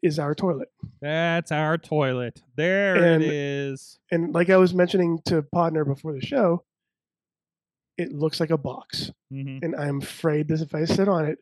is 0.03 0.19
our 0.19 0.35
toilet. 0.35 0.69
That's 1.01 1.51
our 1.51 1.77
toilet. 1.77 2.41
There 2.55 2.95
And- 2.95 3.23
it 3.23 3.31
is. 3.33 3.99
And 4.11 4.33
like 4.33 4.49
I 4.49 4.57
was 4.57 4.73
mentioning 4.73 5.19
to 5.25 5.41
Ponder 5.41 5.83
before 5.85 6.13
the 6.13 6.25
show, 6.25 6.63
it 7.97 8.11
looks 8.11 8.39
like 8.39 8.49
a 8.51 8.57
box. 8.57 9.11
hmm 9.31 9.59
And 9.63 9.75
I'm 9.75 10.01
afraid 10.01 10.47
that 10.49 10.61
if 10.61 10.75
I 10.75 10.85
sit 10.85 11.07
on 11.07 11.25
it, 11.25 11.39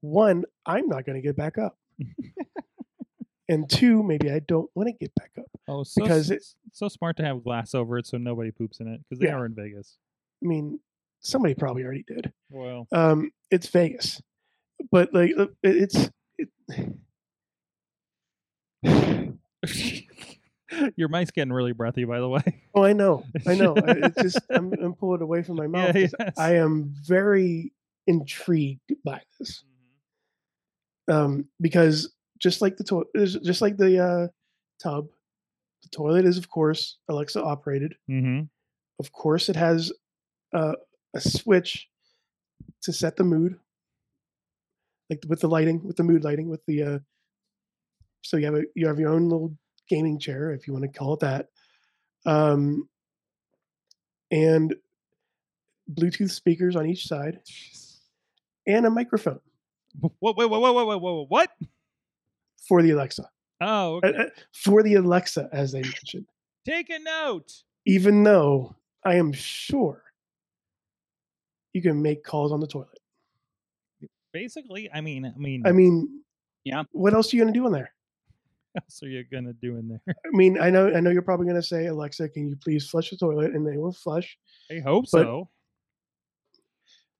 one, 0.00 0.44
I'm 0.66 0.88
not 0.88 1.04
going 1.04 1.16
to 1.16 1.22
get 1.26 1.36
back 1.36 1.58
up. 1.58 1.76
and 3.48 3.68
two, 3.68 4.02
maybe 4.02 4.30
I 4.30 4.38
don't 4.40 4.70
want 4.74 4.88
to 4.88 4.92
get 4.92 5.14
back 5.14 5.32
up. 5.38 5.46
Oh, 5.68 5.82
so 5.84 6.02
Because 6.02 6.30
s- 6.30 6.36
it- 6.38 6.44
so 6.72 6.88
smart 6.88 7.16
to 7.18 7.24
have 7.24 7.44
glass 7.44 7.74
over 7.74 7.98
it 7.98 8.06
so 8.06 8.16
nobody 8.18 8.50
poops 8.50 8.80
in 8.80 8.88
it 8.88 9.00
because 9.02 9.20
they 9.20 9.26
Yeah. 9.26 9.34
are 9.36 9.46
in 9.46 9.54
Vegas. 9.54 9.98
I 10.42 10.46
mean, 10.46 10.80
somebody 11.22 11.54
probably 11.54 11.84
already 11.84 12.04
did. 12.06 12.32
Well, 12.50 12.86
Um, 12.92 13.30
it's 13.50 13.68
Vegas, 13.68 14.20
but 14.90 15.12
like 15.14 15.32
it's 15.62 16.10
it, 16.38 16.48
your 20.96 21.08
mic's 21.08 21.30
getting 21.30 21.52
really 21.52 21.72
breathy, 21.72 22.04
by 22.04 22.20
the 22.20 22.28
way. 22.28 22.42
oh, 22.74 22.82
I 22.84 22.92
know, 22.92 23.24
I 23.46 23.54
know. 23.54 23.74
It's 23.76 24.22
just 24.22 24.40
I'm, 24.50 24.72
I'm 24.72 24.94
pulling 24.94 25.20
it 25.20 25.24
away 25.24 25.42
from 25.42 25.56
my 25.56 25.66
mouth. 25.66 25.94
Yeah, 25.94 26.08
yes. 26.18 26.34
I 26.38 26.56
am 26.56 26.94
very 27.04 27.72
intrigued 28.06 28.92
by 29.04 29.20
this 29.38 29.64
um, 31.08 31.46
because 31.60 32.12
just 32.38 32.60
like 32.62 32.76
the 32.76 32.84
to- 32.84 33.38
just 33.42 33.62
like 33.62 33.76
the 33.76 34.02
uh, 34.04 34.28
tub, 34.82 35.08
the 35.82 35.88
toilet 35.90 36.24
is 36.24 36.38
of 36.38 36.48
course 36.48 36.98
Alexa 37.08 37.42
operated. 37.42 37.94
Mm-hmm. 38.10 38.42
Of 38.98 39.12
course, 39.12 39.48
it 39.48 39.56
has 39.56 39.92
uh, 40.54 40.74
a 41.14 41.20
switch 41.20 41.88
to 42.82 42.92
set 42.92 43.16
the 43.16 43.24
mood, 43.24 43.58
like 45.10 45.22
with 45.28 45.40
the 45.40 45.48
lighting, 45.48 45.82
with 45.84 45.96
the 45.96 46.02
mood 46.02 46.24
lighting, 46.24 46.48
with 46.48 46.64
the. 46.66 46.82
Uh, 46.82 46.98
so 48.22 48.36
you 48.36 48.46
have 48.46 48.54
a 48.54 48.62
you 48.74 48.86
have 48.86 48.98
your 49.00 49.10
own 49.12 49.28
little 49.28 49.56
gaming 49.88 50.18
chair, 50.18 50.52
if 50.52 50.66
you 50.66 50.72
want 50.72 50.84
to 50.84 50.98
call 50.98 51.14
it 51.14 51.20
that, 51.20 51.48
um, 52.24 52.88
and 54.30 54.74
Bluetooth 55.92 56.30
speakers 56.30 56.76
on 56.76 56.86
each 56.86 57.06
side, 57.06 57.40
and 58.66 58.86
a 58.86 58.90
microphone 58.90 59.40
What? 60.20 60.36
Wait, 60.36 60.48
wait, 60.48 60.60
wait, 60.60 60.74
wait, 60.74 60.86
wait, 60.86 61.00
wait, 61.00 61.26
what? 61.28 61.50
for 62.68 62.80
the 62.80 62.90
Alexa. 62.92 63.28
Oh, 63.60 63.96
Uh, 63.96 64.06
okay. 64.06 64.16
uh, 64.18 64.24
for 64.52 64.82
the 64.84 64.94
Alexa, 64.94 65.48
as 65.52 65.72
they 65.72 65.82
mentioned. 65.82 66.26
Take 66.64 66.90
a 66.90 66.98
note. 67.00 67.52
Even 67.86 68.22
though 68.22 68.76
I 69.04 69.16
am 69.16 69.32
sure 69.32 70.04
you 71.72 71.82
can 71.82 72.00
make 72.00 72.24
calls 72.24 72.52
on 72.52 72.60
the 72.60 72.66
toilet. 72.66 72.98
Basically, 74.32 74.90
I 74.92 75.00
mean, 75.00 75.26
I 75.26 75.38
mean, 75.38 75.66
I 75.66 75.72
mean, 75.72 76.22
Yeah. 76.64 76.84
What 76.92 77.14
else 77.14 77.32
are 77.32 77.36
you 77.36 77.42
gonna 77.42 77.52
do 77.52 77.66
in 77.66 77.72
there? 77.72 77.92
what 78.72 78.84
else 78.84 79.02
are 79.02 79.08
you 79.08 79.24
gonna 79.30 79.52
do 79.52 79.76
in 79.76 79.88
there? 79.88 80.00
I 80.08 80.30
mean, 80.30 80.58
I 80.58 80.70
know, 80.70 80.92
I 80.92 81.00
know 81.00 81.10
you're 81.10 81.22
probably 81.22 81.46
gonna 81.46 81.62
say, 81.62 81.86
Alexa, 81.86 82.28
can 82.30 82.48
you 82.48 82.56
please 82.56 82.88
flush 82.88 83.10
the 83.10 83.16
toilet? 83.16 83.52
And 83.52 83.66
they 83.66 83.76
will 83.76 83.92
flush. 83.92 84.38
I 84.70 84.80
hope 84.80 85.06
But 85.12 85.22
so. 85.22 85.48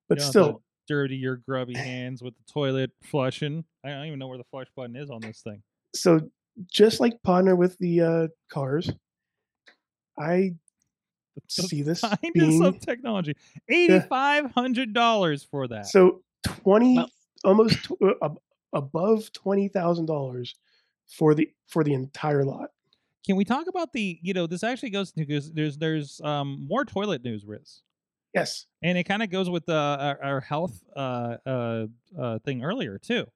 But 0.09 0.18
You 0.18 0.20
don't 0.20 0.26
have 0.26 0.32
to 0.32 0.48
still, 0.48 0.62
dirty 0.88 1.16
your 1.16 1.36
grubby 1.36 1.74
hands 1.76 2.22
with 2.22 2.34
the 2.36 2.53
toilet 2.53 2.90
flushing. 3.03 3.64
I 3.84 3.90
don't 3.90 4.07
even 4.07 4.18
know 4.18 4.28
where 4.28 4.38
the 4.38 4.44
flush 4.44 4.68
button 4.74 4.96
is 4.96 5.11
on 5.11 5.20
this 5.20 5.40
thing. 5.42 5.62
so 5.94 6.20
just 6.70 7.00
like 7.00 7.22
partner 7.22 7.57
with 7.57 7.76
the 7.78 8.00
uh, 8.00 8.28
cars, 8.50 8.90
I 10.18 10.26
The 10.26 10.55
see 11.49 11.83
this 11.83 12.01
finest 12.01 12.20
being 12.35 12.64
of 12.64 12.80
technology. 12.80 13.35
Eighty-five 13.68 14.53
hundred 14.53 14.93
dollars 14.93 15.43
for 15.43 15.68
that. 15.68 15.87
so 15.87 16.22
twenty, 16.45 16.97
Well- 16.97 17.11
almost 17.45 17.85
tw- 17.85 17.93
uh, 18.22 18.28
above 18.72 19.33
twenty 19.33 19.68
thousand 19.68 20.07
dollars 20.07 20.55
for 21.09 21.35
the 21.35 21.51
for 21.68 21.85
the 21.85 21.95
entire 21.95 22.45
lot. 22.45 22.70
Can 23.26 23.37
we 23.37 23.45
talk 23.45 23.66
about 23.68 23.93
the? 23.93 24.18
You 24.22 24.35
know, 24.35 24.47
this 24.47 24.64
actually 24.64 24.91
goes 24.91 25.12
to 25.12 25.20
because 25.24 25.53
there's 25.53 25.78
there's 25.78 26.20
um 26.22 26.66
more 26.68 26.85
toilet 26.85 27.22
news, 27.22 27.45
Riz, 27.45 27.83
Yes. 28.35 28.66
and 28.83 28.99
it 28.99 29.05
kind 29.05 29.22
of 29.22 29.30
goes 29.30 29.49
with 29.49 29.66
the 29.66 29.74
our, 29.76 30.18
our 30.22 30.41
health 30.41 30.83
uh, 30.97 31.37
uh 31.47 31.87
uh 32.18 32.39
thing 32.41 32.64
earlier 32.64 32.99
too. 32.99 33.26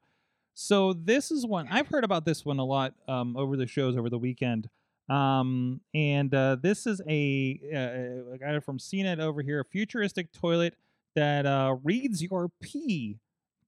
So 0.55 0.92
this 0.94 1.30
is 1.30 1.47
one 1.47 1.68
I've 1.70 1.86
heard 1.88 2.03
about 2.03 2.24
this 2.24 2.44
one 2.44 2.59
a 2.59 2.64
lot 2.64 2.94
um 3.07 3.36
over 3.36 3.57
the 3.57 3.66
shows 3.66 3.97
over 3.97 4.09
the 4.11 4.18
weekend. 4.18 4.68
Um 5.09 5.80
and 5.94 6.34
uh, 6.34 6.57
this 6.61 6.86
is 6.86 7.00
a, 7.09 7.61
uh, 7.72 8.34
a 8.34 8.38
guy 8.38 8.59
from 8.61 8.78
CNET 8.78 9.20
over 9.20 9.42
here, 9.42 9.61
a 9.61 9.64
futuristic 9.64 10.32
toilet 10.32 10.74
that 11.14 11.46
uh, 11.46 11.76
reads 11.84 12.22
your 12.22 12.50
pee 12.61 13.18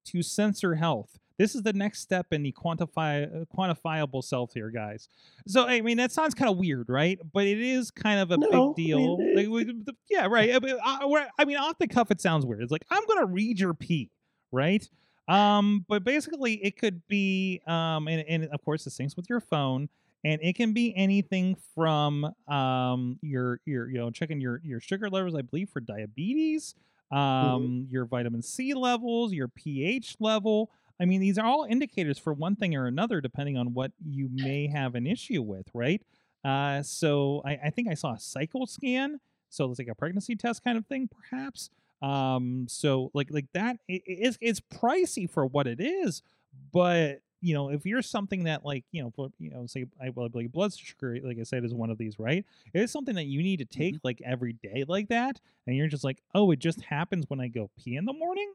to 0.06 0.22
sensor 0.22 0.74
health. 0.74 1.18
This 1.38 1.54
is 1.54 1.62
the 1.62 1.72
next 1.72 2.00
step 2.00 2.26
in 2.32 2.42
the 2.42 2.50
quantify 2.52 3.42
uh, 3.42 3.44
quantifiable 3.56 4.24
self 4.24 4.52
here, 4.54 4.70
guys. 4.70 5.08
So 5.46 5.64
I 5.66 5.80
mean 5.80 5.96
that 5.98 6.10
sounds 6.10 6.34
kind 6.34 6.50
of 6.50 6.56
weird, 6.58 6.88
right? 6.88 7.18
But 7.32 7.46
it 7.46 7.60
is 7.60 7.92
kind 7.92 8.18
of 8.18 8.32
a 8.32 8.36
No, 8.36 8.48
big 8.48 8.58
mean, 8.58 8.74
deal. 8.74 9.16
it- 9.20 9.36
Like, 9.36 9.48
we- 9.48 9.64
the- 9.84 9.94
yeah, 10.10 10.26
right. 10.26 10.52
I 10.54 10.58
mean, 10.58 10.76
I, 10.84 11.26
I 11.38 11.44
mean, 11.44 11.56
off 11.56 11.78
the 11.78 11.86
cuff, 11.86 12.10
it 12.10 12.20
sounds 12.20 12.44
weird. 12.44 12.62
It's 12.62 12.72
like 12.72 12.84
I'm 12.90 13.06
gonna 13.06 13.26
read 13.26 13.60
your 13.60 13.72
pee, 13.74 14.10
right? 14.50 14.84
Um, 15.28 15.84
but 15.88 16.02
basically, 16.04 16.54
it 16.64 16.76
could 16.78 17.06
be, 17.06 17.60
um, 17.66 18.08
and, 18.08 18.24
and 18.28 18.44
of 18.46 18.64
course, 18.64 18.86
it 18.86 18.90
syncs 18.90 19.14
with 19.14 19.28
your 19.30 19.40
phone, 19.40 19.88
and 20.24 20.40
it 20.42 20.56
can 20.56 20.72
be 20.72 20.94
anything 20.96 21.56
from 21.74 22.32
um 22.48 23.18
your 23.22 23.60
your 23.64 23.88
you 23.88 23.98
know 23.98 24.10
checking 24.10 24.40
your 24.40 24.60
your 24.64 24.80
sugar 24.80 25.08
levels, 25.08 25.34
I 25.34 25.42
believe, 25.42 25.70
for 25.70 25.80
diabetes, 25.80 26.74
um, 27.10 27.86
your 27.90 28.04
vitamin 28.04 28.42
C 28.42 28.74
levels, 28.74 29.32
your 29.32 29.48
pH 29.48 30.16
level. 30.20 30.70
I 31.00 31.04
mean, 31.04 31.20
these 31.20 31.38
are 31.38 31.46
all 31.46 31.64
indicators 31.68 32.18
for 32.18 32.32
one 32.32 32.56
thing 32.56 32.74
or 32.74 32.86
another, 32.86 33.20
depending 33.20 33.56
on 33.56 33.72
what 33.72 33.92
you 34.04 34.28
may 34.32 34.66
have 34.66 34.94
an 34.96 35.06
issue 35.06 35.42
with, 35.42 35.68
right? 35.72 36.02
Uh, 36.44 36.82
so 36.82 37.42
I, 37.44 37.58
I 37.66 37.70
think 37.70 37.88
I 37.88 37.94
saw 37.94 38.14
a 38.14 38.18
cycle 38.18 38.66
scan, 38.66 39.20
so 39.48 39.70
it's 39.70 39.78
like 39.78 39.88
a 39.88 39.94
pregnancy 39.94 40.34
test 40.36 40.64
kind 40.64 40.76
of 40.76 40.86
thing, 40.86 41.08
perhaps. 41.08 41.70
Um, 42.02 42.66
so 42.68 43.10
like 43.14 43.28
like 43.30 43.46
that, 43.54 43.76
it, 43.88 44.02
it's 44.06 44.38
it's 44.40 44.60
pricey 44.60 45.28
for 45.30 45.46
what 45.46 45.66
it 45.66 45.80
is, 45.80 46.22
but 46.72 47.20
you 47.40 47.54
know, 47.54 47.70
if 47.70 47.86
you're 47.86 48.02
something 48.02 48.44
that 48.44 48.64
like 48.64 48.84
you 48.90 49.02
know, 49.02 49.12
for, 49.14 49.30
you 49.38 49.50
know, 49.50 49.66
say 49.66 49.86
I 50.02 50.10
well, 50.10 50.28
like 50.32 50.50
blood 50.50 50.72
sugar, 50.74 51.18
like 51.22 51.38
I 51.38 51.44
said, 51.44 51.64
is 51.64 51.74
one 51.74 51.90
of 51.90 51.98
these, 51.98 52.18
right? 52.18 52.44
It 52.74 52.80
is 52.80 52.90
something 52.90 53.14
that 53.14 53.26
you 53.26 53.42
need 53.42 53.58
to 53.58 53.64
take 53.64 53.94
mm-hmm. 53.94 54.06
like 54.06 54.20
every 54.24 54.54
day, 54.54 54.84
like 54.88 55.08
that, 55.08 55.40
and 55.66 55.76
you're 55.76 55.88
just 55.88 56.04
like, 56.04 56.22
oh, 56.34 56.50
it 56.50 56.58
just 56.58 56.82
happens 56.82 57.26
when 57.28 57.40
I 57.40 57.48
go 57.48 57.70
pee 57.78 57.96
in 57.96 58.04
the 58.04 58.12
morning. 58.12 58.52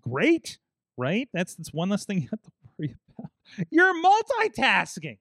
Great, 0.00 0.58
right? 0.96 1.28
That's 1.32 1.54
that's 1.54 1.72
one 1.72 1.88
less 1.88 2.04
thing 2.04 2.18
you 2.22 2.28
have 2.30 2.42
to 2.42 2.50
worry 2.78 2.96
about. 3.18 3.30
You're 3.70 3.94
multitasking. 3.94 5.18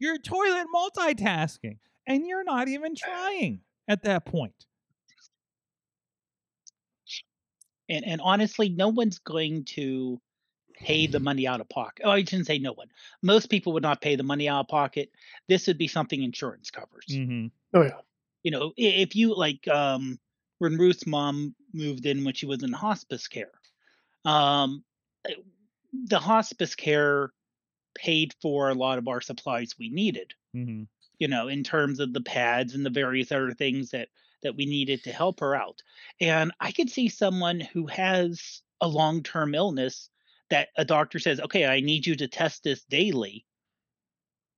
You're 0.00 0.18
toilet 0.18 0.66
multitasking, 0.74 1.78
and 2.06 2.26
you're 2.26 2.44
not 2.44 2.68
even 2.68 2.94
trying 2.94 3.60
at 3.86 4.02
that 4.02 4.24
point. 4.24 4.66
And 7.88 8.04
and 8.04 8.20
honestly, 8.20 8.68
no 8.68 8.88
one's 8.88 9.18
going 9.20 9.64
to 9.76 10.20
pay 10.80 11.06
the 11.06 11.20
money 11.20 11.46
out 11.46 11.60
of 11.60 11.68
pocket. 11.68 12.02
Oh, 12.04 12.10
I 12.10 12.20
shouldn't 12.20 12.46
say 12.46 12.58
no 12.58 12.72
one. 12.72 12.88
Most 13.22 13.50
people 13.50 13.72
would 13.72 13.82
not 13.82 14.00
pay 14.00 14.16
the 14.16 14.22
money 14.22 14.48
out 14.48 14.60
of 14.60 14.68
pocket. 14.68 15.10
This 15.48 15.66
would 15.66 15.78
be 15.78 15.88
something 15.88 16.22
insurance 16.22 16.70
covers. 16.70 17.06
Mm-hmm. 17.10 17.46
Oh 17.74 17.82
yeah. 17.82 18.00
You 18.42 18.50
know, 18.52 18.72
if 18.76 19.16
you 19.16 19.34
like 19.36 19.66
um 19.68 20.18
when 20.58 20.78
Ruth's 20.78 21.06
mom 21.06 21.54
moved 21.72 22.06
in 22.06 22.24
when 22.24 22.34
she 22.34 22.46
was 22.46 22.62
in 22.62 22.72
hospice 22.72 23.26
care, 23.28 23.52
um 24.24 24.84
eh, 25.28 25.34
the 25.92 26.18
hospice 26.18 26.74
care 26.74 27.32
paid 27.94 28.34
for 28.40 28.68
a 28.68 28.74
lot 28.74 28.98
of 28.98 29.08
our 29.08 29.20
supplies 29.20 29.74
we 29.78 29.90
needed. 29.90 30.32
Mm-hmm. 30.56 30.84
you 31.18 31.28
know, 31.28 31.48
in 31.48 31.62
terms 31.62 32.00
of 32.00 32.14
the 32.14 32.22
pads 32.22 32.74
and 32.74 32.84
the 32.86 32.90
various 32.90 33.30
other 33.32 33.52
things 33.52 33.90
that 33.90 34.08
that 34.42 34.56
we 34.56 34.64
needed 34.66 35.02
to 35.04 35.12
help 35.12 35.40
her 35.40 35.54
out. 35.54 35.82
And 36.20 36.52
I 36.60 36.72
could 36.72 36.88
see 36.88 37.08
someone 37.08 37.60
who 37.60 37.86
has 37.88 38.62
a 38.80 38.88
long-term 38.88 39.54
illness 39.54 40.08
that 40.50 40.68
a 40.76 40.84
doctor 40.84 41.18
says, 41.18 41.40
"Okay, 41.40 41.66
I 41.66 41.80
need 41.80 42.06
you 42.06 42.16
to 42.16 42.28
test 42.28 42.62
this 42.64 42.84
daily." 42.84 43.44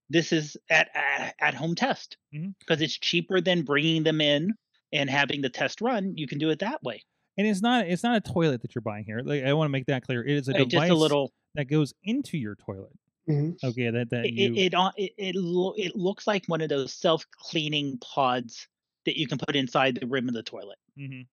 This 0.09 0.33
is 0.33 0.57
at 0.69 0.89
at, 0.95 1.35
at 1.41 1.55
home 1.55 1.75
test 1.75 2.17
because 2.33 2.81
it's 2.81 2.99
cheaper 2.99 3.41
than 3.41 3.63
bringing 3.63 4.03
them 4.03 4.21
in 4.21 4.55
and 4.93 5.09
having 5.09 5.41
the 5.41 5.49
test 5.51 5.81
run, 5.81 6.17
you 6.17 6.27
can 6.27 6.39
do 6.39 6.51
it 6.51 6.59
that 6.59 6.83
way. 6.83 7.03
And 7.39 7.47
it's 7.47 7.63
not 7.63 7.87
it's 7.87 8.03
not 8.03 8.17
a 8.17 8.21
toilet 8.33 8.63
that 8.63 8.75
you're 8.75 8.83
buying 8.83 9.05
here. 9.05 9.21
Like 9.21 9.45
I 9.45 9.53
want 9.53 9.67
to 9.69 9.73
make 9.73 9.87
that 9.87 10.03
clear. 10.05 10.25
It 10.25 10.37
is 10.37 10.49
a 10.49 10.53
Right, 10.53 10.69
device 10.69 10.89
just 10.89 10.91
a 10.91 10.95
little. 10.97 11.33
that 11.55 11.67
goes 11.67 11.95
into 12.03 12.37
your 12.39 12.57
toilet. 12.57 12.93
Mhm. 13.29 13.57
Okay, 13.63 13.91
that 13.91 14.11
that 14.11 14.27
It 14.27 14.35
you 14.35 14.55
it 14.57 14.75
it, 14.75 14.93
it, 14.97 15.13
it, 15.17 15.35
lo- 15.37 15.75
it 15.77 15.95
looks 15.95 16.27
like 16.27 16.45
one 16.47 16.61
of 16.61 16.69
those 16.69 16.93
self 16.93 17.25
cleaning 17.31 17.99
pods 17.99 18.67
that 19.07 19.17
you 19.19 19.29
can 19.29 19.39
put 19.39 19.55
inside 19.55 19.95
the 20.01 20.07
rim 20.07 20.29
of 20.29 20.35
the 20.35 20.43
toilet. 20.43 20.79
Mhm. 20.99 21.27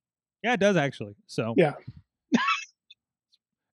Yeah, 0.44 0.54
it 0.54 0.60
does 0.60 0.78
actually. 0.78 1.16
So 1.26 1.56
Yeah. 1.58 1.74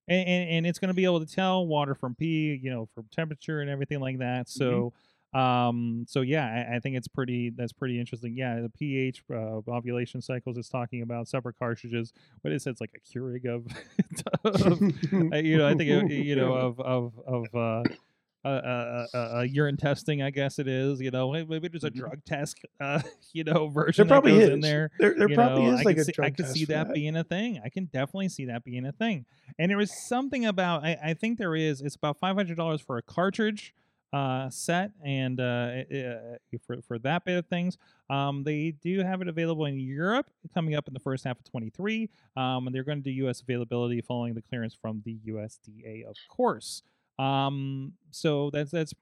And, 0.07 0.27
and, 0.27 0.49
and 0.49 0.67
it's 0.67 0.79
going 0.79 0.89
to 0.89 0.95
be 0.95 1.05
able 1.05 1.19
to 1.19 1.25
tell 1.25 1.65
water 1.65 1.95
from 1.95 2.15
pee, 2.15 2.59
you 2.61 2.69
know, 2.69 2.87
from 2.93 3.05
temperature 3.11 3.61
and 3.61 3.69
everything 3.69 3.99
like 3.99 4.19
that. 4.19 4.49
So, 4.49 4.93
um, 5.33 6.05
so 6.07 6.21
yeah, 6.21 6.65
I, 6.71 6.75
I 6.75 6.79
think 6.79 6.95
it's 6.95 7.09
pretty. 7.09 7.49
That's 7.49 7.73
pretty 7.73 7.99
interesting. 7.99 8.35
Yeah, 8.37 8.61
the 8.61 8.69
pH 8.69 9.23
uh, 9.29 9.59
ovulation 9.67 10.21
cycles 10.21 10.57
it's 10.57 10.69
talking 10.69 11.01
about 11.01 11.27
separate 11.27 11.59
cartridges. 11.59 12.13
What 12.41 12.53
it 12.53 12.61
says 12.61 12.79
like 12.79 12.91
a 12.95 12.99
Keurig 12.99 13.45
of, 13.45 13.67
of 14.45 14.81
uh, 15.33 15.37
you 15.37 15.57
know, 15.57 15.67
I 15.67 15.73
think 15.73 16.11
it, 16.11 16.11
you 16.11 16.37
know 16.37 16.53
of 16.53 16.79
of 16.79 17.13
of 17.27 17.55
uh, 17.55 17.83
uh, 18.45 18.47
uh, 18.47 19.07
uh, 19.13 19.37
uh, 19.37 19.41
urine 19.41 19.77
testing. 19.77 20.21
I 20.21 20.29
guess 20.29 20.59
it 20.59 20.67
is. 20.67 21.01
You 21.01 21.11
know, 21.11 21.31
maybe 21.31 21.67
there's 21.67 21.83
a 21.83 21.89
Mhm. 21.91 21.95
drug 21.95 22.25
test. 22.25 22.59
Uh, 22.79 23.01
you 23.33 23.43
know, 23.43 23.67
version 23.69 24.05
there 24.07 24.15
probably 24.15 24.33
that 24.33 24.37
goes 24.39 24.47
is. 24.49 24.53
in 24.55 24.59
there. 24.61 24.91
There, 24.99 25.15
there 25.17 25.29
probably 25.29 25.63
know, 25.65 25.73
is 25.73 25.79
I 25.79 25.83
like 25.83 25.97
a 25.97 26.03
see, 26.03 26.11
drug 26.11 26.25
I 26.27 26.29
could 26.31 26.47
see 26.47 26.65
for 26.65 26.73
that, 26.73 26.93
being 26.93 27.15
a 27.15 27.23
thing. 27.23 27.61
I 27.63 27.69
can 27.69 27.85
definitely 27.85 28.29
see 28.29 28.45
that 28.45 28.63
being 28.65 28.85
a 28.85 28.91
thing. 28.91 29.25
And 29.57 29.71
there 29.71 29.79
is 29.79 29.91
something 30.07 30.45
about 30.45 30.83
I, 30.83 30.97
I 31.03 31.13
think 31.13 31.37
there 31.39 31.55
is. 31.55 31.81
It's 31.81 31.95
about 31.95 32.17
five 32.19 32.35
hundred 32.35 32.57
dollars 32.57 32.81
for 32.81 32.97
a 32.97 33.01
cartridge 33.01 33.73
uh, 34.13 34.49
set, 34.49 34.91
and 35.03 35.39
uh, 35.39 35.43
uh, 35.43 36.37
for 36.65 36.81
for 36.81 36.99
that 36.99 37.25
bit 37.25 37.37
of 37.37 37.45
things, 37.47 37.77
um, 38.09 38.43
they 38.43 38.71
do 38.71 38.99
have 38.99 39.21
it 39.21 39.27
available 39.27 39.65
in 39.65 39.79
Europe 39.79 40.27
coming 40.53 40.75
up 40.75 40.87
in 40.87 40.93
the 40.93 40.99
first 40.99 41.23
half 41.23 41.37
of 41.39 41.43
twenty 41.49 41.69
three. 41.69 42.09
Um, 42.37 42.67
and 42.67 42.75
they're 42.75 42.83
going 42.83 42.99
to 42.99 43.03
do 43.03 43.11
U.S. 43.11 43.41
availability 43.41 44.01
following 44.01 44.33
the 44.33 44.41
clearance 44.41 44.73
from 44.73 45.01
the 45.05 45.17
USDA, 45.27 46.05
of 46.05 46.15
course. 46.29 46.83
Um, 47.19 47.93
so 48.11 48.49
that's 48.51 48.71
that's 48.71 48.93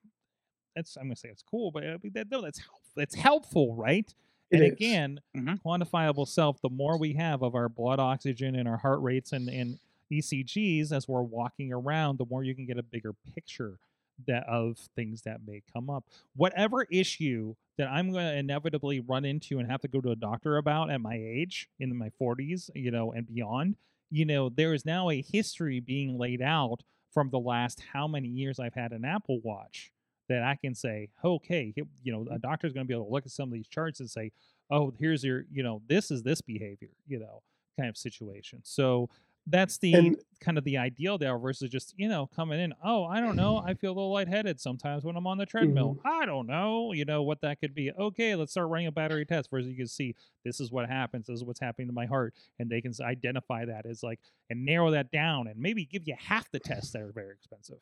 that's 0.76 0.95
I'm 0.97 1.03
gonna 1.03 1.16
say 1.16 1.30
it's 1.30 1.43
cool, 1.43 1.72
but 1.72 1.84
I 1.84 1.97
mean, 2.01 2.14
that, 2.14 2.30
no, 2.30 2.41
that's 2.41 2.61
that's 2.95 3.16
helpful, 3.16 3.76
right? 3.76 4.14
It 4.51 4.57
and 4.57 4.64
is. 4.64 4.74
again, 4.74 5.20
Mhm. 5.36 5.61
quantifiable 5.66 6.28
self, 6.28 6.61
the 6.61 6.70
more 6.70 6.97
we 6.97 7.14
have 7.14 7.41
of 7.41 7.55
our 7.55 7.70
blood 7.70 7.99
oxygen 7.99 8.55
and 8.55 8.68
our 8.68 8.78
heart 8.78 9.01
rates 9.01 9.32
and, 9.32 9.49
and 9.49 9.80
ECGs 10.11 10.91
as 10.91 11.07
we're 11.07 11.22
walking 11.24 11.72
around, 11.74 12.18
the 12.18 12.26
more 12.26 12.43
you 12.43 12.53
can 12.55 12.66
get 12.66 12.78
a 12.78 12.84
bigger 12.84 13.14
picture 13.34 13.80
that 14.28 14.43
of 14.47 14.78
things 14.95 15.24
that 15.24 15.39
may 15.47 15.61
come 15.74 15.89
up. 15.89 16.05
Whatever 16.36 16.84
issue 16.91 17.55
that 17.78 17.88
I'm 17.88 18.11
going 18.11 18.26
to 18.26 18.38
inevitably 18.38 18.99
run 18.99 19.26
into 19.26 19.57
and 19.57 19.70
have 19.72 19.82
to 19.82 19.88
go 19.88 20.01
to 20.01 20.11
a 20.11 20.16
doctor 20.16 20.57
about 20.57 20.91
at 20.91 21.01
my 21.01 21.16
age, 21.16 21.68
in 21.80 21.95
my 21.97 22.09
40s, 22.11 22.70
you 22.76 22.91
know, 22.91 23.11
and 23.11 23.26
beyond, 23.26 23.76
you 24.11 24.26
know, 24.26 24.49
there 24.49 24.74
is 24.74 24.86
now 24.86 25.09
a 25.09 25.22
history 25.22 25.80
being 25.80 26.18
laid 26.18 26.41
out 26.43 26.84
from 27.14 27.30
the 27.30 27.39
last 27.39 27.82
how 27.91 28.07
many 28.07 28.28
years 28.28 28.59
I've 28.59 28.74
had 28.74 28.91
an 28.91 29.05
Apple 29.05 29.39
Watch 29.43 29.91
that 30.30 30.43
I 30.43 30.55
can 30.55 30.74
say, 30.74 31.09
okay, 31.24 31.74
you 31.76 32.11
know, 32.11 32.22
a 32.22 32.26
mm-hmm. 32.26 32.38
doctor's 32.38 32.74
going 32.74 32.86
to 32.86 32.88
be 32.88 32.93
able 32.93 33.05
to 33.05 33.11
look 33.11 33.26
at 33.26 33.32
some 33.32 33.49
of 33.49 33.53
these 33.53 33.68
charts 33.68 33.99
and 33.99 34.09
say, 34.09 34.32
oh, 34.72 34.93
here's 34.97 35.24
your, 35.24 35.45
you 35.51 35.64
know, 35.64 35.82
this 35.88 36.11
is 36.11 36.24
this 36.24 36.41
behavior, 36.41 36.89
you 37.07 37.20
know, 37.20 37.41
kind 37.78 37.89
of 37.89 37.97
situation. 37.97 38.59
So 38.64 39.09
that's 39.48 39.78
the 39.78 39.94
And- 39.94 40.18
kind 40.39 40.58
of 40.58 40.64
the 40.66 40.78
ideal 40.78 41.18
there 41.18 41.38
versus 41.38 41.70
just, 41.70 41.94
you 41.98 42.08
know, 42.10 42.28
coming 42.36 42.60
in, 42.60 42.74
oh, 42.84 43.06
I 43.06 43.22
don't 43.22 43.38
know, 43.38 43.58
I 43.58 43.74
feel 43.76 43.91
a 43.91 43.96
little 43.96 44.12
lightheaded 44.12 44.60
sometimes 44.60 45.06
when 45.06 45.16
I'm 45.16 45.26
on 45.26 45.38
the 45.38 45.46
treadmill. 45.46 45.96
Mm-hmm. 45.96 46.08
I 46.22 46.26
don't 46.26 46.48
know, 46.48 46.91
you 46.91 47.06
know, 47.06 47.24
what 47.24 47.39
that 47.41 47.62
could 47.62 47.74
be. 47.74 47.91
Okay, 47.91 48.36
let's 48.36 48.52
start 48.52 48.68
running 48.70 48.88
a 48.88 48.91
battery 48.91 49.26
test 49.26 49.50
versus 49.50 49.70
you 49.70 49.78
can 49.78 49.88
see 49.88 50.16
this 50.44 50.60
is 50.60 50.70
what 50.70 50.89
happens, 50.89 51.28
this 51.28 51.38
is 51.38 51.44
what's 51.46 51.62
happening 51.62 51.88
to 51.88 51.94
my 51.94 52.06
heart. 52.06 52.34
And 52.60 52.70
they 52.70 52.82
can 52.82 52.91
identify 53.02 53.64
that 53.66 53.86
as 53.86 54.04
like, 54.04 54.20
and 54.50 54.66
narrow 54.66 54.91
that 54.91 55.12
down 55.12 55.48
and 55.48 55.58
maybe 55.58 55.86
give 55.86 56.04
you 56.06 56.16
half 56.20 56.52
the 56.52 56.60
tests 56.60 56.91
that 56.91 57.02
are 57.02 57.14
very 57.14 57.32
expensive. 57.34 57.80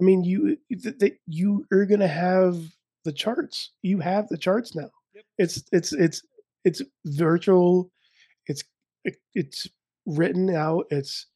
I 0.00 0.04
mean, 0.04 0.22
you 0.24 0.56
th- 0.70 0.98
th- 0.98 1.18
you 1.26 1.66
are 1.72 1.84
gonna 1.84 2.06
have 2.08 2.58
the 3.04 3.12
charts. 3.12 3.70
You 3.82 3.98
have 4.00 4.28
the 4.28 4.38
charts 4.38 4.74
now. 4.74 4.90
Yep. 5.14 5.24
It's 5.38 5.64
it's 5.72 5.92
it's 5.92 6.22
it's 6.64 6.82
virtual. 7.04 7.90
It's 8.46 8.62
it's 9.34 9.68
written 10.06 10.50
out. 10.50 10.86
It's 10.90 11.26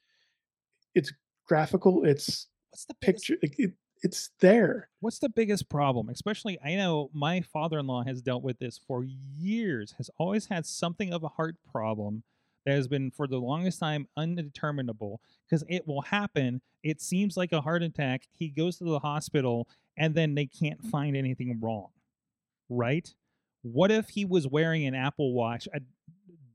it's 0.95 1.13
graphical. 1.47 2.05
It's 2.05 2.49
What's 2.71 2.85
the 2.85 2.95
biggest 3.01 3.27
picture. 3.27 3.37
It, 3.43 3.55
it, 3.59 3.73
it's 4.03 4.31
there. 4.41 4.89
What's 5.01 5.19
the 5.19 5.29
biggest 5.29 5.69
problem? 5.69 6.09
Especially, 6.09 6.59
I 6.65 6.77
know 6.77 7.11
my 7.13 7.41
father 7.41 7.79
in 7.79 7.87
law 7.87 8.05
has 8.05 8.23
dealt 8.23 8.43
with 8.43 8.59
this 8.59 8.81
for 8.87 9.05
years, 9.05 9.95
has 9.99 10.11
always 10.19 10.47
had 10.47 10.67
something 10.67 11.13
of 11.13 11.25
a 11.25 11.29
heart 11.29 11.57
problem 11.71 12.23
that 12.65 12.75
has 12.75 12.87
been 12.87 13.11
for 13.11 13.27
the 13.27 13.39
longest 13.39 13.81
time 13.81 14.07
undeterminable 14.17 15.21
because 15.47 15.65
it 15.69 15.87
will 15.87 16.03
happen. 16.03 16.61
It 16.83 17.01
seems 17.01 17.37
like 17.37 17.53
a 17.53 17.61
heart 17.61 17.83
attack. 17.83 18.29
He 18.33 18.49
goes 18.49 18.77
to 18.79 18.85
the 18.85 18.99
hospital 19.01 19.69
and 19.97 20.15
then 20.15 20.35
they 20.35 20.47
can't 20.47 20.85
find 20.85 21.17
anything 21.17 21.59
wrong, 21.61 21.89
right? 22.69 23.13
What 23.63 23.91
if 23.91 24.11
he 24.11 24.25
was 24.25 24.47
wearing 24.47 24.87
an 24.87 24.95
Apple 24.95 25.33
Watch 25.33 25.67
a 25.75 25.81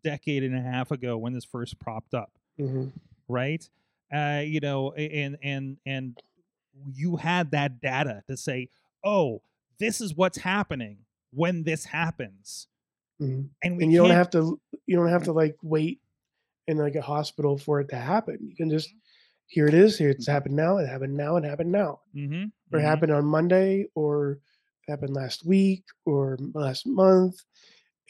decade 0.03 0.43
and 0.43 0.55
a 0.55 0.61
half 0.61 0.91
ago 0.91 1.17
when 1.17 1.33
this 1.33 1.45
first 1.45 1.79
propped 1.79 2.13
up? 2.13 2.31
Mhm. 2.59 2.91
right 3.27 3.67
uh 4.13 4.43
you 4.45 4.59
know 4.59 4.91
and 4.93 5.37
and 5.41 5.77
and 5.87 6.21
you 6.93 7.15
had 7.15 7.49
that 7.51 7.81
data 7.81 8.21
to 8.27 8.37
say 8.37 8.69
oh 9.03 9.41
this 9.79 9.99
is 10.01 10.13
what's 10.13 10.37
happening 10.37 10.97
when 11.31 11.63
this 11.63 11.85
happens 11.85 12.67
Mhm. 13.19 13.49
and 13.63 13.77
we 13.77 13.83
And 13.83 13.91
you 13.91 13.99
don't 13.99 14.09
have 14.11 14.29
to 14.31 14.59
you 14.85 14.95
don't 14.97 15.07
have 15.09 15.23
to 15.23 15.31
like 15.31 15.55
wait 15.63 15.99
in 16.67 16.77
like 16.77 16.95
a 16.95 17.01
hospital 17.01 17.57
for 17.57 17.79
it 17.81 17.89
to 17.89 17.95
happen. 17.95 18.37
You 18.41 18.55
can 18.55 18.69
just 18.69 18.93
here 19.47 19.67
it 19.67 19.73
is. 19.73 19.97
Here 19.97 20.09
it's 20.09 20.27
happened 20.27 20.55
now. 20.55 20.77
It 20.77 20.87
happened 20.87 21.15
now. 21.15 21.35
It 21.37 21.43
happened 21.43 21.71
now. 21.71 22.01
Mhm, 22.15 22.51
or 22.71 22.79
mhm. 22.79 22.83
happened 22.83 23.11
on 23.11 23.25
Monday 23.25 23.87
or 23.95 24.39
happened 24.87 25.13
last 25.15 25.45
week 25.45 25.83
or 26.05 26.37
last 26.53 26.85
month, 26.85 27.35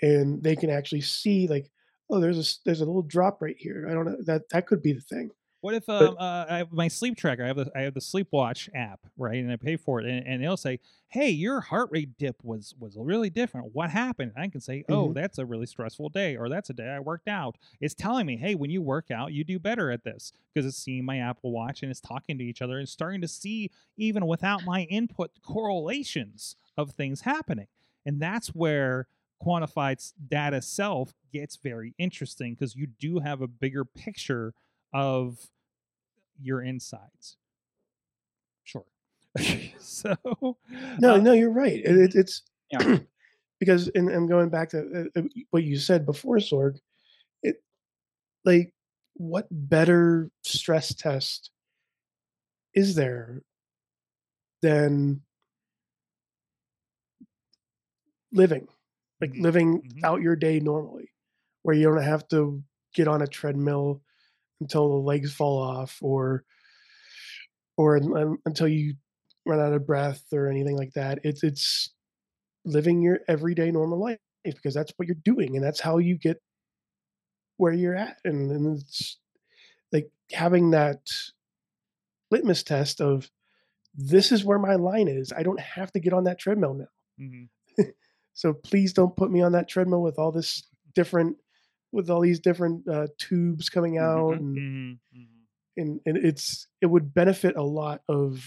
and 0.01 0.41
they 0.43 0.55
can 0.55 0.69
actually 0.69 1.01
see 1.01 1.47
like, 1.47 1.69
oh, 2.09 2.19
there's 2.19 2.37
a 2.39 2.59
there's 2.65 2.81
a 2.81 2.85
little 2.85 3.01
drop 3.01 3.41
right 3.41 3.57
here. 3.57 3.87
I 3.89 3.93
don't 3.93 4.05
know 4.05 4.21
that 4.23 4.49
that 4.49 4.67
could 4.67 4.81
be 4.81 4.93
the 4.93 5.01
thing. 5.01 5.31
What 5.61 5.75
if 5.75 5.87
But- 5.97 6.11
um, 6.11 6.17
uh, 6.19 6.45
I 6.49 6.57
have 6.57 6.73
my 6.73 6.89
sleep 6.89 7.15
tracker? 7.15 7.41
I 7.41 7.47
have 7.47 7.55
the 7.55 7.71
I 7.73 7.81
have 7.81 7.93
the 7.93 8.01
Sleepwatch 8.01 8.67
app, 8.75 9.05
right? 9.15 9.37
And 9.37 9.49
I 9.49 9.55
pay 9.55 9.77
for 9.77 10.01
it, 10.01 10.05
and, 10.05 10.27
and 10.27 10.43
it'll 10.43 10.57
say, 10.57 10.81
"Hey, 11.07 11.29
your 11.29 11.61
heart 11.61 11.87
rate 11.89 12.17
dip 12.17 12.43
was 12.43 12.75
was 12.77 12.97
really 12.97 13.29
different. 13.29 13.73
What 13.73 13.89
happened?" 13.89 14.33
And 14.35 14.43
I 14.43 14.49
can 14.49 14.59
say, 14.59 14.83
"Oh, 14.89 15.13
Mhm. 15.13 15.13
that's 15.13 15.37
a 15.37 15.45
really 15.45 15.65
stressful 15.65 16.09
day, 16.09 16.35
or 16.35 16.49
that's 16.49 16.69
a 16.69 16.73
day 16.73 16.89
I 16.89 16.99
worked 16.99 17.29
out." 17.29 17.57
It's 17.79 17.93
telling 17.93 18.25
me, 18.25 18.35
"Hey, 18.35 18.55
when 18.55 18.71
you 18.71 18.81
work 18.81 19.09
out, 19.09 19.31
you 19.31 19.45
do 19.45 19.57
better 19.57 19.89
at 19.89 20.03
this," 20.03 20.33
because 20.53 20.67
it's 20.67 20.75
seeing 20.77 21.05
my 21.05 21.19
Apple 21.19 21.53
Watch 21.53 21.81
and 21.81 21.89
it's 21.89 22.01
talking 22.01 22.37
to 22.39 22.43
each 22.43 22.61
other 22.61 22.77
and 22.77 22.89
starting 22.89 23.21
to 23.21 23.27
see 23.29 23.71
even 23.95 24.27
without 24.27 24.65
my 24.65 24.81
input 24.83 25.31
correlations 25.41 26.57
of 26.75 26.91
things 26.91 27.21
happening, 27.21 27.67
and 28.05 28.21
that's 28.21 28.49
where 28.49 29.07
quantified 29.43 30.11
data 30.27 30.61
self 30.61 31.13
gets 31.31 31.57
very 31.57 31.93
interesting 31.97 32.53
because 32.53 32.75
you 32.75 32.87
do 32.99 33.19
have 33.19 33.41
a 33.41 33.47
bigger 33.47 33.85
picture 33.85 34.53
of 34.93 35.37
your 36.41 36.61
insides. 36.61 37.37
Sure. 38.63 38.85
so 39.79 40.15
No, 40.99 41.15
uh, 41.15 41.17
no, 41.17 41.33
you're 41.33 41.51
right. 41.51 41.79
It, 41.83 41.97
it, 41.97 42.15
it's 42.15 42.43
Yeah. 42.71 42.99
because 43.59 43.89
and 43.95 44.09
I'm 44.09 44.27
going 44.27 44.49
back 44.49 44.69
to 44.69 45.09
uh, 45.15 45.19
uh, 45.19 45.23
what 45.51 45.63
you 45.63 45.77
said 45.77 46.05
before, 46.05 46.37
Sorg. 46.37 46.79
It 47.41 47.61
like 48.45 48.73
what 49.13 49.47
better 49.51 50.29
stress 50.43 50.93
test 50.93 51.51
is 52.73 52.95
there 52.95 53.41
than 54.61 55.21
living, 58.33 58.67
like 59.24 59.34
Mhm, 59.34 59.39
living 59.39 59.84
mhm. 59.84 60.03
out 60.03 60.21
your 60.21 60.36
day 60.38 60.59
normally, 60.59 61.11
where 61.63 61.76
you 61.76 61.84
don't 61.86 62.03
have 62.03 62.28
to 62.30 62.63
get 62.95 63.07
on 63.09 63.21
a 63.24 63.28
treadmill 63.28 64.03
until 64.61 64.89
the 64.89 64.95
legs 65.05 65.34
fall 65.34 65.59
off, 65.61 65.99
or 66.01 66.45
or 67.78 67.97
un- 67.97 68.38
until 68.45 68.67
you 68.67 68.95
run 69.45 69.59
out 69.59 69.74
of 69.74 69.86
breath 69.86 70.24
or 70.32 70.47
anything 70.47 70.78
like 70.78 70.93
that. 70.93 71.19
It's 71.24 71.43
it's 71.43 71.93
living 72.65 73.01
your 73.01 73.19
everyday 73.28 73.71
normal 73.71 73.99
life 73.99 74.19
because 74.45 74.74
that's 74.76 74.93
what 74.97 75.07
you're 75.07 75.15
doing 75.24 75.55
and 75.57 75.65
that's 75.65 75.82
how 75.82 75.99
you 75.99 76.17
get 76.17 76.41
where 77.57 77.74
you're 77.74 77.95
at 77.95 78.19
and, 78.24 78.51
and 78.51 78.80
it's 78.80 79.19
like 79.93 80.11
having 80.34 80.71
that 80.71 81.09
litmus 82.32 82.63
test 82.63 82.99
of 83.01 83.30
this 83.95 84.32
is 84.32 84.45
where 84.45 84.59
my 84.59 84.76
line 84.76 85.07
is 85.09 85.34
i 85.34 85.43
don't 85.43 85.59
have 85.61 85.91
to 85.91 85.99
get 85.99 86.13
on 86.13 86.26
that 86.26 86.39
treadmill 86.39 86.74
now 86.76 86.88
Mhm. 87.17 87.49
So 88.34 88.53
please 88.53 88.93
don't 88.93 89.15
put 89.15 89.31
me 89.31 89.41
on 89.41 89.51
that 89.53 89.67
treadmill 89.69 90.01
with 90.03 90.17
all 90.19 90.31
this 90.31 90.63
different 90.95 91.38
with 91.91 92.09
all 92.09 92.21
these 92.21 92.39
different 92.39 92.88
uh, 92.88 93.07
tubes 93.19 93.69
coming 93.69 93.97
out 93.99 94.36
Mhm. 94.36 94.38
and, 94.38 94.57
Mhm. 94.57 94.99
Mhm. 95.15 95.27
and 95.77 96.01
and 96.05 96.17
it's 96.17 96.67
it 96.81 96.88
would 96.88 97.13
benefit 97.13 97.55
a 97.55 97.63
lot 97.63 98.01
of 98.09 98.43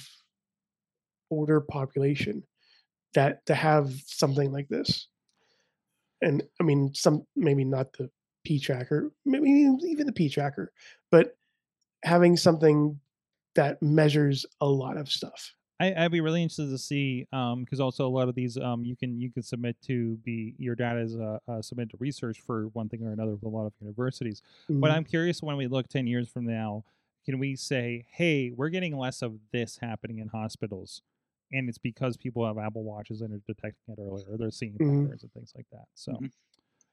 older 1.30 1.60
population 1.60 2.44
that 3.14 3.44
to 3.46 3.54
have 3.54 3.92
something 4.06 4.52
like 4.52 4.68
this 4.68 5.08
and 6.22 6.42
I 6.60 6.64
mean 6.64 6.94
some 6.94 7.26
maybe 7.36 7.64
not 7.64 7.92
the 7.94 8.10
P 8.44 8.60
tracker, 8.60 9.10
maybe 9.24 9.50
even 9.50 10.06
the 10.06 10.12
P 10.12 10.28
tracker, 10.28 10.72
but 11.10 11.36
having 12.04 12.36
something 12.36 13.00
that 13.56 13.82
measures 13.82 14.46
a 14.60 14.66
lot 14.66 14.96
of 14.96 15.10
stuff. 15.10 15.54
I, 15.78 15.92
I'd 15.94 16.10
be 16.12 16.20
really 16.22 16.42
interested 16.42 16.70
to 16.70 16.78
see 16.78 17.26
because 17.30 17.80
also 17.80 18.06
a 18.06 18.08
lot 18.08 18.28
of 18.28 18.34
these 18.34 18.56
um, 18.56 18.84
you 18.84 18.96
can 18.96 19.20
you 19.20 19.30
can 19.30 19.42
submit 19.42 19.76
to 19.82 20.16
be 20.18 20.54
your 20.58 20.74
data 20.74 21.00
is 21.00 21.16
uh, 21.16 21.38
uh, 21.46 21.60
submit 21.60 21.90
to 21.90 21.96
research 21.98 22.40
for 22.40 22.68
one 22.68 22.88
thing 22.88 23.02
or 23.06 23.12
another 23.12 23.32
with 23.32 23.42
a 23.42 23.48
lot 23.48 23.66
of 23.66 23.72
universities. 23.80 24.42
Mhm. 24.70 24.80
But 24.80 24.90
I'm 24.90 25.04
curious 25.04 25.42
when 25.42 25.56
we 25.56 25.66
look 25.66 25.88
ten 25.88 26.06
years 26.06 26.28
from 26.28 26.46
now, 26.46 26.84
can 27.26 27.38
we 27.38 27.56
say, 27.56 28.06
hey, 28.10 28.50
we're 28.52 28.70
getting 28.70 28.96
less 28.96 29.20
of 29.20 29.38
this 29.52 29.78
happening 29.78 30.18
in 30.18 30.28
hospitals, 30.28 31.02
and 31.52 31.68
it's 31.68 31.78
because 31.78 32.16
people 32.16 32.46
have 32.46 32.56
Apple 32.56 32.82
watches 32.84 33.20
and 33.20 33.34
are 33.34 33.42
detecting 33.46 33.94
it 33.94 33.98
earlier, 34.00 34.26
or 34.30 34.38
they're 34.38 34.50
seeing 34.50 34.78
patterns 34.78 35.24
and 35.24 35.32
things 35.32 35.52
like 35.54 35.66
that. 35.72 35.84
So, 35.94 36.12
Mhm. 36.12 36.30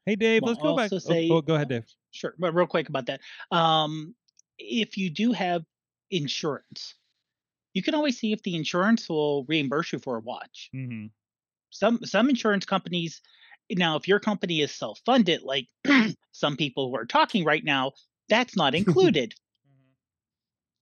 hey, 0.06 0.16
Dave, 0.18 0.42
Well, 0.42 0.52
let's 0.52 0.62
go 0.62 0.76
back. 0.76 0.92
also 0.92 1.14
oh, 1.14 1.38
oh, 1.38 1.42
go 1.42 1.56
ahead, 1.56 1.70
Dave. 1.70 1.86
Sure, 2.12 2.36
but 2.38 2.54
real 2.54 2.68
quick 2.68 2.90
about 2.90 3.06
that. 3.06 3.22
Um, 3.52 4.14
if 4.60 4.98
you 4.98 5.10
do 5.10 5.32
have 5.32 5.64
insurance, 6.12 6.96
you 7.74 7.82
can 7.82 7.96
always 7.96 8.18
see 8.18 8.32
if 8.32 8.44
the 8.44 8.56
insurance 8.56 9.10
will 9.10 9.46
reimburse 9.46 9.94
you 9.94 10.00
for 10.00 10.18
a 10.18 10.22
watch. 10.22 10.70
hmm 10.74 11.08
Some 11.70 12.00
some 12.06 12.30
insurance 12.30 12.66
companies 12.66 13.22
now, 13.72 13.96
if 13.96 14.08
your 14.08 14.20
company 14.20 14.62
is 14.62 14.72
self-funded, 14.72 15.42
like 15.42 15.68
some 16.32 16.58
people 16.58 16.90
who 16.90 16.96
are 16.96 17.06
talking 17.06 17.44
right 17.44 17.64
now, 17.64 17.94
that's 18.30 18.56
not 18.56 18.76
included. 18.76 19.34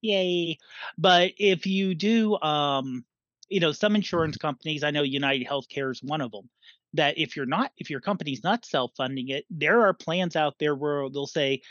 Yay! 0.00 0.58
But 0.98 1.32
if 1.38 1.66
you 1.66 1.94
do, 1.94 2.38
um, 2.40 3.04
you 3.48 3.60
know, 3.60 3.72
some 3.72 3.94
insurance 3.94 4.36
companies, 4.36 4.82
I 4.82 4.90
know 4.90 5.02
United 5.02 5.46
Healthcare 5.46 5.92
is 5.92 6.02
one 6.02 6.20
of 6.20 6.32
them. 6.32 6.48
That 6.94 7.16
if 7.18 7.36
you're 7.36 7.46
not, 7.46 7.72
if 7.78 7.88
your 7.88 8.00
company's 8.00 8.44
not 8.44 8.64
self-funding 8.66 9.28
it, 9.28 9.46
there 9.48 9.82
are 9.82 9.94
plans 9.94 10.36
out 10.36 10.58
there 10.58 10.74
where 10.74 11.08
they'll 11.08 11.26
say, 11.26 11.62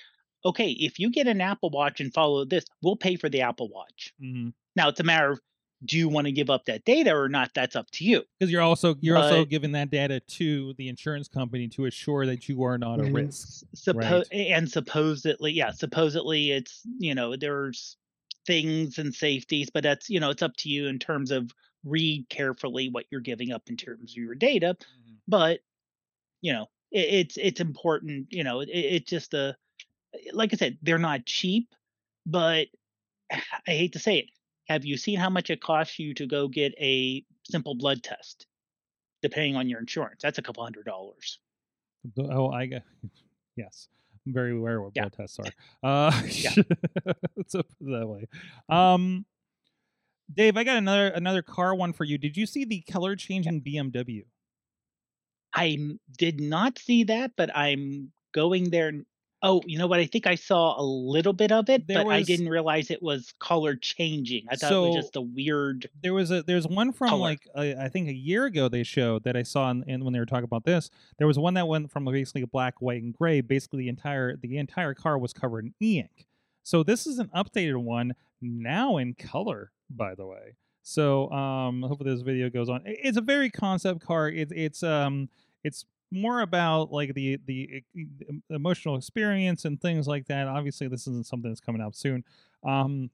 okay, 0.43 0.71
if 0.71 0.97
you 0.97 1.11
get 1.11 1.27
an 1.27 1.41
Apple 1.41 1.69
Watch 1.69 1.99
and 1.99 2.13
follow 2.13 2.45
this, 2.45 2.65
we'll 2.81 2.95
pay 2.95 3.17
for 3.17 3.29
the 3.29 3.41
Apple 3.41 3.69
Watch. 3.69 4.13
hmm 4.19 4.49
Now 4.75 4.89
it's 4.89 4.99
a 4.99 5.03
matter 5.03 5.31
of 5.31 5.39
do 5.83 5.97
you 5.97 6.07
want 6.07 6.25
to 6.27 6.31
give 6.31 6.51
up 6.51 6.65
that 6.65 6.85
data 6.85 7.11
or 7.11 7.27
not? 7.27 7.51
That's 7.55 7.75
up 7.75 7.89
to 7.93 8.05
you. 8.05 8.21
Because 8.39 8.51
you're 8.51 8.61
also 8.61 8.95
you're 9.01 9.17
also 9.17 9.45
giving 9.45 9.71
that 9.71 9.89
data 9.89 10.19
to 10.19 10.73
the 10.75 10.87
insurance 10.89 11.27
company 11.27 11.67
to 11.69 11.85
assure 11.85 12.25
that 12.27 12.47
you 12.47 12.61
are 12.63 12.77
not 12.77 12.99
a 12.99 13.03
Mhm. 13.03 13.13
risk. 13.15 13.63
Suppo- 13.75 13.95
Right. 14.19 14.27
and 14.31 14.69
supposedly, 14.69 15.51
yeah, 15.53 15.71
supposedly 15.71 16.51
it's 16.51 16.81
you 16.99 17.15
know 17.15 17.35
there's 17.35 17.97
things 18.45 18.97
and 18.99 19.13
safeties, 19.13 19.69
but 19.71 19.81
that's 19.83 20.07
you 20.09 20.19
know 20.19 20.29
it's 20.29 20.43
up 20.43 20.55
to 20.57 20.69
you 20.69 20.85
in 20.87 20.99
terms 20.99 21.31
of 21.31 21.51
read 21.83 22.29
carefully 22.29 22.89
what 22.89 23.05
you're 23.09 23.19
giving 23.21 23.51
up 23.51 23.63
in 23.67 23.75
terms 23.75 24.11
of 24.11 24.17
your 24.17 24.35
data. 24.35 24.77
But 25.27 25.61
you 26.41 26.53
know 26.53 26.67
it, 26.91 26.99
it's 27.09 27.37
it's 27.37 27.59
important. 27.59 28.27
You 28.31 28.43
know 28.43 28.59
it, 28.61 28.69
it's 28.69 29.09
just 29.09 29.33
a 29.33 29.55
like 30.33 30.53
I 30.53 30.57
said, 30.57 30.77
they're 30.83 30.99
not 30.99 31.25
cheap, 31.25 31.73
but 32.27 32.67
I 33.31 33.41
hate 33.65 33.93
to 33.93 33.99
say 33.99 34.19
it. 34.19 34.25
Have 34.67 34.85
you 34.85 34.97
seen 34.97 35.19
how 35.19 35.29
much 35.29 35.49
it 35.49 35.61
costs 35.61 35.99
you 35.99 36.13
to 36.15 36.25
go 36.25 36.47
get 36.47 36.73
a 36.79 37.23
simple 37.43 37.75
blood 37.75 38.03
test? 38.03 38.45
Depending 39.21 39.55
on 39.55 39.69
your 39.69 39.79
insurance, 39.79 40.21
that's 40.21 40.37
a 40.39 40.41
couple 40.41 40.63
hundred 40.63 40.85
dollars. 40.85 41.39
Oh, 42.17 42.49
I 42.51 42.65
get. 42.67 42.83
Yes, 43.57 43.89
I'm 44.25 44.33
very 44.33 44.57
aware 44.57 44.81
what 44.81 44.93
Yeah. 44.95 45.03
blood 45.03 45.13
tests 45.13 45.37
are. 45.37 45.45
Uh, 45.83 46.21
Yeah. 46.31 46.51
that 47.81 48.07
way. 48.07 48.27
Um, 48.69 49.25
Dave, 50.33 50.55
I 50.55 50.63
got 50.63 50.77
another 50.77 51.07
another 51.09 51.41
car 51.41 51.75
one 51.75 51.91
for 51.91 52.05
you. 52.05 52.17
Did 52.17 52.37
you 52.37 52.45
see 52.45 52.63
the 52.63 52.79
color 52.81 53.17
changing 53.17 53.61
BMW? 53.61 54.23
I 55.53 55.77
did 56.17 56.39
not 56.39 56.79
see 56.79 57.03
that, 57.03 57.33
but 57.35 57.55
I'm 57.55 58.13
going 58.33 58.69
there. 58.69 58.93
Oh, 59.43 59.61
you 59.65 59.79
know 59.79 59.87
what? 59.87 59.99
I 59.99 60.05
think 60.05 60.27
I 60.27 60.35
saw 60.35 60.79
a 60.79 60.83
little 60.83 61.33
bit 61.33 61.51
of 61.51 61.67
it, 61.69 61.87
There 61.87 62.03
but 62.03 62.09
I 62.09 62.21
didn't 62.21 62.49
realize 62.49 62.91
it 62.91 63.01
was 63.01 63.33
color 63.39 63.75
changing. 63.75 64.45
I 64.49 64.55
thought 64.55 64.71
it 64.71 64.75
was 64.75 64.95
just 64.95 65.15
a 65.15 65.21
weird. 65.21 65.89
There 66.03 66.13
was 66.13 66.29
a 66.29 66.43
there's 66.43 66.67
one 66.67 66.93
from 66.93 67.09
Color. 67.09 67.19
like 67.21 67.47
uh, 67.55 67.73
I 67.79 67.89
think 67.89 68.07
a 68.07 68.13
year 68.13 68.45
ago 68.45 68.69
they 68.69 68.83
showed 68.83 69.23
that 69.23 69.35
I 69.35 69.43
saw 69.43 69.71
in 69.71 70.03
when 70.03 70.13
they 70.13 70.19
were 70.19 70.25
talking 70.27 70.43
about 70.43 70.65
this. 70.65 70.91
There 71.17 71.27
was 71.27 71.39
one 71.39 71.55
that 71.55 71.67
went 71.67 71.91
from 71.91 72.05
basically 72.05 72.45
black, 72.45 72.81
white, 72.81 73.01
and 73.01 73.13
gray. 73.17 73.41
Basically, 73.41 73.79
the 73.79 73.89
entire 73.89 74.35
the 74.35 74.57
entire 74.57 74.93
car 74.93 75.17
was 75.17 75.33
covered 75.33 75.65
in 75.65 75.73
e-ink. 75.79 76.27
So 76.63 76.83
this 76.83 77.07
is 77.07 77.17
an 77.17 77.29
updated 77.35 77.77
one 77.77 78.13
now 78.41 78.97
in 78.97 79.15
color, 79.15 79.71
by 79.89 80.13
the 80.13 80.27
way. 80.27 80.55
So 80.83 81.29
um, 81.31 81.83
hopefully 81.83 82.11
this 82.11 82.21
video 82.21 82.49
goes 82.49 82.69
on. 82.69 82.81
It's 82.85 83.17
a 83.17 83.21
very 83.21 83.49
concept 83.49 84.01
car. 84.05 84.29
It's 84.29 84.51
it's 84.55 84.83
um 84.83 85.29
it's 85.63 85.85
more 86.11 86.41
about 86.41 86.91
like 86.91 87.13
the 87.13 87.39
the 87.45 87.83
emotional 88.49 88.95
experience 88.95 89.65
and 89.65 89.79
things 89.81 90.07
like 90.07 90.27
that. 90.27 90.47
Obviously, 90.47 90.87
this 90.87 91.01
isn't 91.07 91.25
something 91.25 91.49
that's 91.49 91.61
coming 91.61 91.81
out 91.81 91.95
soon. 91.95 92.23
Um, 92.63 93.09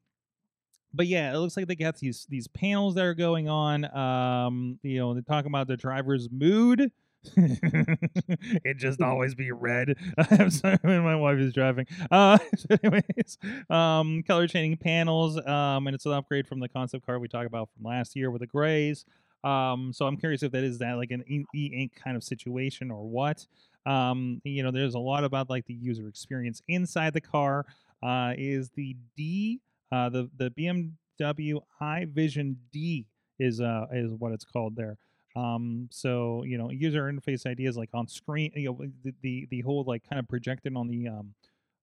but 0.94 1.08
yeah, 1.08 1.34
it 1.34 1.38
looks 1.38 1.56
like 1.56 1.68
they 1.68 1.76
got 1.76 1.98
these 2.00 2.26
these 2.30 2.48
panels 2.48 2.96
that 2.96 3.06
are 3.06 3.14
going 3.14 3.48
on. 3.48 3.86
Um, 3.96 4.80
you 4.82 5.00
know, 5.00 5.14
they're 5.14 5.22
talking 5.22 5.52
about 5.52 5.68
the 5.68 5.78
driver's 5.78 6.30
mood. 6.32 6.92
it 7.36 8.78
just 8.78 9.02
always 9.02 9.36
be 9.36 9.52
red. 9.52 9.96
I'm 10.18 10.50
sorry 10.50 10.78
when 10.82 11.04
my 11.04 11.16
wife 11.16 11.40
is 11.40 11.54
driving. 11.54 11.86
Uh, 12.10 12.38
so 12.56 12.78
anyways, 12.84 13.38
um, 13.70 14.24
color 14.24 14.48
changing 14.48 14.78
panels. 14.78 15.38
Um, 15.46 15.88
and 15.88 15.94
it's 15.94 16.06
an 16.06 16.14
upgrade 16.14 16.48
from 16.48 16.60
the 16.60 16.70
concept 16.70 17.06
car 17.06 17.20
we 17.20 17.28
talked 17.28 17.48
about 17.48 17.70
from 17.76 17.86
last 17.86 18.16
year 18.16 18.32
with 18.32 18.42
the 18.42 18.48
grays. 18.48 19.06
Um, 19.44 19.94
so 19.94 20.06
I'm 20.08 20.18
curious 20.18 20.44
if 20.44 20.52
that 20.52 20.64
is 20.64 20.80
that 20.80 20.94
like 20.94 21.12
an 21.12 21.24
e 21.28 21.46
e- 21.54 21.72
ink 21.74 21.94
kind 21.96 22.18
of 22.18 22.24
situation 22.24 22.92
or 22.92 23.04
what. 23.08 23.46
Um, 23.86 24.42
you 24.44 24.64
know, 24.64 24.72
there's 24.72 24.96
a 24.96 25.00
lot 25.00 25.24
about 25.24 25.50
like 25.50 25.66
the 25.66 25.74
user 25.74 26.08
experience 26.08 26.62
inside 26.68 27.14
the 27.14 27.22
car. 27.22 27.66
Uh, 28.04 28.34
is 28.38 28.70
the 28.76 28.96
D 29.16 29.60
uh, 29.92 30.10
the 30.10 30.30
the 30.38 30.52
BMW 30.52 31.62
iVision 31.82 32.56
D 32.72 33.06
is 33.40 33.62
uh 33.62 33.86
is 33.92 34.14
what 34.14 34.32
it's 34.32 34.46
called 34.46 34.76
there. 34.76 34.98
Um, 35.36 35.88
so 35.92 36.44
you 36.44 36.58
know, 36.58 36.72
user 36.72 37.04
interface 37.12 37.46
ideas 37.46 37.78
like 37.78 37.90
on 37.94 38.08
screen, 38.08 38.52
you 38.56 38.70
know, 38.70 38.86
the 39.04 39.14
the, 39.22 39.48
the 39.50 39.62
whole 39.62 39.84
like 39.84 40.08
kind 40.08 40.20
of 40.20 40.28
projected 40.28 40.76
on 40.76 40.88
the 40.88 41.08
um 41.08 41.34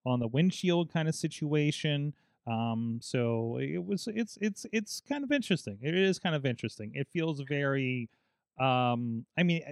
on 0.07 0.21
the 0.21 0.29
windshield 0.29 0.93
kind 0.93 1.09
of 1.09 1.15
situation. 1.15 2.15
Um, 2.47 2.99
so 3.03 3.59
it 3.61 3.85
was 3.85 4.09
it's 4.13 4.37
it's 4.41 4.67
it's 4.73 5.03
kind 5.09 5.25
of 5.25 5.33
interesting. 5.33 5.79
It 5.83 5.95
is 5.95 6.19
kind 6.19 6.35
of 6.35 6.45
interesting. 6.45 6.93
It 6.95 7.09
feels 7.13 7.41
very 7.41 8.09
um 8.61 9.25
I 9.37 9.43
mean 9.43 9.63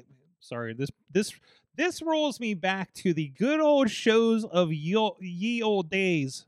sorry, 0.41 0.75
this 0.75 0.91
this 1.11 1.33
this 1.77 2.03
rolls 2.03 2.41
me 2.41 2.55
back 2.55 2.93
to 2.95 3.15
the 3.15 3.29
good 3.29 3.61
old 3.61 3.91
shows 3.91 4.45
of 4.45 4.73
ye, 4.73 5.11
ye 5.21 5.63
old 5.63 5.91
days. 5.91 6.45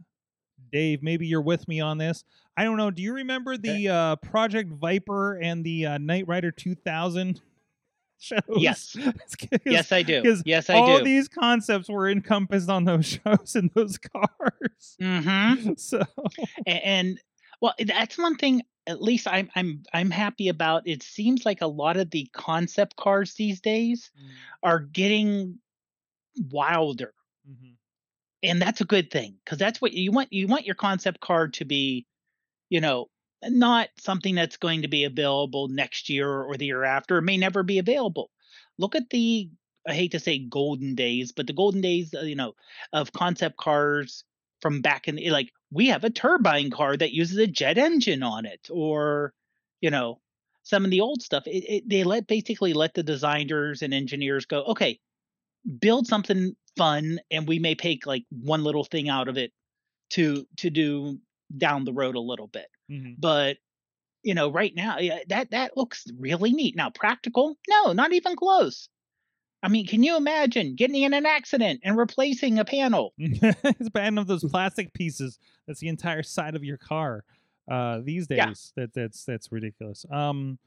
Dave, 0.71 1.03
maybe 1.03 1.27
you're 1.27 1.41
with 1.41 1.69
me 1.69 1.81
on 1.81 1.99
this. 1.99 2.25
I 2.57 2.65
don't 2.65 2.77
know. 2.77 2.91
Do 2.91 3.03
you 3.03 3.15
remember 3.15 3.57
the 3.57 3.89
uh, 3.89 4.17
Project 4.17 4.71
Viper 4.73 5.35
and 5.35 5.65
the 5.65 5.87
uh, 5.87 5.99
Knight 5.99 6.27
Rider 6.27 6.51
2000 6.51 7.41
shows? 8.19 8.41
Yes. 8.57 8.97
Yes, 9.65 9.93
I 9.93 10.03
do. 10.03 10.23
Yes, 10.45 10.71
I 10.71 10.75
all 10.75 10.87
do. 10.87 10.93
All 10.93 11.05
these 11.05 11.29
concepts 11.29 11.89
were 11.89 12.09
encompassed 12.09 12.69
on 12.69 12.85
those 12.85 13.07
shows 13.25 13.55
and 13.55 13.71
those 13.75 13.99
cars. 13.99 14.97
Mm-hmm. 15.01 15.73
So 15.77 16.03
And, 16.67 17.21
well, 17.61 17.75
that's 17.87 18.17
one 18.19 18.37
thing. 18.37 18.63
At 18.87 19.01
least 19.03 19.27
I'm 19.27 19.49
I'm 19.57 19.83
I'm 19.95 20.11
happy 20.11 20.49
about. 20.49 20.87
It 20.87 21.03
seems 21.03 21.47
like 21.47 21.63
a 21.63 21.67
lot 21.67 21.97
of 21.97 22.11
the 22.11 22.29
concept 22.35 22.97
cars 22.97 23.35
these 23.35 23.61
days 23.61 24.11
are 24.63 24.81
getting 24.81 25.59
wilder. 26.51 27.15
Mhm. 27.49 27.77
and 28.43 28.61
that's 28.61 28.81
a 28.81 28.85
good 28.87 29.11
thing 29.11 29.37
because 29.45 29.59
that's 29.59 29.81
what 29.81 29.93
you 29.93 30.11
want 30.13 30.33
you 30.33 30.47
want 30.47 30.65
your 30.67 30.75
concept 30.75 31.21
car 31.21 31.47
to 31.49 31.65
be 31.65 32.07
you 32.71 32.81
know 32.81 33.07
not 33.49 33.89
something 33.99 34.35
that's 34.35 34.57
going 34.57 34.83
to 34.83 34.89
be 34.89 35.05
available 35.05 35.69
next 35.69 36.09
year 36.09 36.29
or 36.31 36.57
the 36.57 36.67
year 36.67 36.85
after 36.85 37.19
it 37.19 37.23
may 37.23 37.37
never 37.37 37.63
be 37.63 37.79
available. 37.79 38.31
Look 38.79 38.95
at 38.95 39.11
the 39.11 39.51
i 39.87 39.93
hate 39.93 40.13
to 40.13 40.19
say 40.19 40.39
golden 40.39 40.95
days 40.95 41.33
but 41.33 41.47
the 41.47 41.53
golden 41.53 41.83
days 41.83 42.15
uh, 42.15 42.23
you 42.23 42.35
know 42.35 42.55
of 42.95 43.13
concept 43.13 43.59
cars 43.59 44.25
from 44.63 44.81
back 44.81 45.09
in 45.09 45.17
the 45.17 45.29
like 45.29 45.53
we 45.71 45.89
have 45.89 46.05
a 46.05 46.11
turbine 46.11 46.71
car 46.71 46.97
that 46.97 47.13
uses 47.13 47.37
a 47.37 47.47
jet 47.47 47.77
engine 47.77 48.23
on 48.23 48.47
it 48.47 48.69
or 48.71 49.35
you 49.83 49.91
know 49.91 50.19
some 50.65 50.85
of 50.85 50.91
the 50.91 51.03
old 51.03 51.21
stuff. 51.23 51.47
It, 51.47 51.65
it, 51.69 51.89
they 51.89 52.05
let 52.05 52.27
basically 52.27 52.73
let 52.73 52.95
the 52.95 53.03
designers 53.03 53.83
and 53.83 53.93
engineers 53.93 54.47
go 54.47 54.65
okay 54.65 54.99
build 55.79 56.07
something 56.07 56.55
fun 56.77 57.21
and 57.31 57.47
we 57.47 57.59
may 57.59 57.75
take 57.75 58.07
like 58.07 58.25
one 58.31 58.65
little 58.65 58.85
thing 58.85 59.09
out 59.09 59.29
of 59.29 59.37
it 59.37 59.53
to 60.11 60.47
to 60.59 60.71
do 60.71 61.19
down 61.57 61.85
the 61.85 61.93
road 61.93 62.17
a 62.17 62.21
little 62.21 62.49
bit 62.49 62.67
Mhm. 62.89 63.17
but 63.19 63.59
you 64.23 64.35
know 64.35 64.51
right 64.51 64.75
now 64.77 64.99
yeah, 64.99 65.21
that 65.29 65.51
that 65.53 65.77
looks 65.77 66.07
really 66.19 66.53
neat 66.53 66.77
now 66.77 66.91
practical 66.91 67.59
no 67.69 67.93
not 67.93 68.13
even 68.13 68.37
close 68.37 68.89
i 69.63 69.69
mean 69.69 69.87
can 69.87 70.03
you 70.03 70.17
imagine 70.17 70.75
getting 70.77 71.03
in 71.03 71.15
an 71.15 71.27
accident 71.27 71.81
and 71.85 71.97
replacing 71.99 72.59
a 72.59 72.65
panel 72.65 73.15
it's 73.19 73.89
bad 73.91 74.09
enough 74.09 74.27
those 74.27 74.45
plastic 74.51 74.93
pieces. 74.93 75.39
That's 75.67 75.81
the 75.81 75.89
entire 75.89 76.23
side 76.23 76.57
of 76.57 76.65
your 76.65 76.77
car. 76.79 77.25
Uh, 77.71 78.01
these 78.03 78.27
days, 78.27 78.73
Yeah. 78.77 78.83
that 78.83 78.93
that's 78.95 79.25
that's 79.25 79.53
ridiculous. 79.53 80.05
Um, 80.11 80.59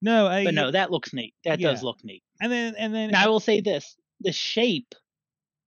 No, 0.00 0.26
I 0.26 0.44
But 0.44 0.54
no, 0.54 0.70
that 0.70 0.90
looks 0.90 1.12
neat. 1.12 1.34
That 1.44 1.60
does 1.60 1.82
look 1.82 2.02
neat. 2.04 2.24
and 2.40 2.50
then 2.50 2.74
and 2.76 2.94
then 2.94 3.10
Now 3.10 3.24
I 3.24 3.28
will 3.28 3.40
say 3.40 3.60
this: 3.60 3.96
the 4.20 4.32
shape 4.32 4.94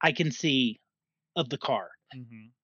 I 0.02 0.12
can 0.12 0.32
see 0.32 0.80
of 1.36 1.50
the 1.50 1.58
car. 1.58 1.92
Mhm. 2.14 2.55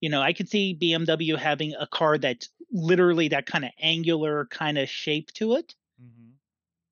You 0.00 0.08
know, 0.10 0.22
I 0.22 0.32
could 0.32 0.48
see 0.48 0.74
BMW 0.74 1.36
having 1.36 1.74
a 1.74 1.86
car 1.86 2.18
that's 2.18 2.50
literally 2.70 3.28
that 3.28 3.46
kind 3.46 3.64
of 3.64 3.72
angular 3.80 4.46
kind 4.46 4.78
of 4.78 4.88
shape 4.88 5.32
to 5.34 5.54
it, 5.54 5.74
Mhm. 5.98 6.38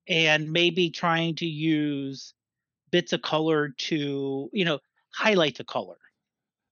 and 0.07 0.51
maybe 0.51 0.89
trying 0.89 1.35
to 1.35 1.45
use 1.45 2.33
bits 2.91 3.13
of 3.13 3.23
color 3.23 3.69
to, 3.69 4.49
you 4.53 4.65
know, 4.65 4.79
highlight 5.13 5.57
the 5.57 5.65
color 5.65 5.97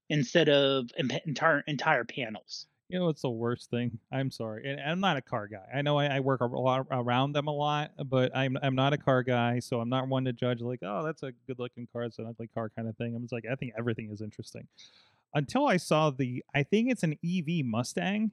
instead 0.10 0.50
of 0.50 0.92
entire 1.26 1.62
entire 1.62 2.06
panels. 2.06 2.68
You 2.88 3.00
know 3.00 3.06
what's 3.06 3.24
the 3.24 3.32
worst 3.32 3.72
thing? 3.72 4.00
I'm 4.12 4.30
sorry, 4.30 4.70
and 4.70 4.80
I'm 4.80 5.00
not 5.00 5.18
a 5.18 5.22
car 5.22 5.48
guy. 5.48 5.68
I 5.74 5.82
know 5.82 5.98
I, 5.98 6.18
I 6.18 6.20
work 6.20 6.42
a 6.42 6.46
lot 6.46 6.86
around 6.92 7.32
them 7.32 7.48
a 7.48 7.52
lot, 7.52 7.94
but 8.08 8.36
I'm 8.36 8.58
I'm 8.62 8.76
not 8.76 8.94
a 8.94 8.98
car 9.00 9.24
guy, 9.24 9.58
so 9.58 9.82
I'm 9.82 9.90
not 9.90 10.08
one 10.08 10.24
to 10.26 10.34
judge 10.34 10.62
like, 10.62 10.82
oh, 10.84 11.04
that's 11.04 11.24
a 11.24 11.32
good 11.48 11.58
looking 11.58 11.88
car, 11.88 12.04
it's 12.04 12.20
an 12.20 12.28
ugly 12.28 12.48
car 12.48 12.70
kind 12.70 12.88
of 12.88 12.96
thing. 12.96 13.16
I'm 13.16 13.24
just 13.24 13.34
like, 13.34 13.46
I 13.52 13.56
think 13.56 13.74
everything 13.76 14.12
is 14.12 14.22
interesting. 14.22 14.68
Until 15.36 15.68
I 15.68 15.78
saw 15.78 16.10
the, 16.12 16.44
I 16.56 16.64
think 16.64 16.90
it's 16.92 17.04
an 17.04 17.14
EV 17.24 17.64
Mustang. 17.66 18.32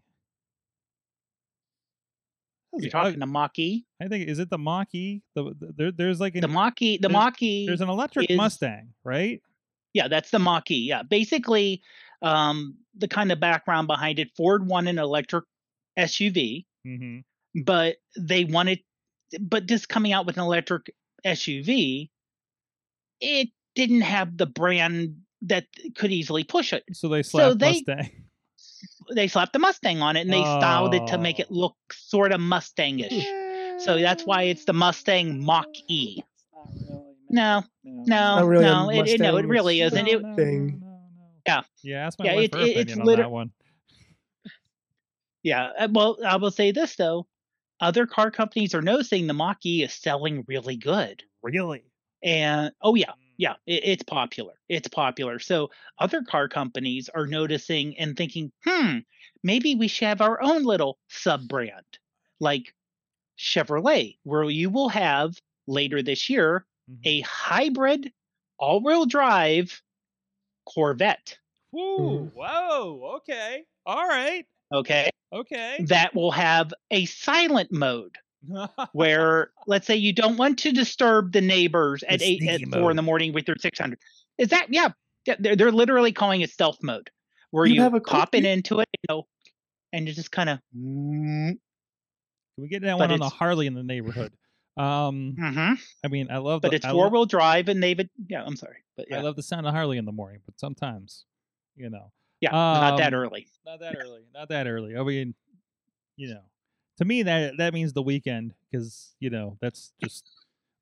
You're 2.75 2.91
talking 2.91 3.19
the 3.19 3.27
Mach-E. 3.27 3.85
I 4.01 4.09
think 4.09 4.29
is 4.29 4.39
it 4.39 4.49
the 4.49 4.57
Mach 4.57 4.95
E? 4.95 5.21
The, 5.35 5.45
the 5.59 5.75
there, 5.77 5.93
there's 5.93 6.21
like 6.21 6.35
an 6.37 6.41
The 6.41 6.49
Mach-E, 6.49 6.97
the 7.03 7.09
there's- 7.09 7.67
there's 7.67 7.81
an 7.83 7.91
electric 7.91 8.31
is- 8.31 8.37
Mustang, 8.37 8.95
right? 9.05 9.43
Yeah, 9.93 10.09
that's 10.09 10.31
the 10.31 10.39
Mach-E. 10.39 10.75
Yeah, 10.89 11.03
basically, 11.03 11.83
um, 12.23 12.77
the 12.97 13.09
kind 13.09 13.31
of 13.31 13.39
background 13.41 13.89
behind 13.89 14.19
it. 14.19 14.31
Ford 14.37 14.67
won 14.67 14.87
an 14.87 14.99
electric 14.99 15.45
SUV, 15.99 16.65
Mm-hmm. 16.87 17.63
but 17.63 17.97
they 18.17 18.45
wanted, 18.45 18.81
but 19.39 19.67
just 19.67 19.89
coming 19.91 20.13
out 20.15 20.25
with 20.25 20.39
an 20.39 20.43
electric 20.45 20.95
SUV, 21.27 22.09
it 23.21 23.49
didn't 23.75 24.01
have 24.01 24.37
the 24.39 24.47
brand 24.47 25.17
that 25.43 25.67
could 25.97 26.13
easily 26.13 26.45
push 26.45 26.73
it. 26.73 26.85
So 26.93 27.09
they 27.09 27.23
slapped 27.23 27.59
they- 27.59 27.73
Mustang. 27.73 28.11
They 29.15 29.27
slapped 29.29 29.53
the 29.53 29.59
Mustang 29.59 30.01
on 30.01 30.17
it 30.17 30.21
and 30.23 30.33
they 30.33 30.41
styled 30.43 30.95
it 30.95 31.07
to 31.09 31.19
make 31.19 31.39
it 31.41 31.49
Oh. 31.51 31.55
look 31.55 31.77
sort 31.93 32.31
of 32.33 32.41
Mustangish. 32.41 33.81
So 33.81 33.99
that's 33.99 34.25
why 34.25 34.43
it's 34.45 34.65
the 34.65 34.73
Mustang 34.73 35.45
Mach-E. 35.45 36.23
No, 37.29 37.63
no, 37.85 38.05
not 38.05 38.47
really 38.47 38.65
no, 38.65 38.91
it, 38.91 39.09
it, 39.09 39.21
no, 39.21 39.37
it 39.39 39.47
really 39.47 39.81
isn't. 39.81 40.07
It, 40.07 40.21
thing. 40.37 40.83
Yeah. 41.47 41.63
Yeah, 41.83 42.07
ask 42.07 42.19
my 42.19 42.27
Yeah, 42.27 42.35
wife 42.37 42.45
it- 42.45 42.55
her 42.55 42.61
it- 42.61 42.77
it's 42.77 42.97
on 42.97 43.05
liter- 43.05 43.23
that 43.23 43.31
one. 43.31 43.51
Yeah, 45.43 45.71
uh, 45.79 45.89
well, 45.91 46.19
I 46.27 46.37
will 46.37 46.51
say 46.53 46.71
this 46.71 46.95
though: 46.97 47.27
other 47.81 48.07
car 48.07 48.31
companies 48.31 48.75
are 48.75 48.83
noticing 48.83 49.27
the 49.27 49.35
Mach-E 49.35 49.83
is 49.83 49.93
selling 49.93 50.45
really 50.47 50.77
good, 50.77 51.23
Really? 51.43 51.83
and 52.23 52.71
oh 52.81 52.95
yeah. 52.95 53.13
Yeah, 53.43 53.55
it, 53.67 53.83
it's 53.85 54.03
popular. 54.05 54.55
It's 54.69 54.89
popular. 54.89 55.39
So 55.41 55.71
other 55.99 56.23
car 56.23 56.49
companies 56.49 57.09
are 57.09 57.27
noticing 57.27 57.99
and 57.99 58.17
thinking, 58.17 58.53
hmm, 58.65 58.99
maybe 59.43 59.75
we 59.75 59.89
should 59.89 60.09
have 60.09 60.21
our 60.21 60.41
own 60.43 60.65
little 60.65 60.99
sub 61.09 61.49
brand, 61.49 61.87
like 62.41 62.75
Chevrolet, 63.39 64.19
where 64.25 64.45
you 64.45 64.71
will 64.71 64.91
have 64.91 65.41
later 65.67 66.03
this 66.03 66.31
year 66.31 66.67
Mhm. 66.91 66.99
a 67.05 67.21
hybrid 67.23 68.13
all-wheel 68.59 69.07
drive 69.07 69.83
Corvette. 70.67 71.39
Woo! 71.73 72.31
Whoa! 72.35 73.17
Okay. 73.17 73.67
All 73.87 74.07
right. 74.07 74.47
Okay, 74.73 75.11
Okay. 75.33 75.87
that 75.89 76.15
will 76.15 76.33
have 76.33 76.73
a 76.91 77.07
silent 77.07 77.73
mode. 77.73 78.17
Where 78.93 79.51
let's 79.67 79.87
say 79.87 79.97
you 79.97 80.13
don't 80.13 80.37
want 80.37 80.59
to 80.59 80.73
disturb 80.73 81.33
the 81.33 81.41
neighbors 81.41 82.03
at 82.09 82.19
The 82.19 82.25
eight 82.25 82.43
at 82.49 82.59
sneaky 82.59 82.71
four 82.73 82.91
in 82.91 82.97
the 82.97 83.03
morning 83.03 83.33
with 83.33 83.47
your 83.47 83.57
600 83.59 83.99
is 84.39 84.49
that 84.49 84.67
yeah 84.71 84.89
yeah, 85.25 85.37
they're, 85.39 85.55
they're 85.55 85.73
literally 85.73 86.13
calling 86.13 86.41
it 86.41 86.51
stealth 86.51 86.79
mode 86.83 87.09
where 87.53 87.65
You 87.65 87.75
you, 87.75 87.83
have 87.83 87.95
a 87.95 88.01
co- 88.01 88.19
pop 88.19 88.35
it 88.35 88.45
into 88.45 88.81
it 88.81 88.89
you 88.93 89.15
know 89.15 89.27
and 89.93 90.09
you 90.09 90.15
just 90.15 90.33
kind 90.33 90.49
of 90.51 90.59
Can 90.73 91.59
we 92.57 92.69
get 92.69 92.83
that 92.83 92.99
But 92.99 93.09
one 93.09 93.13
on 93.13 93.21
the 93.21 93.29
Harley 93.29 93.67
in 93.67 93.75
the 93.75 93.83
neighborhood? 93.83 94.33
Um, 94.77 95.37
hmm 95.39 95.75
I 96.05 96.09
mean, 96.09 96.29
I 96.31 96.39
love 96.39 96.63
but 96.63 96.75
it's 96.75 96.87
four 96.87 97.09
wheel 97.11 97.27
drive 97.27 97.69
and 97.69 97.83
they've 97.83 98.01
yeah 98.29 98.43
i'm 98.43 98.57
sorry 98.57 98.79
but 98.97 99.07
I 99.13 99.21
love 99.21 99.37
the 99.37 99.43
sound 99.43 99.67
of 99.67 99.73
Harley 99.75 99.99
in 99.99 100.05
the 100.05 100.13
morning, 100.13 100.41
but 100.45 100.59
sometimes, 100.59 101.25
you 101.77 101.91
know, 101.91 102.11
yeah 102.41 102.51
not 102.51 102.99
that 102.99 103.15
um, 103.15 103.21
early. 103.21 103.47
not 103.65 103.81
that 103.81 103.95
early, 104.03 104.23
not 104.35 104.49
that 104.49 104.67
early. 104.67 104.97
I 104.97 105.03
mean, 105.03 105.35
you 106.17 106.29
know, 106.29 106.41
to 107.03 107.09
me 107.09 107.23
that 107.25 107.57
that 107.59 107.75
means 107.75 107.93
the 107.93 108.03
weekend 108.03 108.55
because 108.71 109.15
you 109.21 109.29
know 109.31 109.57
that's 109.61 109.93
just 110.01 110.25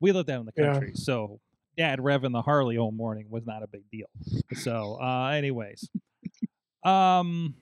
we 0.01 0.13
live 0.13 0.27
down 0.27 0.41
in 0.41 0.47
the 0.47 0.53
Yeah. 0.57 0.73
country, 0.73 0.93
so 0.95 1.41
dad 1.77 1.99
revving 1.99 2.33
the 2.33 2.43
Harley 2.43 2.77
all 2.79 2.93
morning 2.93 3.27
was 3.31 3.47
not 3.47 3.63
a 3.63 3.67
big 3.67 3.83
deal. 3.91 4.07
So, 4.55 4.99
uh, 5.01 5.29
anyways, 5.29 5.89
um, 6.85 7.55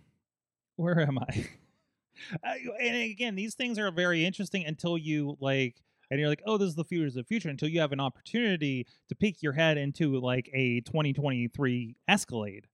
where 0.76 1.00
am 1.00 1.18
I? 1.18 1.46
I? 2.44 2.58
And 2.80 2.96
again, 3.10 3.34
these 3.36 3.54
things 3.54 3.78
are 3.78 3.90
very 3.90 4.24
interesting 4.24 4.64
until 4.66 4.98
you 4.98 5.36
like, 5.40 5.76
and 6.10 6.18
you're 6.18 6.28
like, 6.28 6.42
oh, 6.46 6.56
this 6.58 6.68
is 6.68 6.74
the 6.74 6.84
future, 6.84 7.06
of 7.06 7.14
the 7.14 7.24
future. 7.24 7.48
Until 7.48 7.68
you 7.68 7.80
have 7.80 7.92
an 7.92 8.00
opportunity 8.00 8.86
to 9.08 9.14
peek 9.14 9.42
your 9.42 9.52
head 9.52 9.78
into 9.78 10.18
like 10.20 10.48
a 10.52 10.80
2023 10.82 11.96
Escalade 12.08 12.66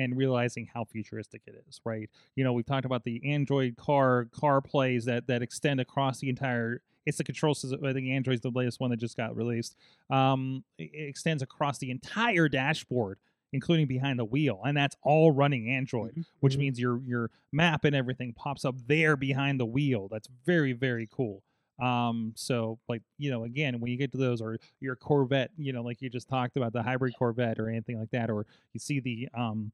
and 0.00 0.16
realizing 0.16 0.66
how 0.72 0.84
futuristic 0.84 1.42
it 1.46 1.62
is, 1.68 1.80
right? 1.84 2.08
You 2.36 2.44
know, 2.44 2.52
we've 2.52 2.66
talked 2.66 2.86
about 2.86 3.04
the 3.04 3.20
Android 3.24 3.76
car 3.76 4.26
car 4.32 4.60
plays 4.60 5.04
that 5.04 5.26
that 5.26 5.42
extend 5.42 5.80
across 5.80 6.20
the 6.20 6.28
entire. 6.28 6.82
It's 7.06 7.18
the 7.18 7.24
control 7.24 7.54
system. 7.54 7.84
I 7.84 7.92
think 7.92 8.08
Android's 8.08 8.40
the 8.42 8.50
latest 8.50 8.80
one 8.80 8.90
that 8.90 8.98
just 8.98 9.16
got 9.16 9.34
released. 9.36 9.74
Um, 10.10 10.64
it 10.78 10.90
extends 11.08 11.42
across 11.42 11.78
the 11.78 11.90
entire 11.90 12.48
dashboard, 12.48 13.18
including 13.52 13.86
behind 13.86 14.18
the 14.18 14.24
wheel, 14.24 14.60
and 14.64 14.76
that's 14.76 14.96
all 15.02 15.30
running 15.32 15.68
Android, 15.70 16.14
Mhm. 16.14 16.24
which 16.40 16.54
Mhm. 16.54 16.58
means 16.58 16.80
your 16.80 16.98
your 17.00 17.30
map 17.52 17.84
and 17.84 17.94
everything 17.96 18.32
pops 18.32 18.64
up 18.64 18.76
there 18.86 19.16
behind 19.16 19.58
the 19.60 19.66
wheel. 19.66 20.08
That's 20.08 20.28
very 20.46 20.72
very 20.72 21.06
cool. 21.10 21.42
Um, 21.78 22.34
so 22.36 22.78
like 22.90 23.00
you 23.16 23.30
know, 23.30 23.44
again, 23.44 23.80
when 23.80 23.90
you 23.90 23.96
get 23.96 24.12
to 24.12 24.18
those, 24.18 24.42
or 24.42 24.58
your 24.80 24.94
Corvette, 24.96 25.50
you 25.56 25.72
know, 25.72 25.82
like 25.82 26.02
you 26.02 26.10
just 26.10 26.28
talked 26.28 26.58
about 26.58 26.74
the 26.74 26.82
hybrid 26.82 27.14
Corvette 27.18 27.58
or 27.58 27.70
anything 27.70 27.98
like 27.98 28.10
that, 28.10 28.28
or 28.30 28.46
you 28.74 28.78
see 28.80 29.00
the 29.00 29.28
um 29.32 29.72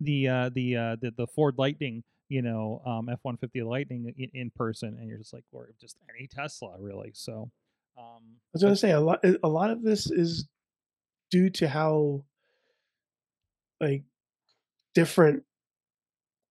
the 0.00 0.28
uh 0.28 0.50
the 0.54 0.76
uh 0.76 0.96
the, 1.00 1.12
the 1.16 1.26
Ford 1.26 1.54
Lightning, 1.58 2.02
you 2.28 2.42
know, 2.42 2.82
um 2.86 3.08
F 3.08 3.20
one 3.22 3.36
fifty 3.36 3.62
Lightning 3.62 4.12
in, 4.16 4.30
in 4.34 4.50
person, 4.50 4.96
and 4.98 5.08
you're 5.08 5.18
just 5.18 5.32
like, 5.32 5.44
or 5.52 5.70
just 5.80 5.96
any 6.16 6.26
Tesla 6.26 6.76
really. 6.78 7.12
So, 7.14 7.50
um, 7.96 8.22
I 8.36 8.50
was 8.52 8.62
going 8.62 8.74
to 8.74 8.78
say 8.78 8.90
a 8.90 9.00
lot. 9.00 9.24
A 9.42 9.48
lot 9.48 9.70
of 9.70 9.82
this 9.82 10.10
is 10.10 10.48
due 11.30 11.48
to 11.50 11.68
how, 11.68 12.24
like, 13.80 14.02
different 14.94 15.42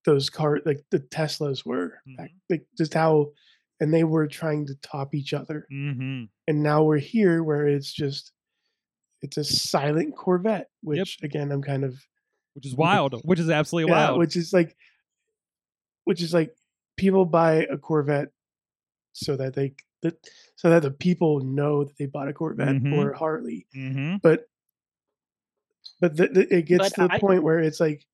those 0.04 0.28
car 0.28 0.60
like 0.66 0.84
the 0.90 1.00
Teslas 1.00 1.64
were. 1.64 2.00
Mhm. 2.06 2.28
Like 2.50 2.66
just 2.76 2.92
how, 2.92 3.32
and 3.80 3.92
they 3.92 4.04
were 4.04 4.26
trying 4.26 4.66
to 4.66 4.74
top 4.82 5.14
each 5.14 5.32
other. 5.32 5.66
mm-hmm. 5.72 6.24
And 6.46 6.62
now 6.62 6.82
we're 6.82 6.98
here 6.98 7.42
where 7.42 7.66
it's 7.66 7.92
just, 7.92 8.32
it's 9.22 9.38
a 9.38 9.44
silent 9.44 10.14
Corvette, 10.14 10.68
which 10.82 11.18
again 11.22 11.50
I'm 11.50 11.62
kind 11.62 11.84
of 11.84 11.98
which 12.54 12.66
is 12.66 12.74
wild, 12.74 13.20
which 13.24 13.38
is 13.40 13.50
absolutely 13.50 13.90
yeah, 13.92 14.06
wild. 14.08 14.18
which 14.18 14.36
is 14.36 14.52
like, 14.52 14.76
which 16.04 16.22
is 16.22 16.32
like 16.34 16.54
people 16.96 17.24
buy 17.24 17.66
a 17.70 17.76
Corvette 17.76 18.28
so 19.12 19.36
that 19.36 19.54
they 19.54 19.74
that 20.02 20.16
so 20.56 20.70
that 20.70 20.82
the 20.82 20.90
people 20.90 21.40
know 21.40 21.84
that 21.84 21.96
they 21.98 22.06
bought 22.06 22.28
a 22.28 22.32
Corvette 22.32 22.76
Mhm. 22.76 22.96
or 22.98 23.10
a 23.12 23.18
Harley, 23.18 23.66
mm-hmm. 23.76 24.16
but 24.22 24.46
but 26.00 26.16
the, 26.16 26.28
the, 26.28 26.54
it 26.56 26.66
gets 26.66 26.90
But 26.90 26.94
to 27.02 27.08
the 27.08 27.14
I- 27.14 27.18
point 27.18 27.42
where 27.42 27.58
it's 27.60 27.80
like 27.80 28.04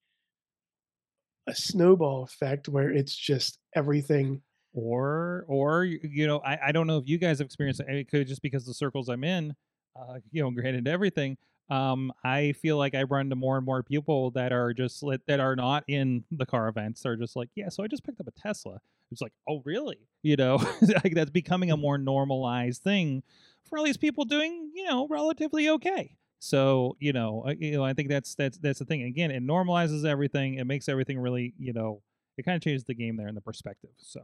a 1.46 1.54
snowball 1.54 2.22
effect 2.24 2.68
where 2.68 2.90
it's 2.90 3.14
just 3.16 3.58
everything 3.74 4.42
or 4.72 5.44
or 5.48 5.84
you 5.84 6.26
know 6.26 6.38
I, 6.40 6.68
I 6.68 6.72
don't 6.72 6.86
know 6.86 6.98
if 6.98 7.08
you 7.08 7.18
guys 7.18 7.38
have 7.38 7.46
experienced 7.46 7.80
it 7.80 7.88
it 7.88 8.08
could 8.08 8.28
just 8.28 8.40
because 8.42 8.64
the 8.64 8.74
circles 8.74 9.08
i'm 9.08 9.24
in 9.24 9.56
uh 9.98 10.18
you 10.30 10.42
know 10.42 10.50
granted 10.52 10.86
everything 10.86 11.36
um 11.70 12.12
i 12.24 12.52
feel 12.52 12.76
like 12.76 12.94
i 12.94 13.02
run 13.02 13.26
into 13.26 13.36
more 13.36 13.56
and 13.56 13.64
more 13.64 13.82
people 13.82 14.30
that 14.32 14.52
are 14.52 14.72
just 14.72 15.02
lit 15.02 15.20
that 15.26 15.40
are 15.40 15.56
not 15.56 15.84
in 15.88 16.24
the 16.30 16.46
car 16.46 16.68
events 16.68 17.02
they're 17.02 17.16
just 17.16 17.36
like 17.36 17.48
yeah 17.54 17.68
so 17.68 17.82
i 17.82 17.86
just 17.86 18.04
picked 18.04 18.20
up 18.20 18.26
a 18.28 18.40
tesla. 18.40 18.80
It's 19.12 19.20
like 19.20 19.32
oh 19.48 19.60
really? 19.64 19.98
You 20.22 20.36
know? 20.36 20.58
Like 20.82 21.14
that's 21.14 21.30
becoming 21.30 21.70
a 21.70 21.76
more 21.76 21.98
normalized 21.98 22.82
thing 22.82 23.22
for 23.64 23.78
all 23.78 23.84
these 23.84 23.96
people 23.96 24.24
doing 24.24 24.70
you 24.74 24.84
know 24.84 25.06
relatively 25.08 25.68
okay. 25.68 26.16
So 26.38 26.96
you 27.00 27.12
know 27.12 27.44
uh, 27.46 27.54
you 27.58 27.72
know 27.72 27.84
i 27.84 27.92
think 27.92 28.08
that's 28.08 28.34
that's 28.34 28.58
that's 28.58 28.78
the 28.78 28.84
thing. 28.84 29.02
Again 29.02 29.30
it 29.30 29.42
normalizes 29.42 30.04
everything 30.04 30.54
it 30.54 30.64
makes 30.66 30.88
everything 30.88 31.18
really 31.18 31.54
you 31.58 31.72
know 31.72 32.02
it 32.38 32.44
kind 32.44 32.56
of 32.56 32.62
changes 32.62 32.84
the 32.84 32.94
game 32.94 33.16
there 33.16 33.28
in 33.28 33.34
the 33.34 33.40
perspective 33.40 33.90
so. 33.98 34.20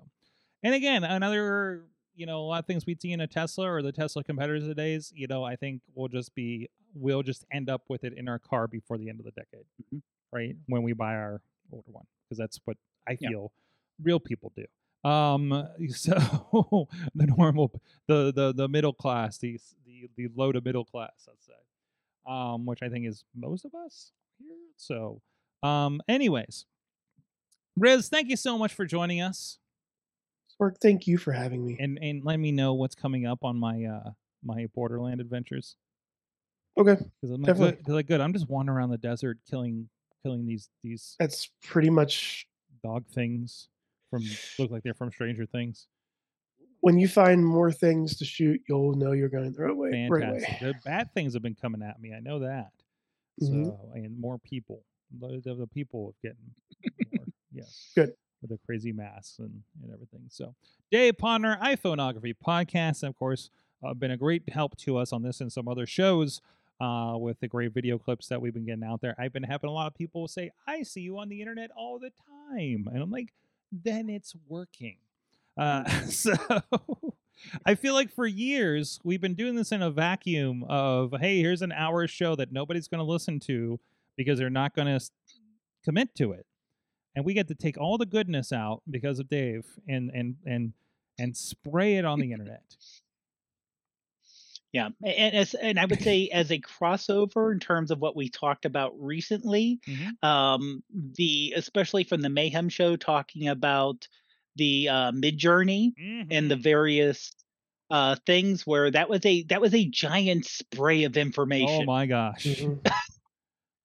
And 0.63 0.75
again, 0.75 1.05
another, 1.05 1.85
you 2.17 2.27
know, 2.27 2.41
a 2.41 2.47
lot 2.47 2.61
of 2.61 2.67
things 2.67 2.87
we'd 2.87 3.01
see 3.01 3.13
in 3.13 3.21
a 3.21 3.27
Tesla 3.27 3.71
or 3.71 3.83
the 3.83 3.93
Tesla 3.93 4.25
competitors 4.25 4.65
today's, 4.65 5.13
you 5.15 5.27
know, 5.27 5.45
I 5.45 5.57
think 5.57 5.83
we'll 5.95 6.09
just 6.09 6.35
be, 6.35 6.69
we'll 6.95 7.23
just 7.23 7.45
end 7.53 7.69
up 7.71 7.83
with 7.89 8.05
it 8.05 8.15
in 8.15 8.29
our 8.29 8.39
car 8.39 8.67
before 8.67 8.99
the 8.99 9.09
end 9.09 9.21
of 9.21 9.25
the 9.27 9.33
decade, 9.33 9.67
Mhm. 9.93 10.03
right? 10.33 10.57
When 10.67 10.83
we 10.83 10.93
buy 10.93 11.15
our 11.15 11.43
older 11.73 11.91
one, 11.93 12.07
because 12.25 12.39
that's 12.39 12.59
what 12.65 12.77
I 13.07 13.17
Yeah. 13.21 13.31
feel 13.31 13.53
real 14.03 14.21
people 14.21 14.53
do. 14.57 14.67
Um, 15.09 15.69
so 15.91 16.89
the 17.15 17.27
normal, 17.27 17.81
the 18.07 18.33
the 18.33 18.53
the 18.53 18.69
middle 18.69 18.93
class, 18.95 19.39
the 19.39 19.59
the 19.85 20.09
the 20.17 20.29
low 20.35 20.53
to 20.53 20.61
middle 20.61 20.85
class, 20.85 21.27
let's 21.29 21.47
say, 21.47 21.53
um, 22.27 22.67
which 22.67 22.83
I 22.83 22.89
think 22.89 23.07
is 23.07 23.25
most 23.35 23.65
of 23.65 23.75
us 23.75 24.13
here. 24.39 24.57
So, 24.77 25.21
um, 25.63 26.01
anyways, 26.09 26.67
Riz, 27.77 28.09
thank 28.09 28.29
you 28.29 28.37
so 28.37 28.59
much 28.59 28.73
for 28.75 28.85
joining 28.87 29.21
us, 29.21 29.59
Sork, 30.61 30.79
thank 30.81 31.07
you 31.07 31.19
for 31.19 31.33
having 31.33 31.65
me. 31.67 31.77
and 31.81 31.99
and 32.01 32.25
let 32.25 32.39
me 32.39 32.53
know 32.53 32.75
what's 32.75 32.95
coming 32.95 33.27
up 33.27 33.45
on 33.45 33.59
my 33.59 33.85
uh 33.85 34.11
my 34.43 34.67
Borderland 34.75 35.21
adventures. 35.21 35.77
Okay, 36.79 36.95
Because 36.95 37.31
I'm 37.35 37.41
like, 37.41 37.55
Definitely. 37.55 37.83
good, 37.85 37.95
like, 37.95 38.07
good. 38.07 38.21
I'm 38.21 38.35
just 38.35 38.49
wandering 38.49 38.77
around 38.77 38.91
the 38.91 38.99
desert, 38.99 39.39
killing 39.51 39.89
killing 40.23 40.47
these 40.47 40.69
these 40.83 41.17
that's 41.19 41.51
pretty 41.63 41.89
much 41.91 42.47
dog 42.83 43.07
things 43.09 43.69
from 44.11 44.23
look 44.59 44.71
like 44.71 44.83
they're 44.83 44.95
from 44.95 45.11
Stranger 45.11 45.47
Things. 45.47 45.89
when 46.81 46.99
you 46.99 47.09
find 47.09 47.45
more 47.45 47.73
things 47.73 48.17
to 48.19 48.25
shoot, 48.25 48.61
you'll 48.69 48.95
know 48.95 49.13
you're 49.13 49.29
going 49.29 49.53
the 49.53 49.63
right 49.63 49.77
way. 49.77 50.07
Right 50.09 50.21
Fantastic. 50.21 50.61
way. 50.61 50.69
The 50.69 50.75
bad 50.85 51.13
things 51.15 51.33
have 51.35 51.43
been 51.43 51.55
coming 51.55 51.83
at 51.83 52.01
me. 52.01 52.13
I 52.15 52.21
know 52.21 52.39
that. 52.41 52.73
Mhm. 53.43 53.65
So 53.67 53.91
and 53.95 54.19
more 54.19 54.39
people. 54.39 54.85
The, 55.19 55.41
the, 55.45 55.55
the 55.55 55.67
people 55.67 56.13
are 56.15 56.29
getting 56.29 56.55
more. 57.15 57.25
yes. 57.53 57.93
Good. 57.95 58.13
With 58.41 58.51
the 58.51 58.59
crazy 58.67 58.93
masks 58.93 59.39
and, 59.39 59.63
and 59.83 59.93
everything. 59.93 60.23
So 60.29 60.55
Dave 60.91 61.19
Ponder, 61.19 61.59
iPhoneography 61.63 62.35
podcast, 62.47 63.03
and 63.03 63.11
of 63.11 63.19
course, 63.19 63.51
uh, 63.85 63.95
been 63.95 64.11
a 64.11 64.17
great 64.17 64.49
help 64.51 64.77
to 64.79 64.97
us 64.99 65.13
on 65.13 65.23
this 65.23 65.41
and 65.41 65.53
some 65.53 65.69
other 65.69 65.87
shows. 65.87 66.41
Uh, 66.79 67.17
with 67.17 67.41
the 67.41 67.49
great 67.49 67.73
video 67.73 67.97
clips 67.97 68.29
that 68.29 68.43
we've 68.43 68.53
been 68.53 68.67
getting 68.67 68.85
out 68.85 69.01
there, 69.01 69.15
I've 69.19 69.33
been 69.33 69.45
having 69.45 69.71
a 69.71 69.73
lot 69.73 69.87
of 69.87 69.95
people 69.95 70.29
say, 70.29 70.51
"I 70.67 70.83
see 70.83 71.01
you 71.01 71.19
on 71.19 71.31
the 71.31 71.41
internet 71.41 71.71
all 71.75 71.99
the 71.99 72.11
time," 72.11 72.87
and 72.93 73.03
I'm 73.03 73.11
like, 73.11 73.33
"Then 73.73 74.11
it's 74.11 74.35
working." 74.47 74.99
Uh, 75.57 75.85
so 76.07 76.35
I 77.65 77.75
feel 77.75 77.95
like 77.95 78.11
for 78.11 78.27
years 78.27 79.01
we've 79.05 79.21
been 79.21 79.35
doing 79.35 79.55
this 79.55 79.73
in 79.73 79.83
a 79.83 79.91
vacuum 79.91 80.65
of, 80.69 81.15
hey, 81.21 81.41
here's 81.41 81.63
an 81.63 81.73
hour 81.73 82.07
show 82.07 82.37
that 82.37 82.53
nobody's 82.53 82.89
going 82.89 83.05
to 83.05 83.11
listen 83.11 83.41
to 83.41 83.81
because 84.17 84.39
they're 84.39 84.51
not 84.51 84.75
going 84.75 84.99
to 84.99 85.05
commit 85.85 86.15
to 86.17 86.33
it, 86.33 86.47
and 87.17 87.25
we 87.25 87.35
get 87.35 87.49
to 87.49 87.57
take 87.57 87.79
all 87.79 87.99
the 87.99 88.07
goodness 88.07 88.53
out 88.53 88.83
because 88.91 89.19
of 89.19 89.29
Dave 89.31 89.67
and 89.89 90.11
and 90.15 90.37
and 90.47 90.75
and 91.19 91.37
spray 91.37 91.97
it 91.97 92.05
on 92.05 92.21
the 92.21 92.33
internet. 92.33 92.63
Yeah, 94.73 94.91
and 95.05 95.35
as 95.35 95.55
and 95.55 95.79
I 95.79 95.87
would 95.87 96.03
say 96.03 96.29
as 96.29 96.51
a 96.51 96.59
crossover 96.61 97.53
in 97.53 97.61
terms 97.61 97.91
of 97.91 98.01
what 98.01 98.17
we 98.17 98.29
talked 98.29 98.67
about 98.67 98.93
recently, 99.01 99.81
Mhm. 99.87 100.17
um, 100.23 100.83
the 100.93 101.55
especially 101.57 102.05
from 102.05 102.21
the 102.21 102.29
Mayhem 102.29 102.69
show 102.69 102.97
talking 102.97 103.49
about 103.49 104.07
the 104.57 104.89
uh, 104.89 105.13
Midjourney 105.13 105.93
and 106.31 106.51
the 106.51 106.57
Mhm. 106.57 106.63
various 106.63 107.33
uh, 107.91 108.17
things 108.27 108.67
where 108.67 108.91
that 108.91 109.09
was 109.09 109.25
a 109.25 109.45
that 109.45 109.61
was 109.61 109.75
a 109.75 109.89
giant 109.89 110.45
spray 110.45 111.05
of 111.05 111.17
information. 111.17 111.69
oh 111.69 111.83
my 111.85 112.07
gosh, 112.07 112.45
Mhm. 112.45 112.81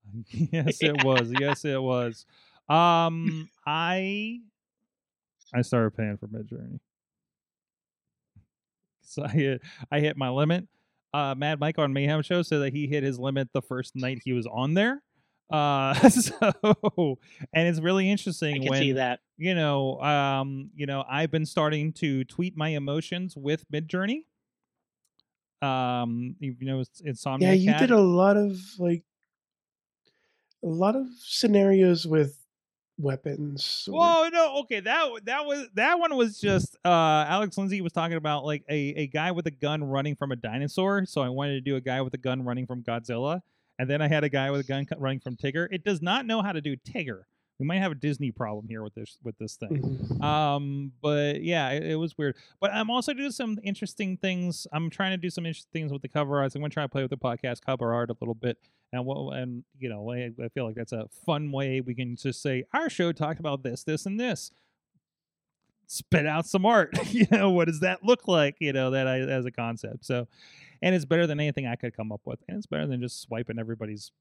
yes 0.51 0.81
it 0.83 0.97
was, 0.97 1.31
yes 1.31 1.65
it 1.65 1.81
was. 1.81 2.25
Um, 2.71 3.49
I 3.65 4.39
I 5.53 5.61
started 5.61 5.95
paying 5.97 6.17
for 6.17 6.27
Midjourney. 6.27 6.79
So 9.03 9.23
I 9.25 9.29
hit, 9.29 9.61
I 9.91 9.99
hit 9.99 10.15
my 10.15 10.29
limit. 10.29 10.67
Uh, 11.13 11.35
Mad 11.35 11.59
Mike 11.59 11.77
on 11.77 11.91
Mayhem 11.91 12.21
Show 12.21 12.41
said 12.41 12.59
that 12.59 12.71
he 12.73 12.87
hit 12.87 13.03
his 13.03 13.19
limit 13.19 13.49
the 13.53 13.61
first 13.61 13.95
night 13.95 14.21
he 14.23 14.31
was 14.31 14.47
on 14.47 14.73
there. 14.73 15.01
Uh, 15.51 15.93
so 16.09 17.17
and 17.53 17.67
it's 17.67 17.81
really 17.81 18.07
I 18.07 18.11
interesting 18.11 18.61
can 18.61 18.69
when 18.69 18.81
see 18.81 18.91
that. 18.93 19.19
you 19.37 19.53
know, 19.53 19.99
um, 20.01 20.69
you 20.73 20.85
know, 20.85 21.03
I've 21.09 21.29
been 21.29 21.45
starting 21.45 21.91
to 21.93 22.23
tweet 22.23 22.55
my 22.55 22.69
emotions 22.69 23.35
with 23.35 23.69
Midjourney. 23.69 24.21
Um, 25.61 26.37
you 26.39 26.55
know, 26.61 26.79
it's 26.79 27.01
Insomnia 27.01 27.49
Yeah, 27.49 27.53
you 27.53 27.71
Cat. 27.71 27.81
did 27.81 27.91
a 27.91 27.99
lot 27.99 28.37
of 28.37 28.57
like 28.79 29.03
a 30.63 30.67
lot 30.67 30.95
of 30.95 31.07
scenarios 31.19 32.07
with 32.07 32.37
weapons. 33.01 33.89
or- 33.91 33.99
Whoa, 33.99 34.29
no, 34.29 34.59
okay, 34.61 34.79
that 34.81 35.09
that 35.25 35.45
was 35.45 35.67
that 35.75 35.99
one 35.99 36.15
was 36.15 36.39
just 36.39 36.77
uh 36.85 37.25
Alex 37.27 37.57
Lindsay 37.57 37.81
was 37.81 37.91
talking 37.91 38.17
about 38.17 38.45
like 38.45 38.63
a, 38.69 38.75
a 38.95 39.07
guy 39.07 39.31
with 39.31 39.47
a 39.47 39.51
gun 39.51 39.83
running 39.83 40.15
from 40.15 40.31
a 40.31 40.35
dinosaur. 40.35 41.05
So 41.05 41.21
I 41.21 41.29
wanted 41.29 41.53
to 41.53 41.61
do 41.61 41.75
a 41.75 41.81
guy 41.81 42.01
with 42.01 42.13
a 42.13 42.17
gun 42.17 42.43
running 42.43 42.65
from 42.67 42.83
Godzilla, 42.83 43.41
and 43.79 43.89
then 43.89 44.01
I 44.01 44.07
had 44.07 44.23
a 44.23 44.29
guy 44.29 44.51
with 44.51 44.61
a 44.61 44.63
gun 44.63 44.87
running 44.97 45.19
from 45.19 45.35
Tigger. 45.35 45.67
It 45.71 45.83
does 45.83 46.01
not 46.01 46.25
know 46.25 46.41
how 46.41 46.51
to 46.51 46.61
do 46.61 46.75
Tigger. 46.77 47.23
We 47.61 47.67
might 47.67 47.77
have 47.77 47.91
a 47.91 47.95
Disney 47.95 48.31
problem 48.31 48.67
here 48.67 48.81
with 48.81 48.95
this 48.95 49.19
with 49.23 49.37
this 49.37 49.55
thing. 49.55 49.99
Um, 50.21 50.91
but 51.01 51.41
yeah, 51.41 51.69
it, 51.69 51.83
it 51.83 51.95
was 51.95 52.15
weird. 52.17 52.35
But 52.59 52.71
I'm 52.71 52.91
also 52.91 53.13
doing 53.13 53.31
some 53.31 53.57
interesting 53.63 54.17
things. 54.17 54.67
I'm 54.71 54.89
trying 54.89 55.11
to 55.11 55.17
do 55.17 55.31
some 55.31 55.45
interesting 55.47 55.71
things 55.71 55.91
with 55.91 56.03
the 56.03 56.07
cover 56.07 56.39
art. 56.39 56.53
I'm 56.53 56.61
gonna 56.61 56.69
try 56.69 56.83
to 56.83 56.89
play 56.89 57.01
with 57.01 57.09
the 57.09 57.17
podcast 57.17 57.61
cover 57.61 57.93
art 57.93 58.09
a 58.11 58.15
little 58.19 58.35
bit. 58.35 58.57
And 58.93 59.05
what 59.05 59.35
and 59.37 59.63
you 59.79 59.89
know, 59.89 60.11
I, 60.11 60.31
I 60.43 60.49
feel 60.49 60.65
like 60.65 60.75
that's 60.75 60.91
a 60.91 61.07
fun 61.25 61.51
way 61.51 61.81
we 61.81 61.95
can 61.95 62.15
just 62.15 62.41
say 62.41 62.65
our 62.73 62.89
show 62.89 63.11
talked 63.11 63.39
about 63.39 63.63
this, 63.63 63.83
this, 63.83 64.05
and 64.05 64.19
this. 64.19 64.51
Spit 65.87 66.25
out 66.25 66.47
some 66.47 66.65
art. 66.65 66.97
you 67.07 67.27
know, 67.31 67.51
what 67.51 67.67
does 67.67 67.81
that 67.81 68.03
look 68.03 68.27
like? 68.27 68.55
You 68.59 68.73
know, 68.73 68.91
that 68.91 69.07
I 69.07 69.19
as 69.19 69.45
a 69.45 69.51
concept. 69.51 70.05
So, 70.05 70.27
and 70.81 70.95
it's 70.95 71.05
better 71.05 71.27
than 71.27 71.39
anything 71.39 71.67
I 71.67 71.75
could 71.75 71.95
come 71.95 72.11
up 72.11 72.21
with, 72.25 72.39
and 72.47 72.57
it's 72.57 72.67
better 72.67 72.87
than 72.87 73.01
just 73.01 73.21
swiping 73.21 73.59
everybody's 73.59 74.11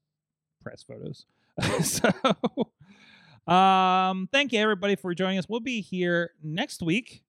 press 0.63 0.83
photos. 0.83 1.25
so, 1.83 2.09
um, 3.47 4.29
thank 4.31 4.53
you 4.53 4.59
everybody 4.59 4.95
for 4.95 5.13
joining 5.13 5.37
us. 5.37 5.45
We'll 5.47 5.59
be 5.59 5.81
here 5.81 6.31
next 6.43 6.81
week. 6.81 7.23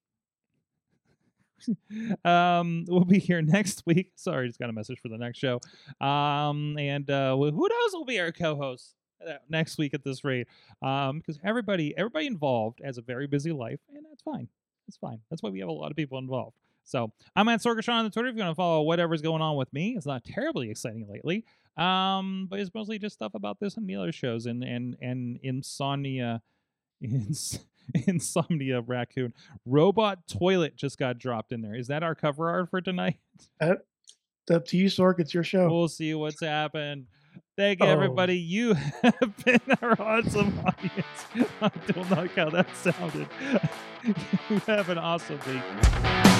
um, 2.25 2.85
we'll 2.89 3.05
be 3.05 3.19
here 3.19 3.43
next 3.43 3.85
week. 3.87 4.13
Sorry, 4.17 4.49
just 4.49 4.59
got 4.59 4.71
a 4.71 4.73
message 4.73 4.99
for 5.01 5.09
the 5.09 5.19
next 5.19 5.39
show. 5.39 5.61
Um, 6.01 6.77
and 6.79 7.09
uh, 7.09 7.37
who 7.37 7.51
knows 7.51 7.91
We'll 7.93 8.05
be 8.05 8.21
our 8.21 8.33
co-host 8.33 8.95
uh, 9.27 9.35
next 9.49 9.79
week 9.79 9.95
at 9.95 10.03
this 10.05 10.25
rate? 10.25 10.49
Um, 10.83 11.19
because 11.19 11.39
everybody, 11.45 11.95
everybody 11.97 12.27
involved 12.27 12.81
has 12.85 12.99
a 12.99 13.03
very 13.03 13.27
busy 13.27 13.53
life, 13.53 13.81
and 13.95 14.05
that's 14.11 14.23
fine. 14.23 14.49
That's 14.87 14.97
fine. 14.97 15.21
That's 15.31 15.43
why 15.43 15.51
we 15.51 15.61
have 15.61 15.69
a 15.69 15.73
lot 15.73 15.91
of 15.91 15.97
people 15.97 16.19
involved. 16.19 16.57
So 16.85 17.13
I'm 17.37 17.49
at 17.49 17.61
Sorgatron 17.61 17.95
on 17.95 18.05
the 18.05 18.11
Twitter. 18.11 18.29
If 18.29 18.37
you 18.37 18.43
want 18.43 18.53
to 18.53 18.57
follow 18.57 18.83
whatever's 18.83 19.23
going 19.23 19.41
on 19.43 19.57
with 19.57 19.73
me, 19.73 19.95
it's 19.97 20.07
not 20.07 20.25
terribly 20.25 20.71
exciting 20.71 21.07
lately. 21.11 21.45
Um, 21.77 22.49
but 22.51 22.61
it's 22.61 22.71
mostly 22.75 22.99
just 22.99 23.15
stuff 23.15 23.33
about 23.35 23.59
this 23.61 23.77
and 23.77 23.89
the 23.89 23.97
other 23.97 24.13
shows 24.13 24.47
and 24.47 24.63
and 24.63 24.97
and 25.01 25.39
insomnia, 25.43 26.43
ins- 27.01 27.61
insomnia 28.07 28.81
raccoon 28.83 29.33
robot 29.65 30.27
toilet 30.29 30.77
just 30.77 30.99
got 30.99 31.19
dropped 31.19 31.51
in 31.53 31.63
there. 31.63 31.75
Is 31.75 31.87
that 31.89 32.03
our 32.03 32.15
cover 32.15 32.51
art 32.51 32.69
for 32.71 32.81
tonight? 32.81 33.17
It's 33.61 34.51
up 34.51 34.67
to 34.67 34.77
you, 34.77 34.87
Sork. 34.87 35.19
It's 35.21 35.33
your 35.33 35.45
show. 35.45 35.69
We'll 35.71 35.89
see 35.89 36.13
what's 36.15 36.41
happened. 36.41 37.07
Thank 37.57 37.81
you, 37.81 37.87
Oh. 37.87 37.91
everybody. 37.91 38.37
You 38.39 38.75
have 39.03 39.37
been 39.45 39.61
our 39.81 39.93
awesome 40.01 40.59
audience. 40.67 41.51
I 41.63 41.71
don't 41.87 42.11
like 42.11 42.35
how 42.35 42.51
that 42.51 42.67
sounded. 42.77 43.29
you 44.51 44.59
have 44.67 44.89
an 44.89 44.99
awesome 44.99 45.39
week. 45.47 46.32